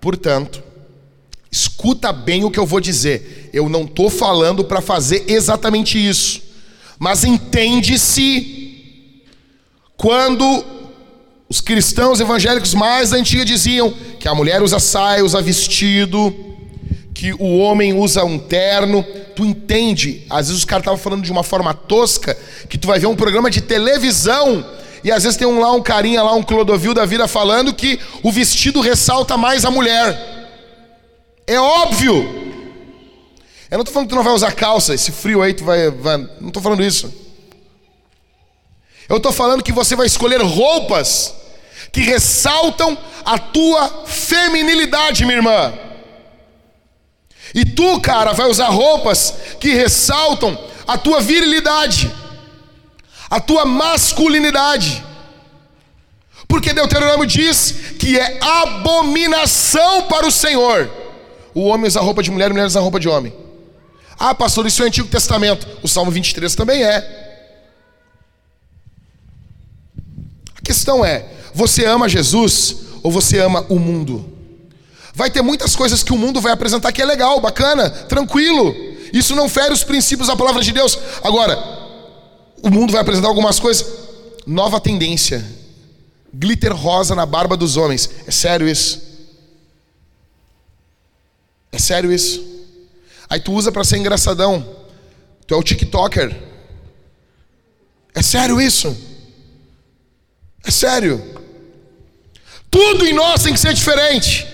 Portanto, 0.00 0.62
escuta 1.50 2.12
bem 2.12 2.44
o 2.44 2.50
que 2.50 2.58
eu 2.58 2.66
vou 2.66 2.80
dizer. 2.80 3.50
Eu 3.52 3.68
não 3.68 3.84
estou 3.84 4.10
falando 4.10 4.64
para 4.64 4.80
fazer 4.80 5.24
exatamente 5.28 5.98
isso. 5.98 6.42
Mas 6.98 7.24
entende-se 7.24 9.22
quando 9.96 10.64
os 11.48 11.60
cristãos 11.60 12.20
evangélicos 12.20 12.74
mais 12.74 13.12
antigos 13.12 13.46
diziam 13.46 13.92
que 14.18 14.28
a 14.28 14.34
mulher 14.34 14.62
usa 14.62 14.78
saia, 14.78 15.24
usa 15.24 15.42
vestido, 15.42 16.34
que 17.20 17.34
o 17.34 17.58
homem 17.58 17.92
usa 17.92 18.24
um 18.24 18.38
terno, 18.38 19.02
tu 19.36 19.44
entende? 19.44 20.24
Às 20.30 20.46
vezes 20.46 20.60
os 20.60 20.64
caras 20.64 20.80
estavam 20.84 20.98
falando 20.98 21.22
de 21.22 21.30
uma 21.30 21.42
forma 21.42 21.74
tosca, 21.74 22.34
que 22.66 22.78
tu 22.78 22.88
vai 22.88 22.98
ver 22.98 23.08
um 23.08 23.14
programa 23.14 23.50
de 23.50 23.60
televisão 23.60 24.64
e 25.04 25.12
às 25.12 25.24
vezes 25.24 25.36
tem 25.36 25.46
um 25.46 25.60
lá 25.60 25.70
um 25.70 25.82
carinha 25.82 26.22
lá, 26.22 26.32
um 26.32 26.42
Clodovil 26.42 26.94
da 26.94 27.04
vida 27.04 27.28
falando 27.28 27.74
que 27.74 28.00
o 28.22 28.32
vestido 28.32 28.80
ressalta 28.80 29.36
mais 29.36 29.66
a 29.66 29.70
mulher. 29.70 30.18
É 31.46 31.60
óbvio. 31.60 32.14
Eu 33.70 33.76
não 33.76 33.80
estou 33.80 33.92
falando 33.92 34.08
que 34.08 34.14
tu 34.14 34.16
não 34.16 34.24
vai 34.24 34.32
usar 34.32 34.52
calça, 34.52 34.94
esse 34.94 35.12
frio 35.12 35.42
aí 35.42 35.52
tu 35.52 35.62
vai, 35.62 35.90
vai 35.90 36.16
não 36.40 36.48
estou 36.48 36.62
falando 36.62 36.82
isso. 36.82 37.12
Eu 39.10 39.18
estou 39.18 39.30
falando 39.30 39.62
que 39.62 39.72
você 39.72 39.94
vai 39.94 40.06
escolher 40.06 40.40
roupas 40.40 41.34
que 41.92 42.00
ressaltam 42.00 42.96
a 43.26 43.38
tua 43.38 44.06
feminilidade, 44.06 45.26
minha 45.26 45.36
irmã. 45.36 45.89
E 47.54 47.64
tu, 47.64 48.00
cara, 48.00 48.32
vai 48.32 48.48
usar 48.48 48.68
roupas 48.68 49.34
que 49.58 49.74
ressaltam 49.74 50.58
a 50.86 50.96
tua 50.96 51.20
virilidade, 51.20 52.12
a 53.28 53.40
tua 53.40 53.64
masculinidade. 53.64 55.04
Porque 56.46 56.72
Deuteronômio 56.72 57.26
diz 57.26 57.72
que 57.98 58.18
é 58.18 58.38
abominação 58.42 60.08
para 60.08 60.26
o 60.26 60.32
Senhor. 60.32 60.90
O 61.54 61.62
homem 61.62 61.86
usa 61.86 62.00
roupa 62.00 62.22
de 62.22 62.30
mulher 62.30 62.46
a 62.46 62.50
mulher 62.50 62.66
usa 62.66 62.80
roupa 62.80 62.98
de 62.98 63.08
homem. 63.08 63.32
Ah, 64.18 64.34
pastor, 64.34 64.66
isso 64.66 64.82
é 64.82 64.84
o 64.84 64.88
Antigo 64.88 65.08
Testamento. 65.08 65.66
O 65.82 65.88
Salmo 65.88 66.10
23 66.10 66.54
também 66.54 66.82
é. 66.82 67.20
A 70.56 70.62
questão 70.62 71.04
é: 71.04 71.24
você 71.54 71.86
ama 71.86 72.08
Jesus 72.08 72.76
ou 73.02 73.10
você 73.10 73.38
ama 73.38 73.64
o 73.68 73.78
mundo? 73.78 74.39
Vai 75.14 75.30
ter 75.30 75.42
muitas 75.42 75.74
coisas 75.74 76.02
que 76.02 76.12
o 76.12 76.18
mundo 76.18 76.40
vai 76.40 76.52
apresentar 76.52 76.92
que 76.92 77.02
é 77.02 77.04
legal, 77.04 77.40
bacana, 77.40 77.90
tranquilo. 77.90 78.74
Isso 79.12 79.34
não 79.34 79.48
fere 79.48 79.72
os 79.72 79.82
princípios 79.82 80.28
da 80.28 80.36
palavra 80.36 80.62
de 80.62 80.72
Deus. 80.72 80.98
Agora, 81.22 81.58
o 82.62 82.70
mundo 82.70 82.92
vai 82.92 83.00
apresentar 83.00 83.28
algumas 83.28 83.58
coisas. 83.58 83.86
Nova 84.46 84.80
tendência. 84.80 85.44
Glitter 86.32 86.74
rosa 86.74 87.14
na 87.14 87.26
barba 87.26 87.56
dos 87.56 87.76
homens. 87.76 88.08
É 88.26 88.30
sério 88.30 88.68
isso? 88.68 89.02
É 91.72 91.78
sério 91.78 92.12
isso? 92.12 92.44
Aí 93.28 93.40
tu 93.40 93.52
usa 93.52 93.70
para 93.70 93.84
ser 93.84 93.96
engraçadão. 93.96 94.64
Tu 95.46 95.54
é 95.54 95.56
o 95.56 95.62
TikToker. 95.62 96.36
É 98.14 98.22
sério 98.22 98.60
isso? 98.60 98.96
É 100.64 100.70
sério. 100.70 101.22
Tudo 102.70 103.06
em 103.06 103.12
nós 103.12 103.42
tem 103.42 103.52
que 103.52 103.60
ser 103.60 103.74
diferente. 103.74 104.46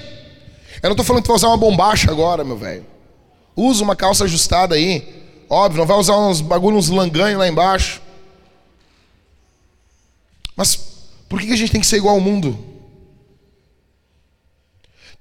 Eu 0.82 0.88
não 0.88 0.92
estou 0.92 1.04
falando 1.04 1.22
que 1.22 1.26
tu 1.26 1.32
vai 1.32 1.36
usar 1.36 1.48
uma 1.48 1.56
bombacha 1.56 2.10
agora, 2.10 2.44
meu 2.44 2.56
velho. 2.56 2.86
Usa 3.54 3.82
uma 3.82 3.96
calça 3.96 4.24
ajustada 4.24 4.74
aí. 4.74 5.24
Óbvio, 5.48 5.78
não 5.78 5.86
vai 5.86 5.96
usar 5.96 6.16
uns 6.18 6.40
bagulho, 6.40 6.76
uns 6.76 6.88
langanhos 6.88 7.38
lá 7.38 7.48
embaixo. 7.48 8.02
Mas 10.54 10.76
por 11.28 11.40
que 11.40 11.52
a 11.52 11.56
gente 11.56 11.72
tem 11.72 11.80
que 11.80 11.86
ser 11.86 11.96
igual 11.96 12.14
ao 12.14 12.20
mundo? 12.20 12.58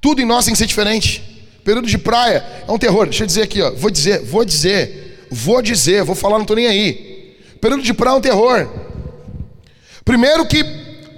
Tudo 0.01 0.21
em 0.21 0.25
nós 0.25 0.45
tem 0.45 0.53
que 0.53 0.57
ser 0.57 0.67
diferente. 0.67 1.35
Período 1.63 1.87
de 1.87 1.97
praia 1.97 2.45
é 2.67 2.71
um 2.71 2.77
terror. 2.77 3.05
Deixa 3.05 3.23
eu 3.23 3.27
dizer 3.27 3.41
aqui, 3.41 3.61
ó. 3.61 3.71
Vou 3.71 3.89
dizer, 3.89 4.23
vou 4.23 4.45
dizer, 4.45 5.27
vou 5.31 5.61
dizer, 5.61 6.03
vou 6.03 6.15
falar, 6.15 6.35
não 6.35 6.43
estou 6.43 6.55
nem 6.55 6.67
aí. 6.67 7.37
Período 7.59 7.83
de 7.83 7.93
praia 7.93 8.13
é 8.13 8.17
um 8.17 8.21
terror. 8.21 8.69
Primeiro 10.03 10.45
que 10.45 10.63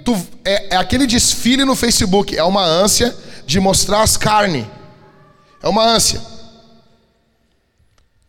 tu, 0.06 0.16
é, 0.46 0.76
é 0.76 0.78
aquele 0.78 1.06
desfile 1.06 1.66
no 1.66 1.76
Facebook, 1.76 2.36
é 2.36 2.44
uma 2.44 2.64
ânsia 2.64 3.14
de 3.48 3.60
mostrar 3.60 4.04
as 4.04 4.18
carnes. 4.18 4.68
É 5.64 5.68
uma 5.68 5.84
ânsia. 5.84 6.22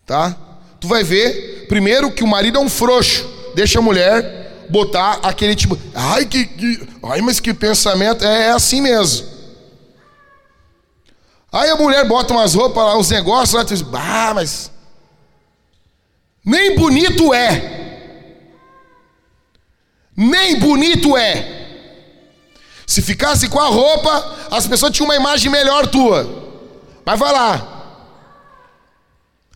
Tá? 0.06 0.34
Tu 0.80 0.86
vai 0.86 1.02
ver, 1.02 1.66
primeiro, 1.68 2.10
que 2.10 2.22
o 2.24 2.26
marido 2.26 2.58
é 2.58 2.60
um 2.62 2.68
frouxo. 2.68 3.28
Deixa 3.54 3.80
a 3.80 3.82
mulher 3.82 4.66
botar 4.70 5.18
aquele 5.22 5.54
tipo. 5.56 5.76
Ai, 5.94 6.24
que. 6.24 6.46
que 6.46 6.88
ai, 7.02 7.20
mas 7.20 7.40
que 7.40 7.52
pensamento. 7.52 8.24
É, 8.24 8.46
é 8.46 8.50
assim 8.52 8.80
mesmo. 8.80 9.26
Aí 11.50 11.68
a 11.68 11.76
mulher 11.76 12.06
bota 12.06 12.32
umas 12.32 12.54
roupas 12.54 12.84
lá, 12.84 12.96
uns 12.96 13.10
negócios 13.10 13.54
lá, 13.54 13.64
tu 13.64 13.74
diz, 13.74 13.84
ah, 13.92 14.32
mas. 14.34 14.70
Nem 16.44 16.76
bonito 16.76 17.34
é. 17.34 17.76
Nem 20.16 20.58
bonito 20.58 21.16
é. 21.16 21.67
Se 22.88 23.02
ficasse 23.02 23.50
com 23.50 23.60
a 23.60 23.66
roupa, 23.66 24.48
as 24.50 24.66
pessoas 24.66 24.92
tinham 24.92 25.06
uma 25.06 25.14
imagem 25.14 25.52
melhor 25.52 25.86
tua. 25.86 26.26
Mas 27.04 27.18
vai 27.18 27.30
lá. 27.30 28.00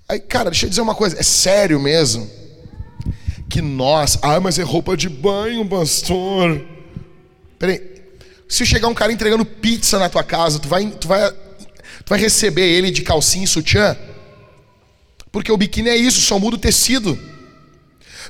Aí, 0.07 0.21
cara, 0.21 0.51
deixa 0.51 0.67
eu 0.67 0.69
dizer 0.69 0.83
uma 0.83 0.95
coisa, 0.95 1.19
é 1.19 1.23
sério 1.23 1.81
mesmo. 1.81 2.31
Que 3.49 3.63
nós, 3.63 4.19
ah, 4.21 4.39
mas 4.39 4.59
é 4.59 4.63
roupa 4.63 4.95
de 4.99 5.09
banho, 5.09 5.67
pastor. 5.67 6.63
Peraí, 7.59 8.03
se 8.47 8.67
chegar 8.67 8.89
um 8.89 8.95
cara 8.95 9.11
entregando 9.11 9.47
pizza 9.47 9.99
na 9.99 10.11
tua 10.11 10.23
casa, 10.23 10.59
tu 10.59 10.69
vai, 10.69 10.91
tu 10.91 11.09
vai, 11.09 11.33
tu 11.33 12.11
vai 12.11 12.19
receber 12.19 12.69
ele 12.69 12.91
de 12.91 13.01
calcinha 13.01 13.47
e 13.47 13.49
sutiã? 13.49 13.97
Porque 15.33 15.51
o 15.51 15.57
biquíni 15.57 15.89
é 15.89 15.97
isso, 15.97 16.21
só 16.21 16.39
muda 16.39 16.57
o 16.57 16.61
tecido. 16.61 17.19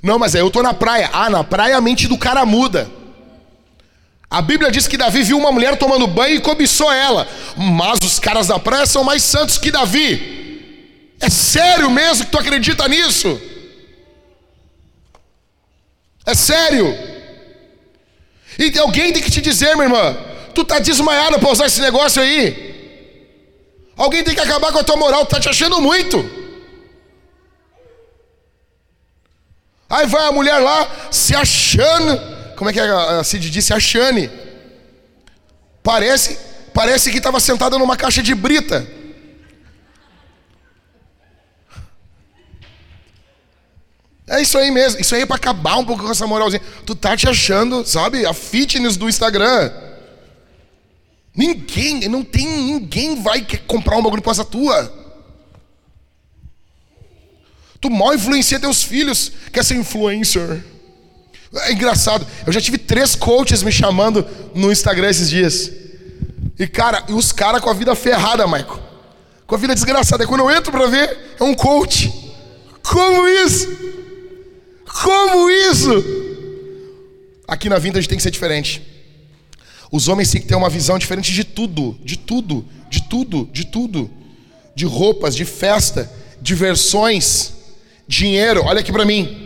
Não, 0.01 0.17
mas 0.17 0.37
aí 0.37 0.41
eu 0.41 0.51
tô 0.51 0.63
na 0.63 0.73
praia. 0.73 1.11
Ah, 1.13 1.29
na 1.29 1.43
praia 1.43 1.77
a 1.77 1.81
mente 1.81 2.07
do 2.07 2.17
cara 2.17 2.47
muda. 2.47 3.02
A 4.33 4.41
Bíblia 4.41 4.71
diz 4.71 4.89
que 4.89 4.97
Davi 4.97 5.23
viu 5.23 5.37
uma 5.37 5.53
mulher 5.53 5.77
tomando 5.77 6.07
banho 6.07 6.37
e 6.37 6.41
cobiçou 6.41 6.91
ela. 6.91 7.29
Mas 7.55 7.99
os 8.03 8.19
caras 8.19 8.47
da 8.47 8.59
praia 8.59 8.87
são 8.87 9.05
mais 9.05 9.23
santos 9.23 9.59
que 9.59 9.71
Davi. 9.71 11.19
É 11.21 11.29
sério 11.29 11.91
mesmo 11.91 12.25
que 12.25 12.31
tu 12.31 12.39
acredita 12.39 12.89
nisso? 12.89 13.39
É 16.25 16.35
sério? 16.35 16.97
E 18.59 18.79
alguém 18.79 19.13
tem 19.13 19.23
que 19.23 19.31
te 19.31 19.43
dizer, 19.43 19.75
minha 19.75 19.85
irmã, 19.85 20.17
tu 20.55 20.65
tá 20.65 20.79
desmaiado 20.79 21.39
para 21.39 21.51
usar 21.51 21.67
esse 21.67 21.83
negócio 21.83 22.23
aí. 22.23 23.53
Alguém 23.95 24.25
tem 24.25 24.35
que 24.35 24.41
acabar 24.41 24.73
com 24.73 24.79
a 24.79 24.85
tua 24.85 24.97
moral, 24.97 25.27
tu 25.27 25.35
tá 25.35 25.41
te 25.41 25.51
achando 25.51 25.79
muito. 25.79 26.19
Aí 29.91 30.07
vai 30.07 30.27
a 30.27 30.33
mulher 30.33 30.59
lá 30.59 30.91
se 31.11 31.37
achando. 31.37 32.32
Como 32.57 32.71
é 32.71 32.73
que 32.73 32.81
a 32.81 33.23
Cid 33.25 33.51
disse? 33.51 33.73
Achane. 33.73 34.31
Parece, 35.83 36.39
parece 36.73 37.11
que 37.11 37.19
estava 37.19 37.41
sentada 37.41 37.79
numa 37.79 37.97
caixa 37.97 38.23
de 38.23 38.35
brita. 38.35 38.87
É 44.27 44.41
isso 44.41 44.57
aí 44.57 44.71
mesmo. 44.71 45.01
Isso 45.01 45.15
aí 45.15 45.23
é 45.23 45.27
para 45.27 45.37
acabar 45.37 45.77
um 45.77 45.85
pouco 45.85 46.05
com 46.05 46.11
essa 46.11 46.27
moralzinha. 46.27 46.63
Tu 46.87 46.95
tá 46.95 47.17
te 47.17 47.29
achando, 47.29 47.85
sabe? 47.87 48.25
A 48.25 48.33
fitness 48.33 48.97
do 48.97 49.09
Instagram. 49.09 49.71
Ninguém, 51.35 52.09
não 52.09 52.23
tem 52.23 52.47
ninguém 52.47 53.21
vai 53.21 53.47
comprar 53.67 53.97
um 53.97 54.03
bagulho 54.03 54.23
causa 54.23 54.45
tua. 54.45 55.01
Tu 57.81 57.91
mal 57.91 58.15
influencia 58.15 58.61
teus 58.61 58.83
filhos, 58.83 59.33
quer 59.53 59.65
ser 59.65 59.75
influencer. 59.75 60.65
É 61.55 61.73
engraçado, 61.73 62.27
eu 62.47 62.53
já 62.53 62.61
tive 62.61 62.79
três 62.79 63.15
coaches 63.15 63.63
me 63.63 63.71
chamando 63.71 64.27
no 64.55 64.73
Instagram 64.73 65.11
esses 65.11 65.29
dias. 65.29 65.71
E 66.59 66.67
cara, 66.67 67.05
e 67.09 67.13
os 67.13 67.31
caras 67.33 67.61
com 67.61 67.69
a 67.69 67.75
vida 67.75 67.95
ferrada, 67.95 68.47
Michael. 68.47 68.81
Com 69.47 69.55
a 69.55 69.59
vida 69.59 69.75
desgraçada. 69.75 70.25
E 70.25 70.27
quando 70.27 70.41
eu 70.41 70.51
entro 70.51 70.73
pra 70.73 70.87
ver, 70.87 71.35
é 71.39 71.45
um 71.45 71.55
coach. 71.55 72.13
Como 72.83 73.29
isso? 73.29 73.69
Como 75.03 75.51
isso? 75.51 76.05
Aqui 77.47 77.69
na 77.69 77.79
vida 77.79 77.99
a 77.99 78.01
gente 78.01 78.09
tem 78.09 78.17
que 78.17 78.23
ser 78.23 78.31
diferente. 78.31 78.83
Os 79.91 80.09
homens 80.09 80.31
têm 80.31 80.41
que 80.41 80.47
ter 80.47 80.55
uma 80.55 80.71
visão 80.71 80.99
diferente 80.99 81.33
de 81.33 81.45
tudo, 81.45 81.99
de 82.03 82.17
tudo, 82.17 82.65
de 82.89 83.03
tudo, 83.03 83.49
de 83.53 83.67
tudo. 83.67 84.11
De 84.75 84.87
roupas, 84.87 85.37
de 85.37 85.45
festa, 85.45 86.11
diversões, 86.41 87.53
dinheiro. 88.09 88.63
Olha 88.65 88.81
aqui 88.81 88.91
para 88.91 89.05
mim. 89.05 89.42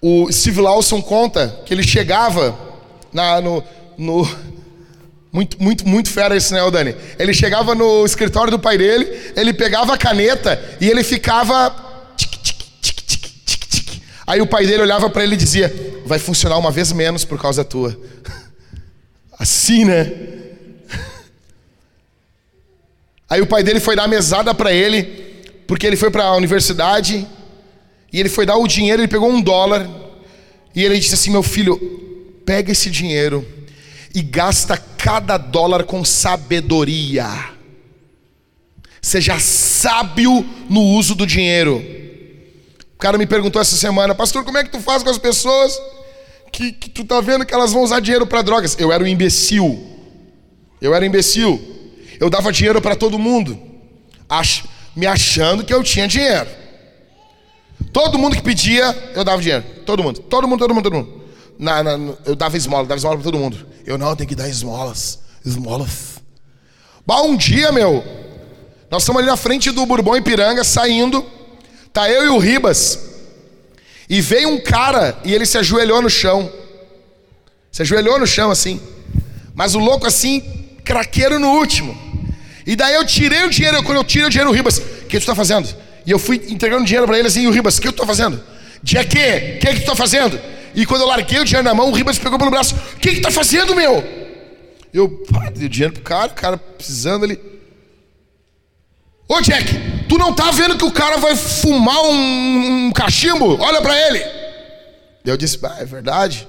O 0.00 0.30
Steve 0.30 0.60
Lawson 0.60 1.02
conta 1.02 1.60
que 1.66 1.74
ele 1.74 1.82
chegava 1.82 2.56
na, 3.12 3.40
no, 3.40 3.64
no 3.96 4.24
muito, 5.32 5.62
muito, 5.62 5.86
muito 5.86 6.10
fera 6.10 6.36
isso, 6.36 6.54
né, 6.54 6.70
Dani? 6.70 6.94
Ele 7.18 7.34
chegava 7.34 7.74
no 7.74 8.04
escritório 8.04 8.50
do 8.50 8.58
pai 8.58 8.78
dele, 8.78 9.32
ele 9.36 9.52
pegava 9.52 9.94
a 9.94 9.98
caneta 9.98 10.60
e 10.80 10.88
ele 10.88 11.04
ficava. 11.04 11.86
Aí 14.26 14.40
o 14.40 14.46
pai 14.46 14.66
dele 14.66 14.82
olhava 14.82 15.10
para 15.10 15.22
ele 15.22 15.34
e 15.34 15.38
dizia: 15.38 16.02
Vai 16.06 16.18
funcionar 16.18 16.56
uma 16.56 16.70
vez 16.70 16.92
menos 16.92 17.24
por 17.24 17.40
causa 17.40 17.64
tua. 17.64 17.98
Assim, 19.38 19.84
né? 19.84 20.10
Aí 23.28 23.42
o 23.42 23.46
pai 23.46 23.62
dele 23.62 23.80
foi 23.80 23.94
dar 23.94 24.08
mesada 24.08 24.54
para 24.54 24.72
ele, 24.72 25.02
porque 25.66 25.86
ele 25.86 25.96
foi 25.96 26.10
para 26.10 26.24
a 26.24 26.36
universidade, 26.36 27.26
e 28.12 28.18
ele 28.18 28.28
foi 28.28 28.46
dar 28.46 28.56
o 28.56 28.66
dinheiro, 28.66 29.02
ele 29.02 29.08
pegou 29.08 29.30
um 29.30 29.40
dólar, 29.40 29.88
e 30.74 30.84
ele 30.84 30.98
disse 30.98 31.14
assim: 31.14 31.30
Meu 31.30 31.42
filho, 31.42 31.78
pega 32.44 32.72
esse 32.72 32.90
dinheiro 32.90 33.46
e 34.14 34.22
gasta 34.22 34.76
cada 34.76 35.36
dólar 35.36 35.84
com 35.84 36.04
sabedoria. 36.04 37.28
Seja 39.00 39.38
sábio 39.38 40.44
no 40.68 40.82
uso 40.82 41.14
do 41.14 41.26
dinheiro. 41.26 41.84
O 42.94 42.98
cara 42.98 43.16
me 43.16 43.26
perguntou 43.26 43.62
essa 43.62 43.76
semana, 43.76 44.14
pastor, 44.14 44.44
como 44.44 44.58
é 44.58 44.64
que 44.64 44.70
tu 44.70 44.80
faz 44.80 45.02
com 45.02 45.10
as 45.10 45.18
pessoas 45.18 45.78
que, 46.50 46.72
que 46.72 46.90
tu 46.90 47.04
tá 47.04 47.20
vendo 47.20 47.46
que 47.46 47.54
elas 47.54 47.72
vão 47.72 47.82
usar 47.82 48.00
dinheiro 48.00 48.26
para 48.26 48.42
drogas. 48.42 48.76
Eu 48.78 48.92
era 48.92 49.04
um 49.04 49.06
imbecil. 49.06 49.78
Eu 50.80 50.94
era 50.94 51.04
um 51.04 51.08
imbecil. 51.08 51.60
Eu 52.18 52.28
dava 52.28 52.52
dinheiro 52.52 52.80
para 52.80 52.96
todo 52.96 53.18
mundo, 53.18 53.56
ach, 54.28 54.64
me 54.96 55.06
achando 55.06 55.64
que 55.64 55.72
eu 55.72 55.84
tinha 55.84 56.08
dinheiro. 56.08 56.48
Todo 57.92 58.18
mundo 58.18 58.36
que 58.36 58.42
pedia, 58.42 59.12
eu 59.14 59.24
dava 59.24 59.40
dinheiro. 59.40 59.64
Todo 59.84 60.02
mundo, 60.02 60.20
todo 60.20 60.46
mundo, 60.46 60.58
todo 60.58 60.74
mundo, 60.74 60.84
todo 60.84 60.94
mundo. 60.94 61.22
Na, 61.58 61.82
na, 61.82 62.14
eu 62.24 62.36
dava 62.36 62.56
esmola, 62.56 62.86
dava 62.86 62.98
esmola 62.98 63.16
para 63.16 63.24
todo 63.24 63.38
mundo. 63.38 63.66
Eu 63.84 63.98
não, 63.98 64.14
tenho 64.14 64.28
que 64.28 64.34
dar 64.34 64.48
esmolas, 64.48 65.20
esmolas. 65.44 66.18
Bah, 67.06 67.22
um 67.22 67.36
dia, 67.36 67.72
meu, 67.72 68.04
nós 68.90 69.02
estamos 69.02 69.20
ali 69.20 69.30
na 69.30 69.36
frente 69.36 69.70
do 69.70 69.84
Bourbon 69.86 70.16
Ipiranga, 70.16 70.62
saindo. 70.62 71.24
Tá 71.92 72.10
eu 72.10 72.26
e 72.26 72.28
o 72.28 72.38
Ribas. 72.38 72.98
E 74.08 74.20
veio 74.20 74.48
um 74.48 74.60
cara 74.60 75.18
e 75.24 75.34
ele 75.34 75.44
se 75.44 75.58
ajoelhou 75.58 76.00
no 76.00 76.08
chão. 76.08 76.50
Se 77.72 77.82
ajoelhou 77.82 78.18
no 78.18 78.26
chão 78.26 78.50
assim. 78.50 78.80
Mas 79.54 79.74
o 79.74 79.78
louco 79.78 80.06
assim, 80.06 80.40
craqueiro 80.84 81.38
no 81.38 81.48
último. 81.48 81.96
E 82.66 82.76
daí 82.76 82.94
eu 82.94 83.04
tirei 83.04 83.44
o 83.44 83.50
dinheiro, 83.50 83.82
quando 83.82 83.96
eu 83.96 84.04
tirei 84.04 84.26
o 84.26 84.30
dinheiro, 84.30 84.50
o 84.50 84.54
Ribas, 84.54 84.78
o 84.78 85.06
que 85.06 85.18
tu 85.18 85.22
está 85.22 85.34
fazendo? 85.34 85.68
E 86.08 86.10
eu 86.10 86.18
fui 86.18 86.42
entregando 86.48 86.86
dinheiro 86.86 87.06
para 87.06 87.18
ele 87.18 87.28
assim, 87.28 87.42
e 87.42 87.48
o 87.48 87.50
Ribas, 87.50 87.76
o 87.76 87.82
que 87.82 87.88
tu 87.88 87.90
está 87.90 88.06
fazendo? 88.06 88.42
De? 88.82 88.96
O 88.96 89.06
que 89.06 89.58
que 89.58 89.74
tu 89.74 89.80
está 89.80 89.94
fazendo? 89.94 90.40
E 90.74 90.86
quando 90.86 91.02
eu 91.02 91.06
larguei 91.06 91.38
o 91.38 91.44
dinheiro 91.44 91.68
na 91.68 91.74
mão, 91.74 91.90
o 91.90 91.92
Ribas 91.92 92.18
pegou 92.18 92.38
pelo 92.38 92.50
braço, 92.50 92.74
o 92.74 92.96
que 92.98 93.10
que 93.10 93.20
tu 93.20 93.28
está 93.28 93.30
fazendo, 93.30 93.76
meu? 93.76 94.02
Eu, 94.90 95.10
pá, 95.30 95.50
dei 95.50 95.66
o 95.66 95.68
dinheiro 95.68 95.92
pro 95.92 96.02
cara, 96.02 96.28
o 96.28 96.34
cara 96.34 96.56
precisando 96.56 97.26
ali. 97.26 97.38
Ô 99.28 99.38
Jack, 99.42 100.06
tu 100.08 100.16
não 100.16 100.32
tá 100.32 100.50
vendo 100.50 100.78
que 100.78 100.84
o 100.86 100.90
cara 100.90 101.18
vai 101.18 101.36
fumar 101.36 102.00
um, 102.04 102.86
um 102.86 102.90
cachimbo? 102.90 103.58
Olha 103.60 103.82
para 103.82 103.94
ele. 104.08 104.24
Eu 105.26 105.36
disse, 105.36 105.60
é 105.78 105.84
verdade. 105.84 106.48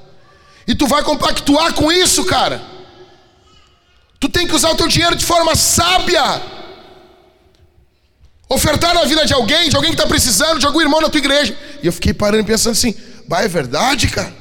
E 0.65 0.73
tu 0.73 0.87
vai 0.87 1.03
compactuar 1.03 1.73
com 1.73 1.91
isso, 1.91 2.23
cara. 2.23 2.61
Tu 4.21 4.29
tem 4.29 4.47
que 4.47 4.55
usar 4.55 4.69
o 4.69 4.75
teu 4.75 4.87
dinheiro 4.87 5.17
de 5.17 5.25
forma 5.25 5.53
sábia. 5.53 6.58
Ofertar 8.49 8.95
na 8.95 9.05
vida 9.05 9.25
de 9.25 9.33
alguém, 9.33 9.69
de 9.69 9.75
alguém 9.75 9.91
que 9.91 9.95
está 9.95 10.07
precisando, 10.07 10.59
de 10.59 10.65
algum 10.65 10.81
irmão 10.81 10.99
na 10.99 11.07
tua 11.07 11.19
igreja. 11.19 11.55
E 11.83 11.85
eu 11.85 11.93
fiquei 11.93 12.13
parando 12.13 12.41
e 12.41 12.45
pensando 12.45 12.71
assim, 12.71 12.95
bah, 13.27 13.43
é 13.43 13.47
verdade, 13.47 14.07
cara. 14.07 14.33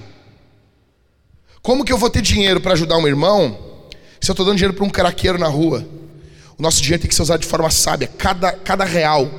Como 1.60 1.84
que 1.84 1.92
eu 1.92 1.98
vou 1.98 2.08
ter 2.08 2.22
dinheiro 2.22 2.58
para 2.58 2.72
ajudar 2.72 2.96
um 2.96 3.06
irmão 3.06 3.84
se 4.18 4.30
eu 4.30 4.32
estou 4.32 4.46
dando 4.46 4.56
dinheiro 4.56 4.72
para 4.72 4.84
um 4.84 4.88
caraqueiro 4.88 5.38
na 5.38 5.48
rua? 5.48 5.86
O 6.56 6.62
nosso 6.62 6.80
dinheiro 6.80 7.02
tem 7.02 7.08
que 7.08 7.14
ser 7.14 7.20
usado 7.20 7.40
de 7.40 7.46
forma 7.46 7.70
sábia. 7.70 8.10
Cada, 8.16 8.50
cada 8.52 8.84
real. 8.84 9.30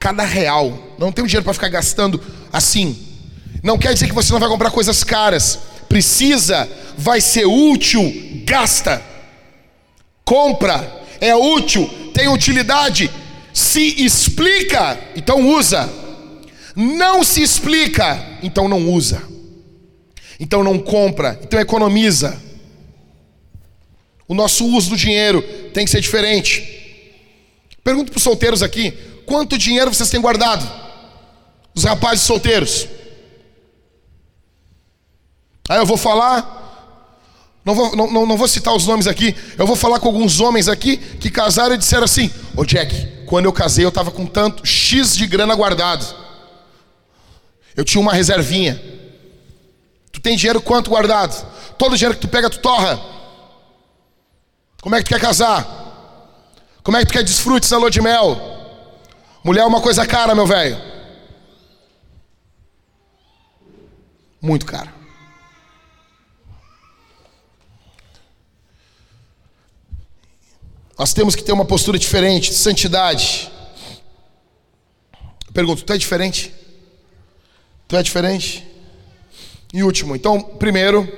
Cada 0.00 0.24
real. 0.24 0.76
Não 0.98 1.12
tem 1.12 1.24
dinheiro 1.24 1.44
para 1.44 1.54
ficar 1.54 1.68
gastando 1.68 2.20
assim. 2.52 2.98
Não 3.62 3.78
quer 3.78 3.94
dizer 3.94 4.08
que 4.08 4.14
você 4.14 4.32
não 4.32 4.40
vai 4.40 4.48
comprar 4.48 4.72
coisas 4.72 5.04
caras. 5.04 5.60
Precisa, 5.88 6.68
vai 6.98 7.20
ser 7.20 7.46
útil, 7.46 8.42
gasta. 8.44 9.00
Compra, 10.24 11.04
é 11.20 11.36
útil, 11.36 11.88
tem 12.12 12.28
utilidade. 12.28 13.10
Se 13.54 14.04
explica, 14.04 14.98
então 15.14 15.48
usa. 15.48 15.88
Não 16.74 17.22
se 17.22 17.40
explica, 17.40 18.38
então 18.42 18.68
não 18.68 18.90
usa. 18.90 19.22
Então 20.40 20.64
não 20.64 20.76
compra, 20.76 21.38
então 21.40 21.60
economiza. 21.60 22.36
O 24.26 24.34
nosso 24.34 24.66
uso 24.66 24.90
do 24.90 24.96
dinheiro 24.96 25.40
tem 25.72 25.84
que 25.84 25.90
ser 25.90 26.00
diferente. 26.00 26.74
Pergunto 27.84 28.10
para 28.10 28.18
os 28.18 28.24
solteiros 28.24 28.60
aqui: 28.60 28.90
quanto 29.24 29.56
dinheiro 29.56 29.94
vocês 29.94 30.10
têm 30.10 30.20
guardado? 30.20 30.68
Os 31.72 31.84
rapazes 31.84 32.24
solteiros. 32.24 32.88
Aí 35.68 35.78
eu 35.78 35.86
vou 35.86 35.96
falar, 35.96 37.14
não 37.64 37.74
vou, 37.74 37.96
não, 37.96 38.10
não, 38.10 38.26
não 38.26 38.36
vou 38.36 38.48
citar 38.48 38.74
os 38.74 38.86
nomes 38.86 39.06
aqui, 39.06 39.34
eu 39.56 39.66
vou 39.66 39.76
falar 39.76 39.98
com 40.00 40.08
alguns 40.08 40.40
homens 40.40 40.68
aqui 40.68 40.96
que 40.96 41.30
casaram 41.30 41.74
e 41.74 41.78
disseram 41.78 42.04
assim: 42.04 42.30
Ô 42.56 42.64
Jack, 42.64 43.23
quando 43.34 43.46
eu 43.46 43.52
casei 43.52 43.84
eu 43.84 43.88
estava 43.88 44.12
com 44.12 44.26
tanto 44.26 44.64
X 44.64 45.16
de 45.16 45.26
grana 45.26 45.56
guardado. 45.56 46.06
Eu 47.74 47.84
tinha 47.84 48.00
uma 48.00 48.12
reservinha. 48.12 48.80
Tu 50.12 50.20
tem 50.20 50.36
dinheiro 50.36 50.62
quanto 50.62 50.88
guardado? 50.88 51.44
Todo 51.76 51.96
dinheiro 51.96 52.14
que 52.14 52.20
tu 52.20 52.28
pega, 52.28 52.48
tu 52.48 52.60
torra. 52.60 52.96
Como 54.80 54.94
é 54.94 54.98
que 54.98 55.06
tu 55.06 55.08
quer 55.08 55.20
casar? 55.20 55.66
Como 56.84 56.96
é 56.96 57.00
que 57.00 57.06
tu 57.06 57.12
quer 57.12 57.24
desfrute 57.24 57.66
essa 57.66 57.76
lua 57.76 57.90
de 57.90 58.00
mel? 58.00 58.40
Mulher 59.42 59.62
é 59.62 59.66
uma 59.66 59.80
coisa 59.80 60.06
cara, 60.06 60.32
meu 60.32 60.46
velho. 60.46 60.80
Muito 64.40 64.64
cara. 64.64 64.94
Nós 70.96 71.12
temos 71.12 71.34
que 71.34 71.42
ter 71.42 71.52
uma 71.52 71.64
postura 71.64 71.98
diferente, 71.98 72.50
de 72.50 72.56
santidade. 72.56 73.50
Eu 75.46 75.52
pergunto, 75.52 75.82
tu 75.82 75.92
é 75.92 75.98
diferente? 75.98 76.54
Tu 77.88 77.96
é 77.96 78.02
diferente? 78.02 78.64
E 79.72 79.82
último, 79.82 80.14
então, 80.14 80.40
primeiro, 80.40 81.08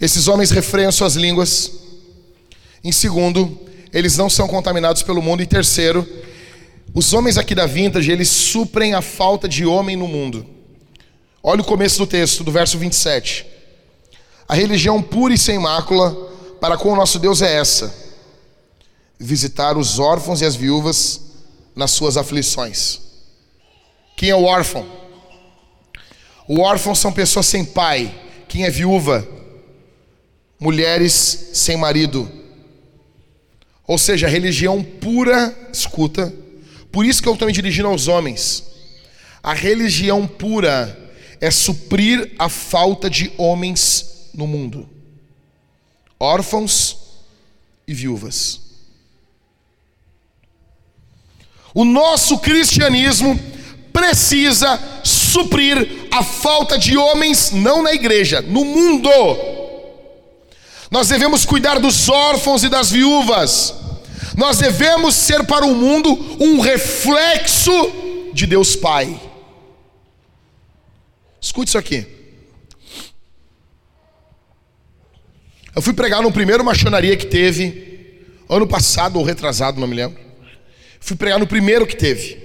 esses 0.00 0.26
homens 0.26 0.50
refreiam 0.50 0.90
suas 0.90 1.14
línguas. 1.14 1.72
Em 2.82 2.90
segundo, 2.90 3.56
eles 3.92 4.16
não 4.16 4.28
são 4.28 4.48
contaminados 4.48 5.04
pelo 5.04 5.22
mundo. 5.22 5.42
E 5.42 5.46
terceiro, 5.46 6.06
os 6.92 7.12
homens 7.12 7.38
aqui 7.38 7.54
da 7.54 7.66
Vintage, 7.66 8.10
eles 8.10 8.28
suprem 8.28 8.94
a 8.94 9.02
falta 9.02 9.48
de 9.48 9.64
homem 9.64 9.96
no 9.96 10.08
mundo. 10.08 10.44
Olha 11.40 11.60
o 11.60 11.64
começo 11.64 11.98
do 11.98 12.06
texto, 12.06 12.42
do 12.42 12.50
verso 12.50 12.76
27. 12.76 13.46
A 14.48 14.54
religião 14.54 15.00
pura 15.00 15.32
e 15.32 15.38
sem 15.38 15.56
mácula 15.56 16.36
para 16.60 16.76
com 16.76 16.92
o 16.92 16.96
nosso 16.96 17.18
Deus 17.18 17.42
é 17.42 17.56
essa: 17.56 17.94
visitar 19.18 19.76
os 19.76 19.98
órfãos 19.98 20.40
e 20.40 20.44
as 20.44 20.54
viúvas 20.54 21.20
nas 21.74 21.90
suas 21.90 22.16
aflições. 22.16 23.00
Quem 24.16 24.30
é 24.30 24.34
o 24.34 24.44
órfão? 24.44 24.86
O 26.48 26.60
órfão 26.60 26.94
são 26.94 27.12
pessoas 27.12 27.46
sem 27.46 27.64
pai. 27.64 28.12
Quem 28.48 28.64
é 28.64 28.70
viúva? 28.70 29.26
Mulheres 30.58 31.50
sem 31.52 31.76
marido. 31.76 32.28
Ou 33.86 33.96
seja, 33.96 34.26
a 34.26 34.30
religião 34.30 34.82
pura, 34.82 35.56
escuta, 35.72 36.34
por 36.90 37.04
isso 37.04 37.22
que 37.22 37.28
eu 37.28 37.34
estou 37.34 37.46
me 37.46 37.52
dirigindo 37.52 37.88
aos 37.88 38.08
homens. 38.08 38.64
A 39.42 39.54
religião 39.54 40.26
pura 40.26 40.98
é 41.40 41.50
suprir 41.50 42.34
a 42.38 42.48
falta 42.48 43.08
de 43.08 43.32
homens 43.38 44.30
no 44.34 44.46
mundo, 44.46 44.88
órfãos 46.18 46.96
e 47.86 47.94
viúvas. 47.94 48.60
O 51.74 51.84
nosso 51.84 52.38
cristianismo 52.38 53.38
precisa 53.92 54.80
suprir 55.04 56.08
a 56.10 56.22
falta 56.22 56.78
de 56.78 56.96
homens, 56.96 57.50
não 57.52 57.82
na 57.82 57.92
igreja, 57.92 58.40
no 58.40 58.64
mundo. 58.64 59.10
Nós 60.90 61.08
devemos 61.08 61.44
cuidar 61.44 61.78
dos 61.78 62.08
órfãos 62.08 62.64
e 62.64 62.68
das 62.68 62.90
viúvas. 62.90 63.74
Nós 64.36 64.58
devemos 64.58 65.14
ser 65.14 65.44
para 65.44 65.66
o 65.66 65.74
mundo 65.74 66.10
um 66.40 66.60
reflexo 66.60 67.72
de 68.32 68.46
Deus 68.46 68.74
Pai. 68.74 69.20
Escute 71.40 71.68
isso 71.68 71.78
aqui. 71.78 72.17
Eu 75.78 75.82
fui 75.82 75.92
pregar 75.92 76.20
no 76.20 76.32
primeiro 76.32 76.64
machonaria 76.64 77.16
que 77.16 77.24
teve, 77.24 78.26
ano 78.48 78.66
passado 78.66 79.16
ou 79.16 79.24
retrasado, 79.24 79.78
não 79.78 79.86
me 79.86 79.94
lembro. 79.94 80.20
Fui 80.98 81.16
pregar 81.16 81.38
no 81.38 81.46
primeiro 81.46 81.86
que 81.86 81.94
teve. 81.94 82.36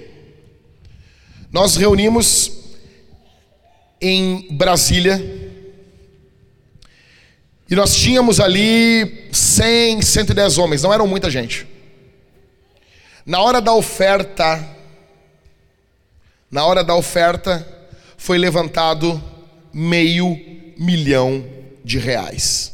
Nós 1.50 1.74
reunimos 1.74 2.52
em 4.00 4.46
Brasília. 4.52 5.20
E 7.68 7.74
nós 7.74 7.96
tínhamos 7.96 8.38
ali 8.38 9.28
100, 9.32 10.00
110 10.00 10.56
homens, 10.58 10.84
não 10.84 10.94
eram 10.94 11.08
muita 11.08 11.28
gente. 11.28 11.66
Na 13.26 13.40
hora 13.40 13.60
da 13.60 13.74
oferta, 13.74 14.64
na 16.48 16.64
hora 16.64 16.84
da 16.84 16.94
oferta, 16.94 17.66
foi 18.16 18.38
levantado 18.38 19.20
meio 19.72 20.38
milhão 20.78 21.44
de 21.84 21.98
reais. 21.98 22.73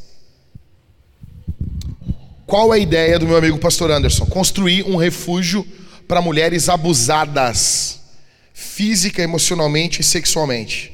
Qual 2.51 2.75
é 2.75 2.79
a 2.79 2.81
ideia 2.81 3.17
do 3.17 3.29
meu 3.29 3.37
amigo 3.37 3.59
pastor 3.59 3.93
Anderson? 3.93 4.27
Construir 4.27 4.83
um 4.83 4.97
refúgio 4.97 5.65
para 6.09 6.21
mulheres 6.21 6.69
abusadas, 6.69 8.01
física, 8.53 9.23
emocionalmente 9.23 10.01
e 10.01 10.03
sexualmente. 10.03 10.91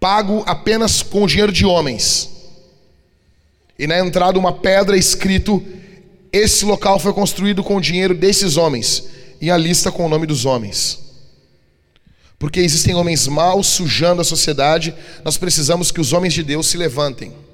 Pago 0.00 0.42
apenas 0.46 1.02
com 1.02 1.26
dinheiro 1.26 1.52
de 1.52 1.66
homens. 1.66 2.30
E 3.78 3.86
na 3.86 3.98
entrada 3.98 4.38
uma 4.38 4.50
pedra 4.50 4.96
escrito: 4.96 5.62
Esse 6.32 6.64
local 6.64 6.98
foi 6.98 7.12
construído 7.12 7.62
com 7.62 7.76
o 7.76 7.80
dinheiro 7.80 8.14
desses 8.14 8.56
homens. 8.56 9.04
E 9.42 9.50
a 9.50 9.58
lista 9.58 9.92
com 9.92 10.06
o 10.06 10.08
nome 10.08 10.26
dos 10.26 10.46
homens. 10.46 11.00
Porque 12.38 12.60
existem 12.60 12.94
homens 12.94 13.28
maus 13.28 13.66
sujando 13.66 14.22
a 14.22 14.24
sociedade, 14.24 14.94
nós 15.22 15.36
precisamos 15.36 15.90
que 15.90 16.00
os 16.00 16.14
homens 16.14 16.32
de 16.32 16.42
Deus 16.42 16.66
se 16.66 16.78
levantem. 16.78 17.44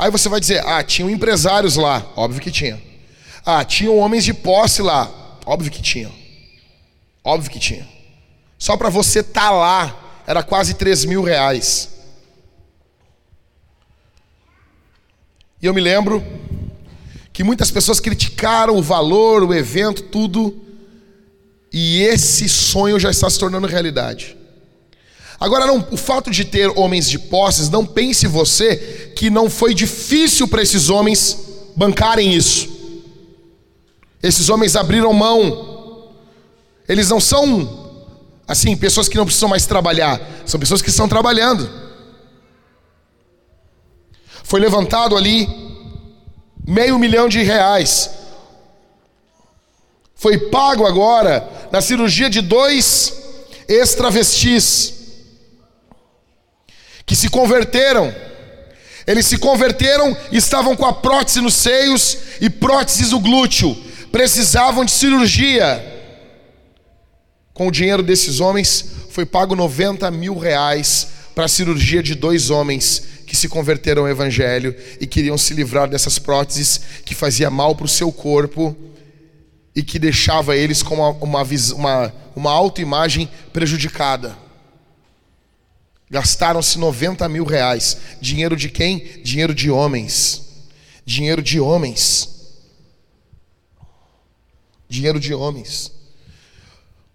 Aí 0.00 0.10
você 0.10 0.30
vai 0.30 0.40
dizer: 0.40 0.66
ah, 0.66 0.82
tinham 0.82 1.10
empresários 1.10 1.76
lá. 1.76 2.10
Óbvio 2.16 2.40
que 2.40 2.50
tinha. 2.50 2.82
Ah, 3.44 3.62
tinham 3.62 3.98
homens 3.98 4.24
de 4.24 4.32
posse 4.32 4.80
lá. 4.80 5.12
Óbvio 5.44 5.70
que 5.70 5.82
tinha. 5.82 6.10
Óbvio 7.22 7.50
que 7.50 7.58
tinha. 7.58 7.86
Só 8.58 8.78
para 8.78 8.88
você 8.88 9.20
estar 9.20 9.42
tá 9.42 9.50
lá, 9.50 10.22
era 10.26 10.42
quase 10.42 10.72
3 10.72 11.04
mil 11.04 11.22
reais. 11.22 11.90
E 15.60 15.66
eu 15.66 15.74
me 15.74 15.82
lembro 15.82 16.24
que 17.30 17.44
muitas 17.44 17.70
pessoas 17.70 18.00
criticaram 18.00 18.76
o 18.76 18.82
valor, 18.82 19.42
o 19.42 19.52
evento, 19.52 20.04
tudo. 20.04 20.64
E 21.70 22.00
esse 22.00 22.48
sonho 22.48 22.98
já 22.98 23.10
está 23.10 23.28
se 23.28 23.38
tornando 23.38 23.66
realidade. 23.66 24.34
Agora, 25.40 25.66
não, 25.66 25.88
o 25.90 25.96
fato 25.96 26.30
de 26.30 26.44
ter 26.44 26.70
homens 26.78 27.08
de 27.08 27.18
posses, 27.18 27.70
não 27.70 27.86
pense 27.86 28.26
você 28.26 29.10
que 29.16 29.30
não 29.30 29.48
foi 29.48 29.72
difícil 29.72 30.46
para 30.46 30.60
esses 30.60 30.90
homens 30.90 31.38
bancarem 31.74 32.34
isso. 32.34 32.68
Esses 34.22 34.50
homens 34.50 34.76
abriram 34.76 35.14
mão. 35.14 36.10
Eles 36.86 37.08
não 37.08 37.18
são, 37.18 38.04
assim, 38.46 38.76
pessoas 38.76 39.08
que 39.08 39.16
não 39.16 39.24
precisam 39.24 39.48
mais 39.48 39.64
trabalhar, 39.64 40.20
são 40.44 40.60
pessoas 40.60 40.82
que 40.82 40.90
estão 40.90 41.08
trabalhando. 41.08 41.70
Foi 44.44 44.60
levantado 44.60 45.16
ali 45.16 45.48
meio 46.66 46.98
milhão 46.98 47.30
de 47.30 47.42
reais. 47.42 48.10
Foi 50.14 50.36
pago 50.36 50.86
agora 50.86 51.48
na 51.72 51.80
cirurgia 51.80 52.28
de 52.28 52.42
dois 52.42 53.22
ex-travestis 53.66 54.99
que 57.10 57.16
se 57.16 57.28
converteram. 57.28 58.14
Eles 59.04 59.26
se 59.26 59.36
converteram 59.36 60.16
e 60.30 60.36
estavam 60.36 60.76
com 60.76 60.86
a 60.86 60.92
prótese 60.92 61.40
nos 61.40 61.54
seios 61.54 62.16
e 62.40 62.48
próteses 62.48 63.10
no 63.10 63.18
glúteo. 63.18 63.76
Precisavam 64.12 64.84
de 64.84 64.92
cirurgia. 64.92 65.84
Com 67.52 67.66
o 67.66 67.72
dinheiro 67.72 68.00
desses 68.00 68.38
homens, 68.38 68.84
foi 69.10 69.26
pago 69.26 69.56
90 69.56 70.08
mil 70.12 70.38
reais 70.38 71.08
para 71.34 71.46
a 71.46 71.48
cirurgia 71.48 72.00
de 72.00 72.14
dois 72.14 72.48
homens 72.48 73.02
que 73.26 73.34
se 73.34 73.48
converteram 73.48 74.02
ao 74.02 74.08
Evangelho 74.08 74.72
e 75.00 75.04
queriam 75.04 75.36
se 75.36 75.52
livrar 75.52 75.88
dessas 75.88 76.16
próteses 76.16 76.80
que 77.04 77.12
fazia 77.12 77.50
mal 77.50 77.74
para 77.74 77.86
o 77.86 77.88
seu 77.88 78.12
corpo 78.12 78.76
e 79.74 79.82
que 79.82 79.98
deixava 79.98 80.56
eles 80.56 80.80
com 80.80 80.94
uma, 80.94 81.10
uma, 81.10 81.42
uma, 81.74 82.14
uma 82.36 82.52
autoimagem 82.52 83.28
prejudicada. 83.52 84.49
Gastaram-se 86.10 86.78
90 86.78 87.28
mil 87.28 87.44
reais. 87.44 87.96
Dinheiro 88.20 88.56
de 88.56 88.68
quem? 88.68 88.98
Dinheiro 89.22 89.54
de 89.54 89.70
homens. 89.70 90.42
Dinheiro 91.04 91.40
de 91.40 91.60
homens. 91.60 92.28
Dinheiro 94.88 95.20
de 95.20 95.32
homens. 95.32 95.92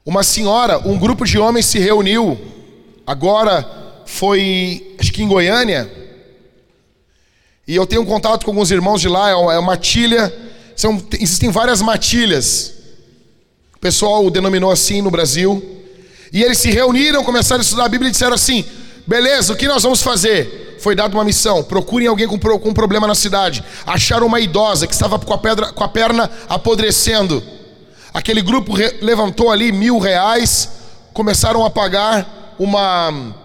Uma 0.05 0.23
senhora, 0.23 0.79
um 0.87 0.97
grupo 0.97 1.25
de 1.25 1.37
homens 1.37 1.65
se 1.65 1.79
reuniu. 1.79 2.39
Agora 3.05 4.03
foi, 4.05 4.95
acho 4.99 5.11
que 5.11 5.21
em 5.21 5.27
Goiânia. 5.27 5.91
E 7.67 7.75
eu 7.75 7.85
tenho 7.85 8.03
um 8.03 8.05
contato 8.05 8.45
com 8.45 8.51
alguns 8.51 8.71
irmãos 8.71 9.01
de 9.01 9.09
lá. 9.09 9.29
É 9.29 9.59
uma 9.59 9.75
tilha 9.75 10.31
são, 10.75 11.01
existem 11.13 11.49
várias 11.49 11.81
matilhas. 11.81 12.73
O 13.75 13.79
pessoal 13.79 14.29
denominou 14.29 14.71
assim 14.71 15.01
no 15.01 15.09
Brasil. 15.09 15.63
E 16.33 16.43
eles 16.43 16.57
se 16.57 16.69
reuniram, 16.69 17.23
começaram 17.23 17.61
a 17.61 17.63
estudar 17.63 17.85
a 17.85 17.89
Bíblia 17.89 18.09
e 18.09 18.11
disseram 18.11 18.33
assim: 18.33 18.65
beleza, 19.05 19.53
o 19.53 19.55
que 19.55 19.67
nós 19.67 19.83
vamos 19.83 20.01
fazer? 20.01 20.77
Foi 20.79 20.95
dada 20.95 21.15
uma 21.15 21.23
missão: 21.23 21.63
procurem 21.63 22.07
alguém 22.07 22.27
com, 22.27 22.37
com 22.37 22.69
um 22.69 22.73
problema 22.73 23.07
na 23.07 23.15
cidade. 23.15 23.63
Acharam 23.85 24.27
uma 24.27 24.39
idosa 24.39 24.87
que 24.87 24.93
estava 24.93 25.17
com 25.17 25.33
a, 25.33 25.37
pedra, 25.37 25.71
com 25.71 25.83
a 25.83 25.87
perna 25.87 26.29
apodrecendo. 26.47 27.43
Aquele 28.13 28.41
grupo 28.41 28.73
levantou 29.01 29.51
ali 29.51 29.71
mil 29.71 29.99
reais, 29.99 30.69
começaram 31.13 31.65
a 31.65 31.69
pagar 31.69 32.55
uma 32.57 33.35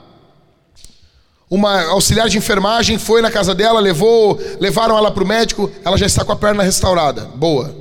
uma 1.50 1.82
auxiliar 1.88 2.28
de 2.28 2.38
enfermagem 2.38 2.96
foi 2.96 3.20
na 3.20 3.30
casa 3.30 3.52
dela, 3.52 3.80
levou, 3.80 4.40
levaram 4.60 4.96
ela 4.96 5.10
para 5.10 5.24
o 5.24 5.26
médico, 5.26 5.68
ela 5.84 5.98
já 5.98 6.06
está 6.06 6.24
com 6.24 6.30
a 6.30 6.36
perna 6.36 6.62
restaurada. 6.62 7.22
Boa. 7.34 7.74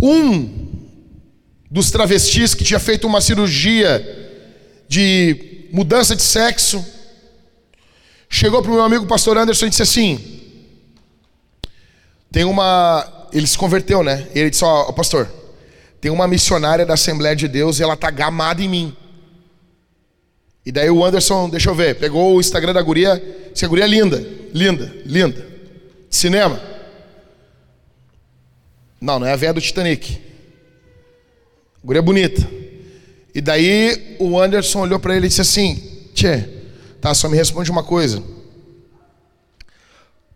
Um 0.00 0.68
dos 1.68 1.90
travestis 1.90 2.54
que 2.54 2.62
tinha 2.62 2.78
feito 2.78 3.06
uma 3.06 3.20
cirurgia 3.20 4.19
de 4.90 5.68
mudança 5.70 6.16
de 6.16 6.22
sexo 6.22 6.84
chegou 8.28 8.60
para 8.60 8.72
o 8.72 8.74
meu 8.74 8.82
amigo 8.82 9.06
pastor 9.06 9.38
Anderson 9.38 9.66
e 9.66 9.70
disse 9.70 9.82
assim: 9.82 10.40
tem 12.32 12.44
uma. 12.44 13.28
Ele 13.32 13.46
se 13.46 13.56
converteu, 13.56 14.02
né? 14.02 14.26
Ele 14.34 14.50
disse: 14.50 14.64
Ó, 14.64 14.88
oh, 14.88 14.92
pastor, 14.92 15.30
tem 16.00 16.10
uma 16.10 16.26
missionária 16.26 16.84
da 16.84 16.94
Assembleia 16.94 17.36
de 17.36 17.46
Deus 17.46 17.78
e 17.78 17.84
ela 17.84 17.96
tá 17.96 18.10
gamada 18.10 18.60
em 18.60 18.68
mim. 18.68 18.96
E 20.66 20.72
daí 20.72 20.90
o 20.90 21.04
Anderson, 21.04 21.48
deixa 21.48 21.70
eu 21.70 21.74
ver, 21.74 21.94
pegou 21.94 22.34
o 22.34 22.40
Instagram 22.40 22.72
da 22.72 22.82
guria, 22.82 23.22
essa 23.54 23.68
guria 23.68 23.84
é 23.84 23.88
linda, 23.88 24.18
linda, 24.52 24.92
linda. 25.06 25.46
Cinema. 26.10 26.60
Não, 29.00 29.20
não 29.20 29.26
é 29.26 29.32
a 29.32 29.36
véia 29.36 29.54
do 29.54 29.60
Titanic. 29.60 30.20
Guria 31.84 32.02
bonita. 32.02 32.59
E 33.40 33.42
daí 33.42 34.18
o 34.18 34.38
Anderson 34.38 34.80
olhou 34.80 35.00
para 35.00 35.16
ele 35.16 35.24
e 35.24 35.28
disse 35.30 35.40
assim: 35.40 35.76
Tchê, 36.12 36.42
tá, 37.00 37.14
só 37.14 37.26
me 37.26 37.38
responde 37.38 37.70
uma 37.70 37.82
coisa. 37.82 38.22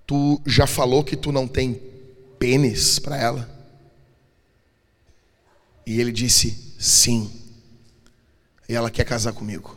Tu 0.07 0.40
já 0.46 0.66
falou 0.66 1.05
que 1.05 1.14
tu 1.14 1.30
não 1.30 1.46
tem 1.46 1.78
pênis 2.38 2.98
para 2.98 3.18
ela? 3.18 3.50
E 5.86 6.00
ele 6.00 6.11
disse: 6.11 6.74
Sim. 6.78 7.30
E 8.66 8.74
ela 8.74 8.90
quer 8.90 9.05
casar 9.05 9.34
comigo. 9.34 9.76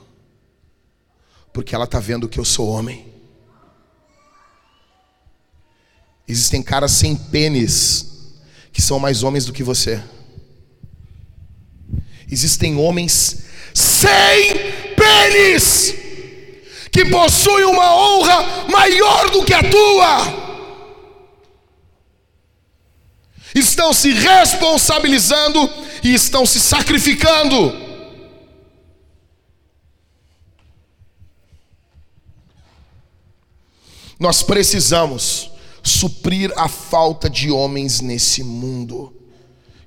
Porque 1.52 1.76
ela 1.76 1.84
está 1.84 2.00
vendo 2.00 2.30
que 2.30 2.40
eu 2.40 2.46
sou 2.46 2.70
homem. 2.70 3.12
Existem 6.26 6.64
caras 6.64 6.92
sem 6.92 7.14
pênis 7.14 8.32
que 8.72 8.82
são 8.82 8.98
mais 9.00 9.22
homens 9.22 9.44
do 9.44 9.52
que 9.52 9.64
você. 9.64 10.02
Existem 12.30 12.76
homens 12.78 13.44
sem 13.74 14.54
pênis 14.96 15.96
que 16.92 17.06
possuem 17.06 17.66
uma 17.66 17.96
honra 17.96 18.68
maior 18.70 19.30
do 19.30 19.46
que 19.46 19.54
a 19.54 19.64
tua. 19.64 20.48
Estão 23.54 23.94
se 23.94 24.12
responsabilizando 24.12 25.70
e 26.04 26.14
estão 26.14 26.46
se 26.46 26.60
sacrificando. 26.60 27.88
Nós 34.20 34.42
precisamos 34.42 35.52
suprir 35.84 36.52
a 36.58 36.68
falta 36.68 37.30
de 37.30 37.52
homens 37.52 38.02
nesse 38.02 38.44
mundo. 38.44 39.14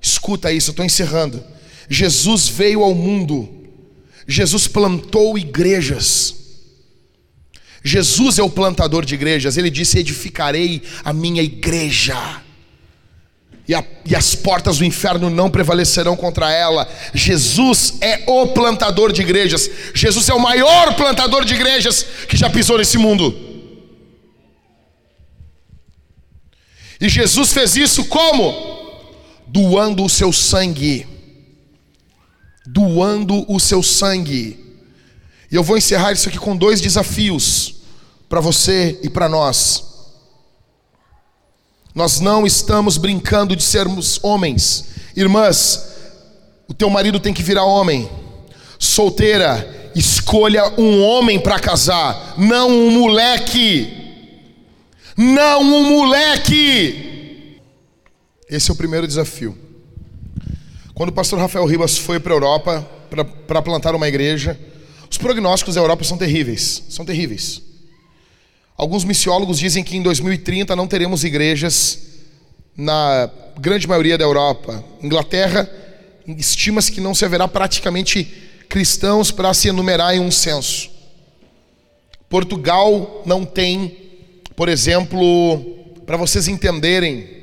Escuta 0.01 0.51
isso, 0.51 0.69
eu 0.69 0.71
estou 0.71 0.85
encerrando. 0.85 1.43
Jesus 1.89 2.47
veio 2.47 2.83
ao 2.83 2.93
mundo, 2.93 3.49
Jesus 4.27 4.67
plantou 4.67 5.37
igrejas. 5.37 6.35
Jesus 7.83 8.37
é 8.37 8.43
o 8.43 8.49
plantador 8.49 9.03
de 9.03 9.15
igrejas, 9.15 9.57
ele 9.57 9.69
disse: 9.69 9.97
Edificarei 9.97 10.81
a 11.03 11.11
minha 11.11 11.41
igreja. 11.41 12.41
E, 13.67 13.73
a, 13.73 13.83
e, 14.05 14.15
as 14.15 14.35
portas 14.35 14.79
do 14.79 14.85
inferno 14.85 15.29
não 15.29 15.49
prevalecerão 15.49 16.15
contra 16.15 16.51
ela. 16.51 16.87
Jesus 17.13 17.95
é 18.01 18.23
o 18.27 18.47
plantador 18.47 19.13
de 19.13 19.21
igrejas. 19.21 19.69
Jesus 19.93 20.27
é 20.29 20.33
o 20.33 20.39
maior 20.39 20.95
plantador 20.95 21.45
de 21.45 21.53
igrejas 21.53 22.05
que 22.27 22.35
já 22.35 22.49
pisou 22.49 22.77
nesse 22.77 22.97
mundo. 22.97 23.33
E 26.99 27.07
Jesus 27.07 27.53
fez 27.53 27.75
isso 27.75 28.05
como? 28.05 28.53
Doando 29.47 30.03
o 30.03 30.09
seu 30.09 30.33
sangue. 30.33 31.07
Doando 32.65 33.45
o 33.51 33.59
seu 33.59 33.81
sangue. 33.81 34.59
E 35.51 35.55
eu 35.55 35.63
vou 35.63 35.77
encerrar 35.77 36.11
isso 36.11 36.29
aqui 36.29 36.37
com 36.37 36.55
dois 36.55 36.79
desafios 36.79 37.75
para 38.29 38.39
você 38.39 38.99
e 39.03 39.09
para 39.09 39.27
nós. 39.27 39.83
Nós 41.93 42.21
não 42.21 42.47
estamos 42.47 42.97
brincando 42.97 43.55
de 43.55 43.63
sermos 43.63 44.19
homens. 44.23 44.85
Irmãs, 45.15 45.91
o 46.67 46.73
teu 46.73 46.89
marido 46.89 47.19
tem 47.19 47.33
que 47.33 47.43
virar 47.43 47.65
homem. 47.65 48.09
Solteira, 48.79 49.91
escolha 49.93 50.79
um 50.79 51.03
homem 51.03 51.39
para 51.39 51.59
casar, 51.59 52.35
não 52.37 52.69
um 52.69 52.91
moleque. 52.91 53.97
Não 55.17 55.61
um 55.61 55.97
moleque. 55.97 57.59
Esse 58.49 58.71
é 58.71 58.73
o 58.73 58.77
primeiro 58.77 59.05
desafio. 59.05 59.57
Quando 61.01 61.09
o 61.09 61.13
pastor 61.13 61.39
Rafael 61.39 61.65
Ribas 61.65 61.97
foi 61.97 62.19
para 62.19 62.31
a 62.31 62.35
Europa 62.35 62.87
para 63.47 63.59
plantar 63.63 63.95
uma 63.95 64.07
igreja, 64.07 64.55
os 65.09 65.17
prognósticos 65.17 65.73
da 65.73 65.81
Europa 65.81 66.03
são 66.03 66.15
terríveis. 66.15 66.83
São 66.89 67.03
terríveis. 67.03 67.59
Alguns 68.77 69.03
missiólogos 69.03 69.57
dizem 69.57 69.83
que 69.83 69.97
em 69.97 70.03
2030 70.03 70.75
não 70.75 70.85
teremos 70.85 71.23
igrejas 71.23 72.03
na 72.77 73.27
grande 73.59 73.87
maioria 73.87 74.15
da 74.15 74.23
Europa. 74.23 74.83
Inglaterra 75.01 75.67
estima-se 76.37 76.91
que 76.91 77.01
não 77.01 77.15
se 77.15 77.25
haverá 77.25 77.47
praticamente 77.47 78.23
cristãos 78.69 79.31
para 79.31 79.55
se 79.55 79.69
enumerar 79.69 80.13
em 80.13 80.19
um 80.19 80.29
censo. 80.29 80.87
Portugal 82.29 83.23
não 83.25 83.43
tem 83.43 83.97
por 84.55 84.69
exemplo, 84.69 85.57
para 86.05 86.15
vocês 86.15 86.47
entenderem, 86.47 87.40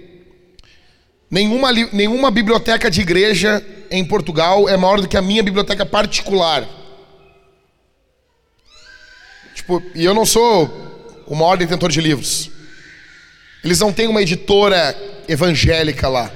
nenhuma, 1.31 1.73
nenhuma 1.73 2.31
biblioteca 2.31 2.91
de 2.91 3.01
igreja 3.01 3.65
em 3.91 4.05
Portugal 4.05 4.69
é 4.69 4.77
maior 4.77 5.01
do 5.01 5.09
que 5.09 5.17
a 5.17 5.23
minha 5.23 5.43
biblioteca 5.43 5.85
particular. 5.85 6.67
Tipo, 9.55 9.83
e 9.95 10.05
eu 10.05 10.15
não 10.15 10.25
sou 10.25 10.71
o 11.27 11.35
maior 11.35 11.57
detentor 11.57 11.91
de 11.91 12.01
livros. 12.01 12.51
Eles 13.63 13.81
não 13.81 13.93
têm 13.93 14.09
uma 14.09 14.23
editora 14.23 14.97
evangélica 15.29 16.09
lá. 16.09 16.33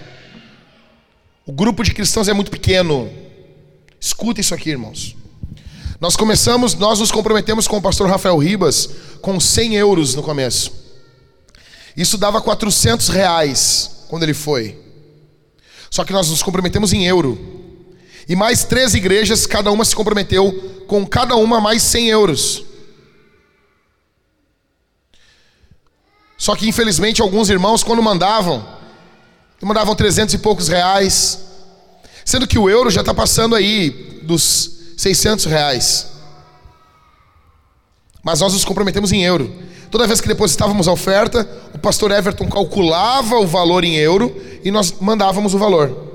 O 1.46 1.52
grupo 1.52 1.82
de 1.82 1.94
cristãos 1.94 2.28
é 2.28 2.32
muito 2.32 2.50
pequeno. 2.50 3.10
Escuta 4.00 4.40
isso 4.40 4.54
aqui, 4.54 4.70
irmãos. 4.70 5.16
Nós 6.00 6.16
começamos, 6.16 6.74
nós 6.74 6.98
nos 6.98 7.12
comprometemos 7.12 7.68
com 7.68 7.76
o 7.76 7.82
pastor 7.82 8.08
Rafael 8.08 8.36
Ribas 8.36 8.90
com 9.20 9.38
100 9.38 9.76
euros 9.76 10.14
no 10.16 10.22
começo. 10.22 10.72
Isso 11.96 12.18
dava 12.18 12.42
400 12.42 13.08
reais 13.08 14.04
quando 14.08 14.24
ele 14.24 14.34
foi. 14.34 14.81
Só 15.92 16.04
que 16.04 16.12
nós 16.14 16.30
nos 16.30 16.42
comprometemos 16.42 16.94
em 16.94 17.04
euro. 17.04 17.38
E 18.26 18.34
mais 18.34 18.64
três 18.64 18.94
igrejas, 18.94 19.44
cada 19.44 19.70
uma 19.70 19.84
se 19.84 19.94
comprometeu 19.94 20.50
com 20.86 21.06
cada 21.06 21.36
uma 21.36 21.60
mais 21.60 21.82
100 21.82 22.08
euros. 22.08 22.64
Só 26.38 26.56
que 26.56 26.66
infelizmente 26.66 27.20
alguns 27.20 27.50
irmãos, 27.50 27.82
quando 27.82 28.02
mandavam, 28.02 28.66
mandavam 29.60 29.94
300 29.94 30.32
e 30.32 30.38
poucos 30.38 30.66
reais. 30.66 31.40
Sendo 32.24 32.46
que 32.46 32.58
o 32.58 32.70
euro 32.70 32.90
já 32.90 33.02
está 33.02 33.12
passando 33.12 33.54
aí 33.54 33.90
dos 34.22 34.94
600 34.96 35.44
reais. 35.44 36.10
Mas 38.22 38.40
nós 38.40 38.54
nos 38.54 38.64
comprometemos 38.64 39.12
em 39.12 39.22
euro. 39.22 39.54
Toda 39.92 40.06
vez 40.06 40.22
que 40.22 40.26
depositávamos 40.26 40.88
a 40.88 40.92
oferta, 40.92 41.46
o 41.74 41.78
pastor 41.78 42.10
Everton 42.12 42.48
calculava 42.48 43.36
o 43.36 43.46
valor 43.46 43.84
em 43.84 43.96
euro 43.96 44.34
e 44.64 44.70
nós 44.70 44.90
mandávamos 44.98 45.52
o 45.52 45.58
valor. 45.58 46.14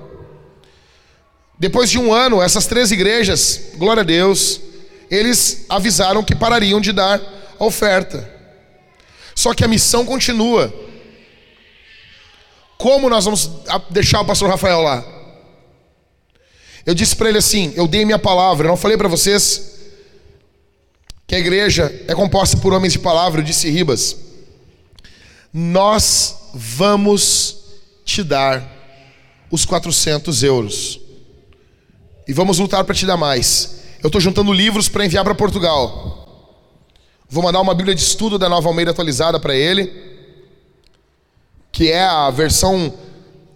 Depois 1.60 1.88
de 1.88 2.00
um 2.00 2.12
ano, 2.12 2.42
essas 2.42 2.66
três 2.66 2.92
igrejas, 2.92 3.74
glória 3.76 4.02
a 4.02 4.04
Deus, 4.04 4.60
eles 5.12 5.68
avisaram 5.70 6.24
que 6.24 6.34
parariam 6.34 6.82
de 6.82 6.92
dar 6.92 7.22
a 7.60 7.64
oferta. 7.64 8.28
Só 9.36 9.54
que 9.54 9.64
a 9.64 9.68
missão 9.68 10.04
continua. 10.04 10.74
Como 12.80 13.08
nós 13.08 13.26
vamos 13.26 13.48
deixar 13.92 14.22
o 14.22 14.26
pastor 14.26 14.50
Rafael 14.50 14.82
lá? 14.82 15.06
Eu 16.84 16.96
disse 16.96 17.16
para 17.16 17.30
ele 17.30 17.38
assim: 17.38 17.74
eu 17.76 17.88
dei 17.88 18.04
minha 18.06 18.18
palavra. 18.18 18.66
Eu 18.66 18.70
não 18.72 18.78
falei 18.78 18.98
para 18.98 19.08
vocês 19.08 19.77
que 21.28 21.36
a 21.36 21.40
igreja 21.40 21.94
é 22.08 22.16
composta 22.16 22.56
por 22.58 22.74
homens 22.74 22.94
de 22.94 23.00
palavra. 23.00 23.44
Disse 23.44 23.70
Ribas: 23.70 24.16
nós 25.54 26.52
vamos 26.54 27.58
te 28.06 28.24
dar 28.24 28.76
os 29.52 29.66
400 29.66 30.44
euros 30.44 31.00
e 32.28 32.34
vamos 32.34 32.60
lutar 32.60 32.84
para 32.84 32.96
te 32.96 33.06
dar 33.06 33.18
mais. 33.18 33.78
Eu 34.02 34.08
estou 34.08 34.22
juntando 34.22 34.54
livros 34.54 34.88
para 34.88 35.06
enviar 35.06 35.24
para 35.24 35.34
Portugal. 35.34 36.26
Vou 37.30 37.44
mandar 37.44 37.60
uma 37.60 37.74
Bíblia 37.74 37.96
de 37.96 38.02
estudo 38.02 38.38
da 38.38 38.48
Nova 38.48 38.70
Almeida 38.70 38.92
atualizada 38.92 39.40
para 39.40 39.56
ele, 39.56 39.92
que 41.72 41.92
é 41.92 42.04
a 42.04 42.30
versão 42.30 42.94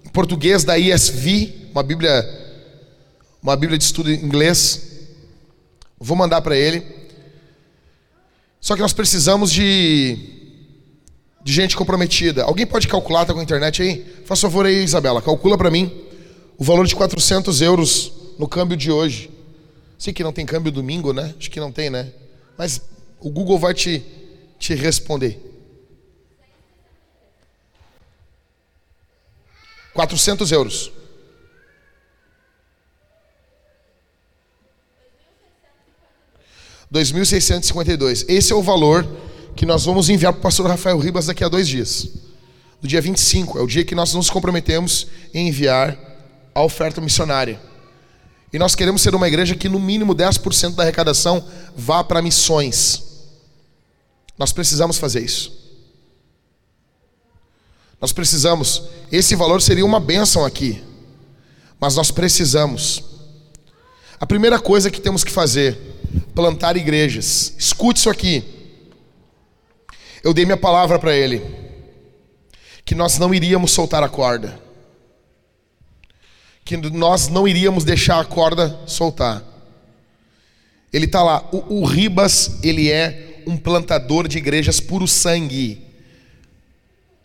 em 0.04 0.10
português 0.10 0.64
da 0.64 0.78
ESV, 0.78 1.70
uma 1.72 1.84
Bíblia 1.84 2.40
uma 3.42 3.56
Bíblia 3.56 3.78
de 3.78 3.84
estudo 3.84 4.12
em 4.12 4.24
inglês. 4.24 4.90
Vou 6.00 6.16
mandar 6.16 6.42
para 6.42 6.56
ele. 6.56 7.01
Só 8.62 8.76
que 8.76 8.82
nós 8.82 8.94
precisamos 8.94 9.52
de 9.52 10.38
de 11.44 11.52
gente 11.52 11.76
comprometida. 11.76 12.44
Alguém 12.44 12.68
pode 12.68 12.88
calcular, 12.88 13.26
tá 13.26 13.34
com 13.34 13.40
a 13.40 13.44
internet 13.44 13.82
aí? 13.82 14.06
Faça 14.26 14.42
favor 14.44 14.66
aí, 14.66 14.84
Isabela, 14.84 15.22
calcula 15.22 15.58
para 15.58 15.72
mim 15.72 15.92
o 16.58 16.64
valor 16.64 16.86
de 16.86 16.96
400 16.96 17.62
euros 17.62 18.14
no 18.38 18.48
câmbio 18.48 18.78
de 18.78 18.92
hoje. 18.92 19.32
Sei 19.98 20.14
que 20.14 20.24
não 20.24 20.32
tem 20.32 20.46
câmbio 20.46 20.72
domingo, 20.72 21.14
né? 21.14 21.34
Acho 21.38 21.50
que 21.50 21.60
não 21.60 21.72
tem, 21.72 21.90
né? 21.90 22.12
Mas 22.58 22.82
o 23.20 23.30
Google 23.30 23.58
vai 23.58 23.74
te, 23.74 24.04
te 24.60 24.76
responder. 24.76 25.40
400 29.94 30.52
euros. 30.52 30.92
2.652. 36.92 38.26
Esse 38.28 38.52
é 38.52 38.56
o 38.56 38.62
valor 38.62 39.08
que 39.56 39.66
nós 39.66 39.86
vamos 39.86 40.10
enviar 40.10 40.34
para 40.34 40.40
o 40.40 40.44
pastor 40.44 40.68
Rafael 40.68 40.98
Ribas 40.98 41.28
daqui 41.28 41.44
a 41.44 41.50
dois 41.50 41.68
dias. 41.68 42.08
No 42.82 42.88
dia 42.88 43.02
25, 43.02 43.60
é 43.60 43.62
o 43.62 43.68
dia 43.68 43.86
que 43.86 43.96
nós 43.96 44.14
nos 44.14 44.30
comprometemos 44.30 45.08
em 45.34 45.48
enviar 45.48 45.98
a 46.54 46.64
oferta 46.64 47.00
missionária. 47.00 47.62
E 48.52 48.60
nós 48.60 48.76
queremos 48.76 49.02
ser 49.02 49.16
uma 49.16 49.28
igreja 49.28 49.56
que 49.56 49.70
no 49.70 49.80
mínimo 49.80 50.14
10% 50.14 50.76
da 50.76 50.84
arrecadação 50.84 51.46
vá 51.76 52.04
para 52.04 52.22
missões. 52.22 53.04
Nós 54.38 54.52
precisamos 54.52 54.98
fazer 54.98 55.22
isso. 55.22 55.62
Nós 58.02 58.12
precisamos. 58.12 58.84
Esse 59.12 59.36
valor 59.36 59.62
seria 59.62 59.86
uma 59.86 60.00
bênção 60.00 60.44
aqui. 60.44 60.84
Mas 61.80 61.96
nós 61.96 62.12
precisamos. 62.12 63.04
A 64.20 64.26
primeira 64.26 64.60
coisa 64.60 64.92
que 64.92 65.00
temos 65.00 65.24
que 65.24 65.32
fazer, 65.32 65.91
plantar 66.34 66.78
igrejas. 66.78 67.54
Escute 67.58 68.00
isso 68.00 68.10
aqui. 68.10 68.44
Eu 70.24 70.34
dei 70.34 70.46
minha 70.46 70.58
palavra 70.58 71.00
para 71.00 71.16
ele 71.16 71.42
que 72.86 72.96
nós 72.96 73.18
não 73.18 73.34
iríamos 73.34 73.72
soltar 73.72 74.04
a 74.04 74.10
corda 74.10 74.62
que 76.64 76.78
nós 76.78 77.28
não 77.28 77.48
iríamos 77.48 77.84
deixar 77.84 78.20
a 78.20 78.26
corda 78.26 78.80
soltar. 78.86 79.44
Ele 80.94 81.06
está 81.06 81.24
lá. 81.24 81.48
O, 81.52 81.82
o, 81.82 81.86
Ribas, 81.86 82.60
ele 82.64 82.90
é 82.90 83.44
um 83.48 83.58
plantador 83.58 84.28
de 84.28 84.38
igrejas 84.38 84.80
puro 84.80 85.08
sangue. 85.08 85.82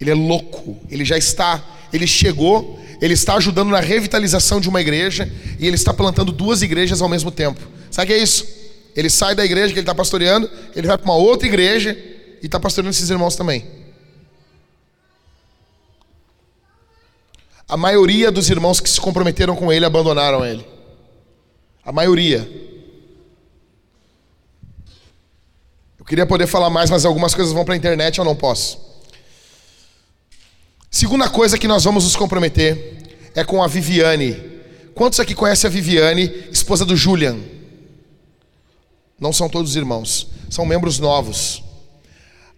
Ele 0.00 0.10
é 0.10 0.14
louco. 0.14 0.78
Ele 0.90 1.04
já 1.04 1.16
está, 1.16 1.62
ele 1.92 2.06
chegou, 2.06 2.80
ele 3.00 3.14
está 3.14 3.34
ajudando 3.34 3.70
na 3.70 3.80
revitalização 3.80 4.60
de 4.60 4.68
uma 4.68 4.80
igreja 4.80 5.30
e 5.58 5.66
ele 5.66 5.76
está 5.76 5.92
plantando 5.92 6.32
duas 6.32 6.62
igrejas 6.62 7.00
ao 7.00 7.08
mesmo 7.08 7.30
tempo. 7.30 7.60
Sabe 7.90 8.04
o 8.04 8.14
que 8.14 8.20
é 8.20 8.22
isso? 8.22 8.46
Ele 8.96 9.10
sai 9.10 9.34
da 9.34 9.44
igreja 9.44 9.68
que 9.68 9.78
ele 9.78 9.80
está 9.80 9.94
pastoreando, 9.94 10.50
ele 10.74 10.86
vai 10.86 10.96
para 10.96 11.04
uma 11.04 11.16
outra 11.16 11.46
igreja 11.46 11.92
e 12.42 12.46
está 12.46 12.58
pastoreando 12.58 12.96
esses 12.96 13.10
irmãos 13.10 13.36
também. 13.36 13.66
A 17.68 17.76
maioria 17.76 18.30
dos 18.30 18.48
irmãos 18.48 18.80
que 18.80 18.88
se 18.88 19.00
comprometeram 19.00 19.54
com 19.54 19.70
ele 19.70 19.84
abandonaram 19.84 20.46
ele. 20.46 20.66
A 21.84 21.92
maioria. 21.92 22.48
Eu 25.98 26.04
queria 26.04 26.24
poder 26.24 26.46
falar 26.46 26.70
mais, 26.70 26.88
mas 26.88 27.04
algumas 27.04 27.34
coisas 27.34 27.52
vão 27.52 27.64
para 27.64 27.74
a 27.74 27.76
internet, 27.76 28.18
eu 28.18 28.24
não 28.24 28.36
posso. 28.36 28.78
Segunda 30.90 31.28
coisa 31.28 31.58
que 31.58 31.68
nós 31.68 31.84
vamos 31.84 32.04
nos 32.04 32.16
comprometer 32.16 32.96
é 33.34 33.44
com 33.44 33.62
a 33.62 33.66
Viviane. 33.66 34.62
Quantos 34.94 35.20
aqui 35.20 35.34
conhecem 35.34 35.68
a 35.68 35.70
Viviane, 35.70 36.48
esposa 36.50 36.84
do 36.84 36.96
Julian? 36.96 37.55
Não 39.18 39.32
são 39.32 39.48
todos 39.48 39.76
irmãos, 39.76 40.28
são 40.50 40.66
membros 40.66 40.98
novos. 40.98 41.62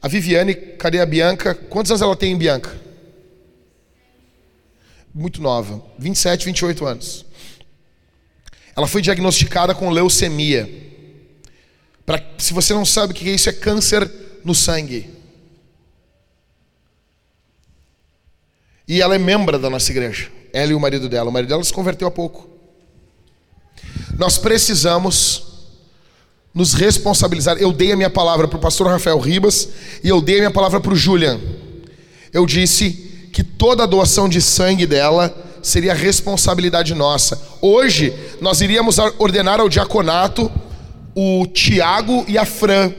A 0.01 0.09
Viviane, 0.09 0.55
cadê 0.55 1.01
a 1.01 1.07
Bianca? 1.07 1.55
Quantos 1.55 1.91
anos 1.91 2.03
ela 2.03 2.17
tem, 2.17 2.37
Bianca? 2.37 2.89
muito 5.19 5.43
nova, 5.43 5.83
27, 5.99 6.45
28 6.45 6.87
anos. 6.87 7.27
Ela 8.77 8.87
foi 8.87 9.03
diagnosticada 9.03 9.75
com 9.75 9.91
leucemia. 9.91 10.71
Pra, 12.07 12.23
se 12.39 12.55
você 12.55 12.73
não 12.73 12.85
sabe 12.85 13.13
o 13.13 13.17
que 13.17 13.29
é 13.29 13.35
isso, 13.35 13.49
é 13.49 13.53
câncer 13.53 14.09
no 14.45 14.55
sangue. 14.55 15.11
E 18.87 19.03
ela 19.03 19.17
é 19.17 19.19
membro 19.19 19.59
da 19.59 19.69
nossa 19.69 19.91
igreja. 19.91 20.31
Ela 20.53 20.71
e 20.71 20.75
o 20.75 20.81
marido 20.81 21.09
dela. 21.09 21.29
O 21.29 21.33
marido 21.33 21.49
dela 21.49 21.65
se 21.65 21.73
converteu 21.73 22.07
há 22.07 22.11
pouco. 22.11 22.49
Nós 24.17 24.39
precisamos 24.39 25.48
nos 26.55 26.75
responsabilizar. 26.75 27.57
Eu 27.59 27.73
dei 27.73 27.93
a 27.93 27.97
minha 27.97 28.11
palavra 28.11 28.49
para 28.49 28.57
o 28.57 28.61
pastor 28.61 28.89
Rafael 28.89 29.19
Ribas 29.19 29.69
e 30.03 30.09
eu 30.09 30.21
dei 30.21 30.37
a 30.37 30.41
minha 30.41 30.51
palavra 30.51 30.81
para 30.81 30.93
o 30.93 30.97
Julian. 30.97 31.39
Eu 32.33 32.47
disse 32.47 33.29
que 33.33 33.43
toda 33.43 33.85
a 33.85 33.87
doação 33.87 34.29
de 34.29 34.41
sangue 34.41 34.87
dela 34.87 35.35
seria 35.63 35.95
responsabilidade 35.95 36.95
nossa. 36.95 37.41
Hoje, 37.61 38.13
nós 38.41 38.61
iríamos 38.61 38.99
ordenar 39.19 39.61
ao 39.61 39.69
diaconato 39.69 40.51
o 41.15 41.47
Tiago 41.47 42.25
e 42.29 42.39
a 42.39 42.45
Fran. 42.45 42.93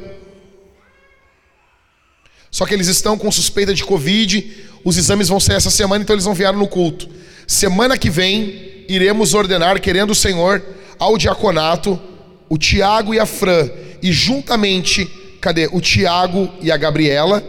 Só 2.52 2.66
que 2.66 2.74
eles 2.74 2.88
estão 2.88 3.18
com 3.18 3.32
suspeita 3.32 3.74
de 3.74 3.84
Covid, 3.84 4.68
os 4.84 4.98
exames 4.98 5.28
vão 5.28 5.40
ser 5.40 5.54
essa 5.54 5.70
semana, 5.70 6.04
então 6.04 6.16
eles 6.16 6.26
não 6.26 6.34
vieram 6.34 6.58
no 6.58 6.68
culto. 6.68 7.08
Semana 7.46 7.98
que 7.98 8.10
vem, 8.10 8.86
iremos 8.88 9.34
ordenar, 9.34 9.80
querendo 9.80 10.12
o 10.12 10.16
Senhor, 10.16 10.64
ao 10.98 11.18
diaconato 11.18 12.00
o 12.50 12.58
Tiago 12.58 13.14
e 13.14 13.20
a 13.20 13.26
Fran. 13.26 13.70
E 14.02 14.12
juntamente, 14.12 15.06
cadê? 15.40 15.70
O 15.72 15.80
Tiago 15.80 16.50
e 16.62 16.72
a 16.72 16.78
Gabriela, 16.78 17.44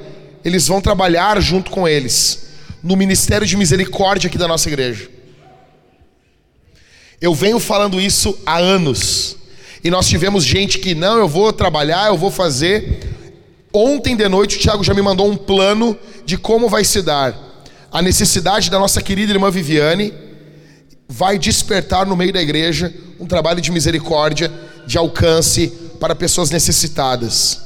eles 0.44 0.68
vão 0.68 0.80
trabalhar 0.80 1.40
junto 1.40 1.70
com 1.70 1.88
eles 1.88 2.50
no 2.82 2.96
ministério 2.96 3.46
de 3.46 3.56
misericórdia 3.56 4.28
aqui 4.28 4.38
da 4.38 4.48
nossa 4.48 4.68
igreja. 4.68 5.08
Eu 7.20 7.34
venho 7.34 7.60
falando 7.60 8.00
isso 8.00 8.38
há 8.46 8.58
anos. 8.58 9.36
E 9.84 9.90
nós 9.90 10.08
tivemos 10.08 10.44
gente 10.44 10.78
que, 10.78 10.94
não, 10.94 11.18
eu 11.18 11.28
vou 11.28 11.52
trabalhar, 11.52 12.08
eu 12.08 12.16
vou 12.16 12.30
fazer. 12.30 13.00
Ontem 13.72 14.16
de 14.16 14.28
noite 14.28 14.56
o 14.56 14.60
Tiago 14.60 14.82
já 14.82 14.94
me 14.94 15.02
mandou 15.02 15.30
um 15.30 15.36
plano 15.36 15.96
de 16.24 16.36
como 16.36 16.68
vai 16.68 16.84
se 16.84 17.02
dar. 17.02 17.34
A 17.92 18.00
necessidade 18.00 18.70
da 18.70 18.78
nossa 18.78 19.02
querida 19.02 19.32
irmã 19.32 19.50
Viviane 19.50 20.12
vai 21.08 21.38
despertar 21.38 22.06
no 22.06 22.16
meio 22.16 22.32
da 22.32 22.40
igreja 22.40 22.92
um 23.18 23.26
trabalho 23.26 23.60
de 23.60 23.70
misericórdia, 23.70 24.50
de 24.86 24.98
alcance 24.98 25.68
para 25.98 26.14
pessoas 26.14 26.50
necessitadas. 26.50 27.60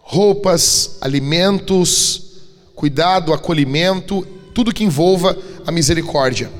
Roupas, 0.00 0.96
alimentos, 1.00 2.22
cuidado, 2.74 3.32
acolhimento, 3.32 4.26
tudo 4.54 4.74
que 4.74 4.84
envolva 4.84 5.36
a 5.66 5.70
misericórdia. 5.70 6.50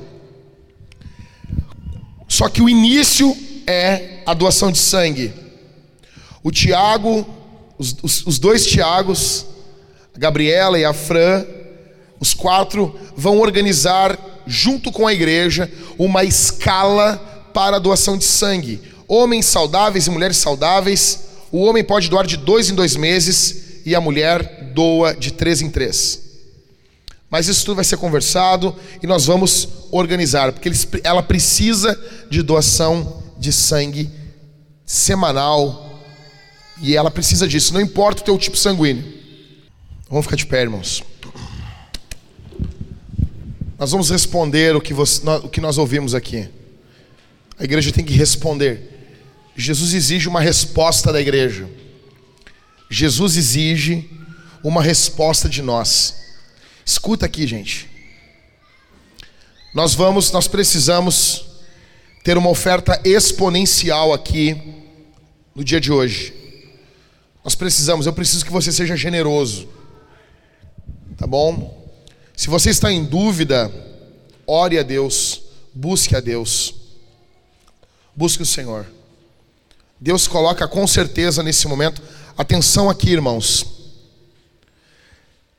Só 2.29 2.49
que 2.49 2.63
o 2.63 2.69
início 2.69 3.37
é 3.67 4.23
a 4.25 4.35
doação 4.35 4.71
de 4.71 4.79
sangue. 4.79 5.33
O 6.43 6.51
Tiago, 6.51 7.27
os, 7.77 7.97
os, 8.03 8.27
os 8.27 8.39
dois 8.39 8.65
Tiagos, 8.67 9.47
a 10.15 10.19
Gabriela 10.19 10.79
e 10.79 10.85
a 10.85 10.93
Fran, 10.93 11.45
os 12.21 12.35
quatro 12.35 12.95
vão 13.17 13.41
organizar, 13.41 14.19
junto 14.47 14.93
com 14.93 15.07
a 15.07 15.13
igreja, 15.13 15.71
uma 15.99 16.23
escala 16.23 17.17
para 17.53 17.77
a 17.77 17.81
doação 17.81 18.17
de 18.17 18.25
sangue. 18.25 18.81
Homens 19.13 19.47
saudáveis 19.47 20.07
e 20.07 20.11
mulheres 20.11 20.37
saudáveis, 20.37 21.25
o 21.51 21.63
homem 21.63 21.83
pode 21.83 22.09
doar 22.09 22.25
de 22.25 22.37
dois 22.37 22.71
em 22.71 22.77
dois 22.77 22.95
meses 22.95 23.81
e 23.85 23.93
a 23.93 24.01
mulher 24.01 24.71
doa 24.73 25.13
de 25.13 25.33
três 25.33 25.61
em 25.61 25.69
três. 25.69 26.21
Mas 27.29 27.49
isso 27.49 27.65
tudo 27.65 27.75
vai 27.75 27.85
ser 27.85 27.97
conversado 27.97 28.73
e 29.03 29.09
nós 29.09 29.27
vamos 29.27 29.69
organizar, 29.91 30.53
porque 30.53 30.71
ela 31.03 31.25
precisa 31.25 32.01
de 32.31 32.41
doação 32.41 33.21
de 33.37 33.53
sangue 33.53 34.09
semanal 34.87 36.01
e 36.81 36.97
ela 36.97 37.11
precisa 37.11 37.49
disso, 37.49 37.75
não 37.75 37.81
importa 37.81 38.23
o 38.23 38.25
teu 38.25 38.39
tipo 38.39 38.57
sanguíneo. 38.57 39.05
Vamos 40.09 40.25
ficar 40.25 40.37
de 40.37 40.47
pé, 40.47 40.61
irmãos. 40.63 41.03
Nós 43.77 43.91
vamos 43.91 44.09
responder 44.09 44.77
o 44.77 44.81
que, 44.81 44.95
você, 44.95 45.21
o 45.43 45.49
que 45.49 45.61
nós 45.61 45.79
ouvimos 45.79 46.15
aqui. 46.15 46.49
A 47.59 47.65
igreja 47.65 47.91
tem 47.91 48.05
que 48.05 48.15
responder. 48.15 49.00
Jesus 49.61 49.95
exige 49.95 50.29
uma 50.29 50.41
resposta 50.41 51.13
da 51.13 51.21
igreja. 51.21 51.69
Jesus 52.89 53.37
exige 53.37 54.11
uma 54.65 54.83
resposta 54.83 55.49
de 55.49 55.63
nós. 55.63 56.17
Escuta 56.85 57.27
aqui, 57.27 57.47
gente. 57.47 57.89
Nós 59.73 59.95
vamos, 59.95 60.33
nós 60.33 60.49
precisamos 60.49 61.45
ter 62.25 62.37
uma 62.37 62.51
oferta 62.51 63.01
exponencial 63.05 64.13
aqui 64.13 64.61
no 65.55 65.63
dia 65.63 65.81
de 65.81 65.93
hoje. 65.93 66.35
Nós 67.45 67.55
precisamos, 67.55 68.07
eu 68.07 68.13
preciso 68.13 68.45
que 68.45 68.53
você 68.53 68.73
seja 68.73 68.97
generoso. 68.97 69.69
Tá 71.17 71.27
bom? 71.27 71.89
Se 72.37 72.49
você 72.49 72.71
está 72.71 72.91
em 72.91 73.05
dúvida, 73.05 73.71
ore 74.47 74.79
a 74.79 74.83
Deus, 74.83 75.43
busque 75.75 76.17
a 76.17 76.21
Deus. 76.21 76.75
Busque 78.17 78.43
o 78.43 78.47
Senhor. 78.47 78.87
Deus 80.01 80.27
coloca 80.27 80.67
com 80.67 80.87
certeza 80.87 81.43
nesse 81.43 81.69
momento 81.69 82.01
Atenção 82.41 82.89
aqui, 82.89 83.11
irmãos. 83.11 83.67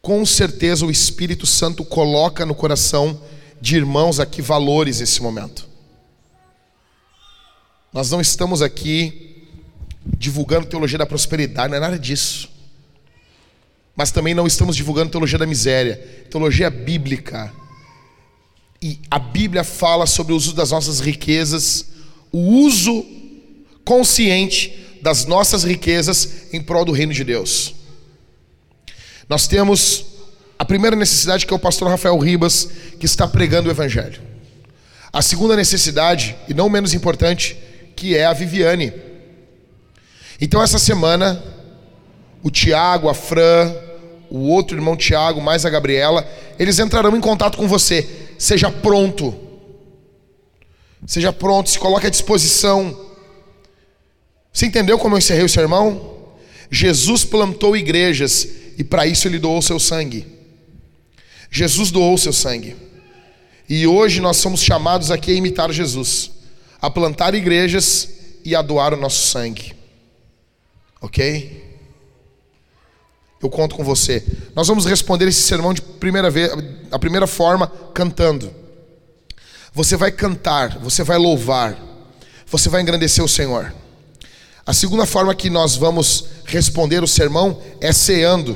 Com 0.02 0.26
certeza 0.26 0.84
o 0.84 0.90
Espírito 0.90 1.46
Santo 1.46 1.86
coloca 1.86 2.44
no 2.44 2.56
coração 2.56 3.22
de 3.62 3.76
irmãos 3.76 4.20
aqui 4.20 4.42
valores 4.42 5.00
nesse 5.00 5.22
momento. 5.22 5.70
Nós 7.94 8.10
não 8.10 8.20
estamos 8.20 8.64
aqui 8.64 9.48
divulgando 10.04 10.66
teologia 10.66 10.98
da 10.98 11.06
prosperidade, 11.06 11.70
não 11.70 11.78
é 11.78 11.80
nada 11.80 12.00
disso. 12.00 12.50
Mas 13.96 14.10
também 14.10 14.34
não 14.34 14.48
estamos 14.48 14.76
divulgando 14.76 15.12
teologia 15.12 15.38
da 15.38 15.46
miséria, 15.46 15.98
teologia 16.32 16.72
bíblica. 16.72 17.54
E 18.82 19.00
a 19.12 19.20
Bíblia 19.20 19.64
fala 19.64 20.08
sobre 20.08 20.34
o 20.34 20.36
uso 20.36 20.54
das 20.54 20.72
nossas 20.72 21.00
riquezas, 21.00 21.92
o 22.32 22.40
uso 22.40 23.06
consciente 23.86 25.00
das 25.02 25.26
nossas 25.26 25.64
riquezas 25.64 26.48
em 26.54 26.62
prol 26.62 26.86
do 26.86 26.92
reino 26.92 27.14
de 27.14 27.24
Deus. 27.24 27.74
Nós 29.28 29.48
temos 29.48 30.06
a 30.60 30.66
primeira 30.66 30.96
necessidade 30.96 31.46
que 31.46 31.54
é 31.54 31.56
o 31.56 31.60
pastor 31.60 31.90
Rafael 31.90 32.18
Ribas, 32.18 32.70
que 33.00 33.06
está 33.06 33.28
pregando 33.28 33.68
o 33.68 33.72
evangelho. 33.72 34.22
A 35.12 35.22
segunda 35.22 35.56
necessidade, 35.56 36.36
e 36.48 36.54
não 36.54 36.70
menos 36.70 36.94
importante, 36.94 37.58
que 37.96 38.16
é 38.16 38.26
a 38.26 38.34
Viviane. 38.34 38.94
Então 40.40 40.62
essa 40.62 40.80
semana, 40.80 41.44
o 42.44 42.52
Tiago, 42.52 43.10
a 43.10 43.14
Fran, 43.14 43.74
o 44.30 44.48
outro 44.48 44.78
irmão 44.78 44.96
Tiago, 44.96 45.42
mais 45.42 45.66
a 45.66 45.70
Gabriela, 45.70 46.28
eles 46.58 46.80
entrarão 46.80 47.16
em 47.18 47.22
contato 47.22 47.58
com 47.58 47.68
você. 47.68 48.08
Seja 48.38 48.72
pronto. 48.72 49.36
Seja 51.06 51.34
pronto, 51.34 51.70
se 51.70 51.78
coloque 51.78 52.08
à 52.08 52.10
disposição. 52.10 52.98
Você 54.52 54.66
entendeu 54.66 55.00
como 55.00 55.16
eu 55.16 55.20
encerrei 55.20 55.44
o 55.44 55.50
sermão? 55.50 56.20
Jesus 56.70 57.24
plantou 57.24 57.76
igrejas 57.76 58.48
e 58.78 58.84
para 58.84 59.06
isso 59.06 59.28
ele 59.28 59.40
doou 59.40 59.62
seu 59.62 59.80
sangue. 59.80 60.26
Jesus 61.50 61.92
doou 61.92 62.18
seu 62.18 62.34
sangue. 62.34 62.76
E 63.68 63.86
hoje 63.88 64.20
nós 64.22 64.38
somos 64.38 64.62
chamados 64.62 65.12
aqui 65.12 65.32
a 65.32 65.36
imitar 65.36 65.72
Jesus, 65.72 66.32
a 66.82 66.90
plantar 66.90 67.34
igrejas 67.36 68.10
e 68.44 68.56
a 68.56 68.62
doar 68.62 68.94
o 68.94 68.98
nosso 68.98 69.28
sangue. 69.28 69.74
Ok? 71.02 71.62
Eu 73.42 73.50
conto 73.50 73.76
com 73.76 73.84
você. 73.84 74.24
Nós 74.56 74.68
vamos 74.68 74.86
responder 74.86 75.28
esse 75.28 75.42
sermão 75.42 75.74
de 75.74 75.82
primeira 75.82 76.30
vez, 76.30 76.52
a 76.92 77.00
primeira 77.00 77.26
forma, 77.26 77.68
cantando. 77.94 78.54
Você 79.74 79.96
vai 79.96 80.12
cantar, 80.12 80.78
você 80.80 81.04
vai 81.04 81.18
louvar, 81.18 81.78
você 82.46 82.70
vai 82.70 82.82
engrandecer 82.82 83.24
o 83.24 83.28
Senhor. 83.28 83.74
A 84.66 84.74
segunda 84.74 85.06
forma 85.06 85.34
que 85.34 85.50
nós 85.50 85.76
vamos 85.76 86.26
responder 86.46 87.04
o 87.04 87.08
sermão 87.08 87.60
é 87.80 87.92
ceando. 87.92 88.56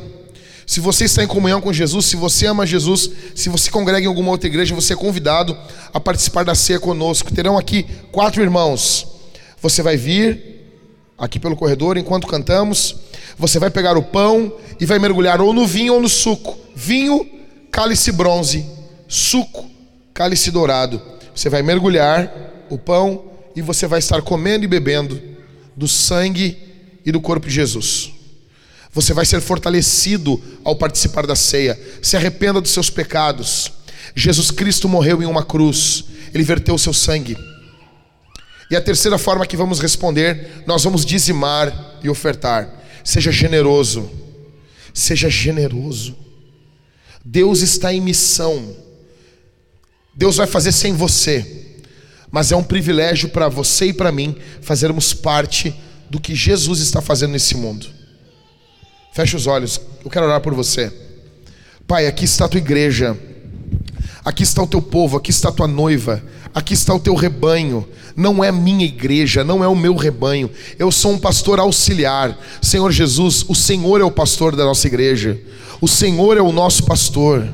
Se 0.65 0.79
você 0.79 1.05
está 1.05 1.23
em 1.23 1.27
comunhão 1.27 1.61
com 1.61 1.73
Jesus, 1.73 2.05
se 2.05 2.15
você 2.15 2.45
ama 2.45 2.65
Jesus, 2.65 3.09
se 3.35 3.49
você 3.49 3.71
congrega 3.71 4.05
em 4.05 4.07
alguma 4.07 4.31
outra 4.31 4.47
igreja, 4.47 4.75
você 4.75 4.93
é 4.93 4.95
convidado 4.95 5.57
a 5.93 5.99
participar 5.99 6.43
da 6.43 6.55
ceia 6.55 6.79
conosco. 6.79 7.33
Terão 7.33 7.57
aqui 7.57 7.83
quatro 8.11 8.41
irmãos. 8.41 9.07
Você 9.61 9.81
vai 9.81 9.97
vir 9.97 10.63
aqui 11.17 11.39
pelo 11.39 11.55
corredor 11.55 11.97
enquanto 11.97 12.27
cantamos. 12.27 12.95
Você 13.37 13.59
vai 13.59 13.69
pegar 13.69 13.97
o 13.97 14.03
pão 14.03 14.53
e 14.79 14.85
vai 14.85 14.99
mergulhar 14.99 15.41
ou 15.41 15.53
no 15.53 15.65
vinho 15.65 15.95
ou 15.95 16.01
no 16.01 16.09
suco. 16.09 16.57
Vinho, 16.75 17.27
cálice 17.71 18.11
bronze. 18.11 18.65
Suco, 19.07 19.65
cálice 20.13 20.51
dourado. 20.51 21.01
Você 21.33 21.49
vai 21.49 21.61
mergulhar 21.61 22.31
o 22.69 22.77
pão 22.77 23.25
e 23.55 23.61
você 23.61 23.87
vai 23.87 23.99
estar 23.99 24.21
comendo 24.21 24.65
e 24.65 24.67
bebendo 24.67 25.34
do 25.75 25.87
sangue 25.87 26.57
e 27.05 27.11
do 27.11 27.21
corpo 27.21 27.47
de 27.47 27.53
Jesus. 27.53 28.11
Você 28.91 29.13
vai 29.13 29.25
ser 29.25 29.41
fortalecido 29.41 30.41
ao 30.63 30.75
participar 30.75 31.27
da 31.27 31.35
ceia. 31.35 31.79
Se 32.01 32.15
arrependa 32.15 32.61
dos 32.61 32.71
seus 32.71 32.89
pecados. 32.89 33.71
Jesus 34.15 34.51
Cristo 34.51 34.87
morreu 34.87 35.21
em 35.21 35.25
uma 35.25 35.43
cruz, 35.43 36.05
ele 36.33 36.43
verteu 36.43 36.75
o 36.75 36.79
seu 36.79 36.93
sangue. 36.93 37.37
E 38.71 38.75
a 38.75 38.81
terceira 38.81 39.17
forma 39.17 39.45
que 39.45 39.57
vamos 39.57 39.79
responder, 39.79 40.63
nós 40.65 40.83
vamos 40.83 41.05
dizimar 41.05 41.99
e 42.01 42.09
ofertar. 42.09 42.69
Seja 43.03 43.31
generoso. 43.31 44.09
Seja 44.93 45.29
generoso. 45.29 46.15
Deus 47.23 47.61
está 47.61 47.93
em 47.93 47.99
missão. 47.99 48.75
Deus 50.13 50.37
vai 50.37 50.47
fazer 50.47 50.71
sem 50.71 50.93
você 50.93 51.64
mas 52.35 52.51
é 52.51 52.55
um 52.57 52.61
privilégio 52.61 53.29
para 53.29 53.47
você 53.47 53.85
e 53.85 53.93
para 53.93 54.11
mim 54.11 54.35
fazermos 54.59 55.13
parte 55.13 55.73
do 56.09 56.19
que 56.19 56.35
Jesus 56.35 56.81
está 56.81 56.99
fazendo 56.99 57.31
nesse 57.31 57.55
mundo. 57.55 57.87
Feche 59.13 59.37
os 59.37 59.47
olhos, 59.47 59.79
eu 60.03 60.11
quero 60.11 60.25
orar 60.25 60.41
por 60.41 60.53
você. 60.53 60.91
Pai, 61.87 62.07
aqui 62.07 62.25
está 62.25 62.43
a 62.43 62.47
tua 62.49 62.57
igreja, 62.57 63.17
aqui 64.25 64.43
está 64.43 64.61
o 64.61 64.67
teu 64.67 64.81
povo, 64.81 65.15
aqui 65.15 65.31
está 65.31 65.47
a 65.47 65.51
tua 65.53 65.65
noiva, 65.65 66.21
aqui 66.53 66.73
está 66.73 66.93
o 66.93 66.99
teu 66.99 67.15
rebanho. 67.15 67.87
Não 68.17 68.43
é 68.43 68.51
minha 68.51 68.83
igreja, 68.83 69.41
não 69.41 69.63
é 69.63 69.67
o 69.69 69.75
meu 69.75 69.95
rebanho. 69.95 70.51
Eu 70.77 70.91
sou 70.91 71.13
um 71.13 71.17
pastor 71.17 71.57
auxiliar. 71.57 72.37
Senhor 72.61 72.91
Jesus, 72.91 73.45
o 73.47 73.55
Senhor 73.55 74.01
é 74.01 74.03
o 74.03 74.11
pastor 74.11 74.57
da 74.57 74.65
nossa 74.65 74.85
igreja. 74.87 75.39
O 75.79 75.87
Senhor 75.87 76.35
é 76.35 76.41
o 76.41 76.51
nosso 76.51 76.83
pastor. 76.83 77.47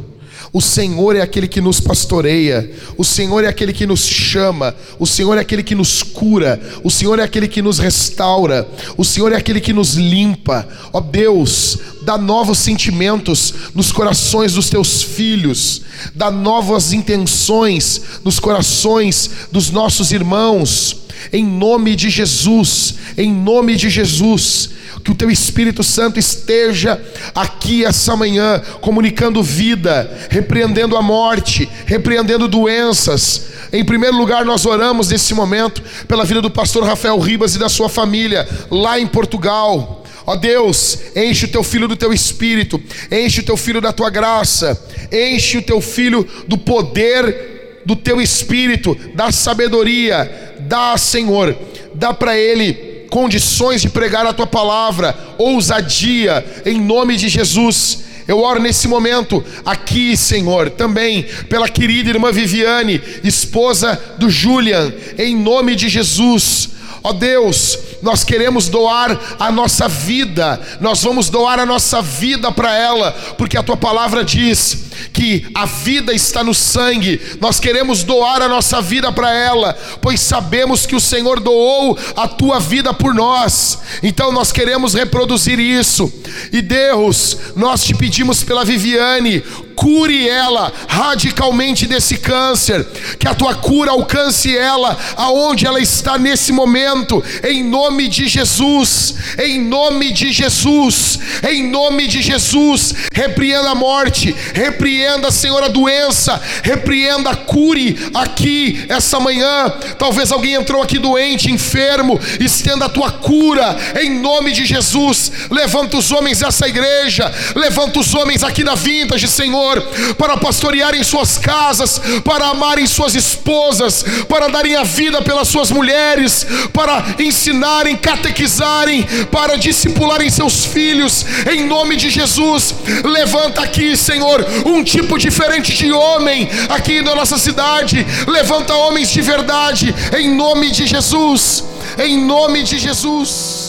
O 0.53 0.59
Senhor 0.59 1.15
é 1.15 1.21
aquele 1.21 1.47
que 1.47 1.61
nos 1.61 1.79
pastoreia, 1.79 2.69
o 2.97 3.05
Senhor 3.05 3.41
é 3.45 3.47
aquele 3.47 3.71
que 3.71 3.87
nos 3.87 4.05
chama, 4.05 4.75
o 4.99 5.07
Senhor 5.07 5.37
é 5.37 5.41
aquele 5.41 5.63
que 5.63 5.73
nos 5.73 6.03
cura, 6.03 6.59
o 6.83 6.91
Senhor 6.91 7.19
é 7.19 7.23
aquele 7.23 7.47
que 7.47 7.61
nos 7.61 7.79
restaura, 7.79 8.67
o 8.97 9.05
Senhor 9.05 9.31
é 9.31 9.37
aquele 9.37 9.61
que 9.61 9.71
nos 9.71 9.93
limpa. 9.93 10.67
Ó 10.91 10.99
Deus, 10.99 11.77
dá 12.01 12.17
novos 12.17 12.57
sentimentos 12.57 13.53
nos 13.73 13.93
corações 13.93 14.53
dos 14.53 14.69
teus 14.69 15.01
filhos, 15.01 15.83
dá 16.13 16.29
novas 16.29 16.91
intenções 16.91 18.01
nos 18.21 18.37
corações 18.37 19.29
dos 19.53 19.71
nossos 19.71 20.11
irmãos. 20.11 20.97
Em 21.31 21.45
nome 21.45 21.95
de 21.95 22.09
Jesus, 22.09 22.95
em 23.17 23.31
nome 23.31 23.75
de 23.75 23.89
Jesus 23.89 24.71
que 25.03 25.11
o 25.11 25.15
teu 25.15 25.29
Espírito 25.31 25.83
Santo 25.83 26.19
esteja 26.19 27.01
aqui 27.33 27.83
essa 27.83 28.15
manhã, 28.15 28.61
comunicando 28.79 29.41
vida, 29.41 30.27
repreendendo 30.29 30.95
a 30.95 31.01
morte, 31.01 31.67
repreendendo 31.85 32.47
doenças. 32.47 33.47
Em 33.73 33.83
primeiro 33.83 34.17
lugar, 34.17 34.45
nós 34.45 34.65
oramos 34.65 35.09
nesse 35.09 35.33
momento 35.33 35.81
pela 36.07 36.25
vida 36.25 36.41
do 36.41 36.51
pastor 36.51 36.83
Rafael 36.83 37.17
Ribas 37.19 37.55
e 37.55 37.59
da 37.59 37.69
sua 37.69 37.89
família, 37.89 38.47
lá 38.69 38.99
em 38.99 39.07
Portugal. 39.07 40.03
Ó 40.25 40.35
Deus, 40.35 40.99
enche 41.15 41.45
o 41.45 41.49
teu 41.49 41.63
filho 41.63 41.87
do 41.87 41.95
teu 41.95 42.13
espírito, 42.13 42.81
enche 43.11 43.39
o 43.39 43.43
teu 43.43 43.57
filho 43.57 43.81
da 43.81 43.91
tua 43.91 44.09
graça, 44.09 44.79
enche 45.11 45.57
o 45.57 45.63
teu 45.63 45.81
filho 45.81 46.27
do 46.47 46.57
poder 46.57 47.81
do 47.85 47.95
teu 47.95 48.21
espírito, 48.21 48.95
da 49.15 49.31
sabedoria, 49.31 50.50
dá, 50.71 50.97
Senhor, 50.97 51.53
dá 51.93 52.13
para 52.13 52.37
ele 52.37 53.05
condições 53.09 53.81
de 53.81 53.89
pregar 53.89 54.25
a 54.25 54.31
tua 54.31 54.47
palavra, 54.47 55.13
ousadia, 55.37 56.45
em 56.65 56.79
nome 56.79 57.17
de 57.17 57.27
Jesus. 57.27 58.05
Eu 58.25 58.39
oro 58.39 58.61
nesse 58.61 58.87
momento 58.87 59.43
aqui, 59.65 60.15
Senhor, 60.15 60.69
também 60.69 61.23
pela 61.49 61.67
querida 61.67 62.09
irmã 62.09 62.31
Viviane, 62.31 63.01
esposa 63.21 64.01
do 64.17 64.29
Julian, 64.29 64.93
em 65.17 65.35
nome 65.35 65.75
de 65.75 65.89
Jesus. 65.89 66.69
Ó 67.03 67.11
Deus, 67.11 67.77
nós 68.01 68.23
queremos 68.23 68.69
doar 68.69 69.19
a 69.37 69.51
nossa 69.51 69.89
vida, 69.89 70.57
nós 70.79 71.03
vamos 71.03 71.29
doar 71.29 71.59
a 71.59 71.65
nossa 71.65 72.01
vida 72.01 72.49
para 72.49 72.73
ela, 72.73 73.11
porque 73.37 73.57
a 73.57 73.63
tua 73.63 73.75
palavra 73.75 74.23
diz 74.23 74.90
que 75.13 75.47
a 75.53 75.65
vida 75.65 76.13
está 76.13 76.43
no 76.43 76.53
sangue, 76.53 77.19
nós 77.39 77.59
queremos 77.59 78.03
doar 78.03 78.41
a 78.41 78.47
nossa 78.47 78.81
vida 78.81 79.11
para 79.11 79.31
ela, 79.31 79.73
pois 80.01 80.19
sabemos 80.19 80.85
que 80.85 80.95
o 80.95 80.99
Senhor 80.99 81.39
doou 81.39 81.97
a 82.15 82.27
tua 82.27 82.59
vida 82.59 82.93
por 82.93 83.13
nós, 83.13 83.79
então 84.03 84.31
nós 84.31 84.51
queremos 84.51 84.93
reproduzir 84.93 85.59
isso, 85.59 86.11
e 86.51 86.61
Deus, 86.61 87.37
nós 87.55 87.83
te 87.83 87.93
pedimos 87.93 88.43
pela 88.43 88.65
Viviane, 88.65 89.43
cure 89.75 90.29
ela 90.29 90.71
radicalmente 90.87 91.87
desse 91.87 92.17
câncer, 92.17 92.85
que 93.17 93.27
a 93.27 93.33
tua 93.33 93.55
cura 93.55 93.91
alcance 93.91 94.55
ela 94.55 94.97
aonde 95.15 95.65
ela 95.65 95.79
está 95.79 96.19
nesse 96.19 96.51
momento, 96.51 97.23
em 97.43 97.63
nome 97.63 98.07
de 98.07 98.27
Jesus, 98.27 99.15
em 99.39 99.59
nome 99.59 100.11
de 100.11 100.31
Jesus, 100.31 101.19
em 101.49 101.67
nome 101.69 102.07
de 102.07 102.21
Jesus, 102.21 102.93
repreenda 103.11 103.71
a 103.71 103.75
morte, 103.75 104.35
repreenda, 104.53 104.90
Senhor, 105.31 105.63
a 105.63 105.67
doença, 105.67 106.41
repreenda, 106.63 107.35
cure 107.35 107.97
aqui 108.13 108.85
essa 108.89 109.19
manhã. 109.19 109.71
Talvez 109.97 110.31
alguém 110.31 110.53
entrou 110.53 110.81
aqui 110.81 110.97
doente, 110.99 111.51
enfermo, 111.51 112.19
estenda 112.39 112.85
a 112.85 112.89
tua 112.89 113.11
cura, 113.11 113.77
em 114.01 114.19
nome 114.19 114.51
de 114.51 114.65
Jesus. 114.65 115.31
Levanta 115.49 115.97
os 115.97 116.11
homens 116.11 116.39
dessa 116.39 116.67
igreja, 116.67 117.31
levanta 117.55 117.99
os 117.99 118.13
homens 118.13 118.43
aqui 118.43 118.63
na 118.63 118.75
Vintage, 118.75 119.27
Senhor, 119.27 119.81
para 120.17 120.37
pastorearem 120.37 121.03
suas 121.03 121.37
casas, 121.37 122.01
para 122.23 122.47
amarem 122.47 122.85
suas 122.85 123.15
esposas, 123.15 124.03
para 124.27 124.47
darem 124.47 124.75
a 124.75 124.83
vida 124.83 125.21
pelas 125.21 125.47
suas 125.47 125.71
mulheres, 125.71 126.45
para 126.73 127.15
ensinarem, 127.19 127.95
catequizarem, 127.95 129.03
para 129.31 129.57
discipularem 129.57 130.29
seus 130.29 130.65
filhos, 130.65 131.25
em 131.51 131.65
nome 131.65 131.95
de 131.95 132.09
Jesus. 132.09 132.75
Levanta 133.03 133.61
aqui, 133.61 133.95
Senhor, 133.95 134.45
um 134.71 134.83
tipo 134.83 135.17
diferente 135.17 135.73
de 135.73 135.91
homem 135.91 136.49
aqui 136.69 137.01
na 137.01 137.15
nossa 137.15 137.37
cidade. 137.37 138.05
Levanta 138.27 138.73
homens 138.73 139.09
de 139.11 139.21
verdade, 139.21 139.93
em 140.17 140.35
nome 140.35 140.71
de 140.71 140.85
Jesus. 140.85 141.63
Em 141.97 142.17
nome 142.25 142.63
de 142.63 142.77
Jesus. 142.79 143.60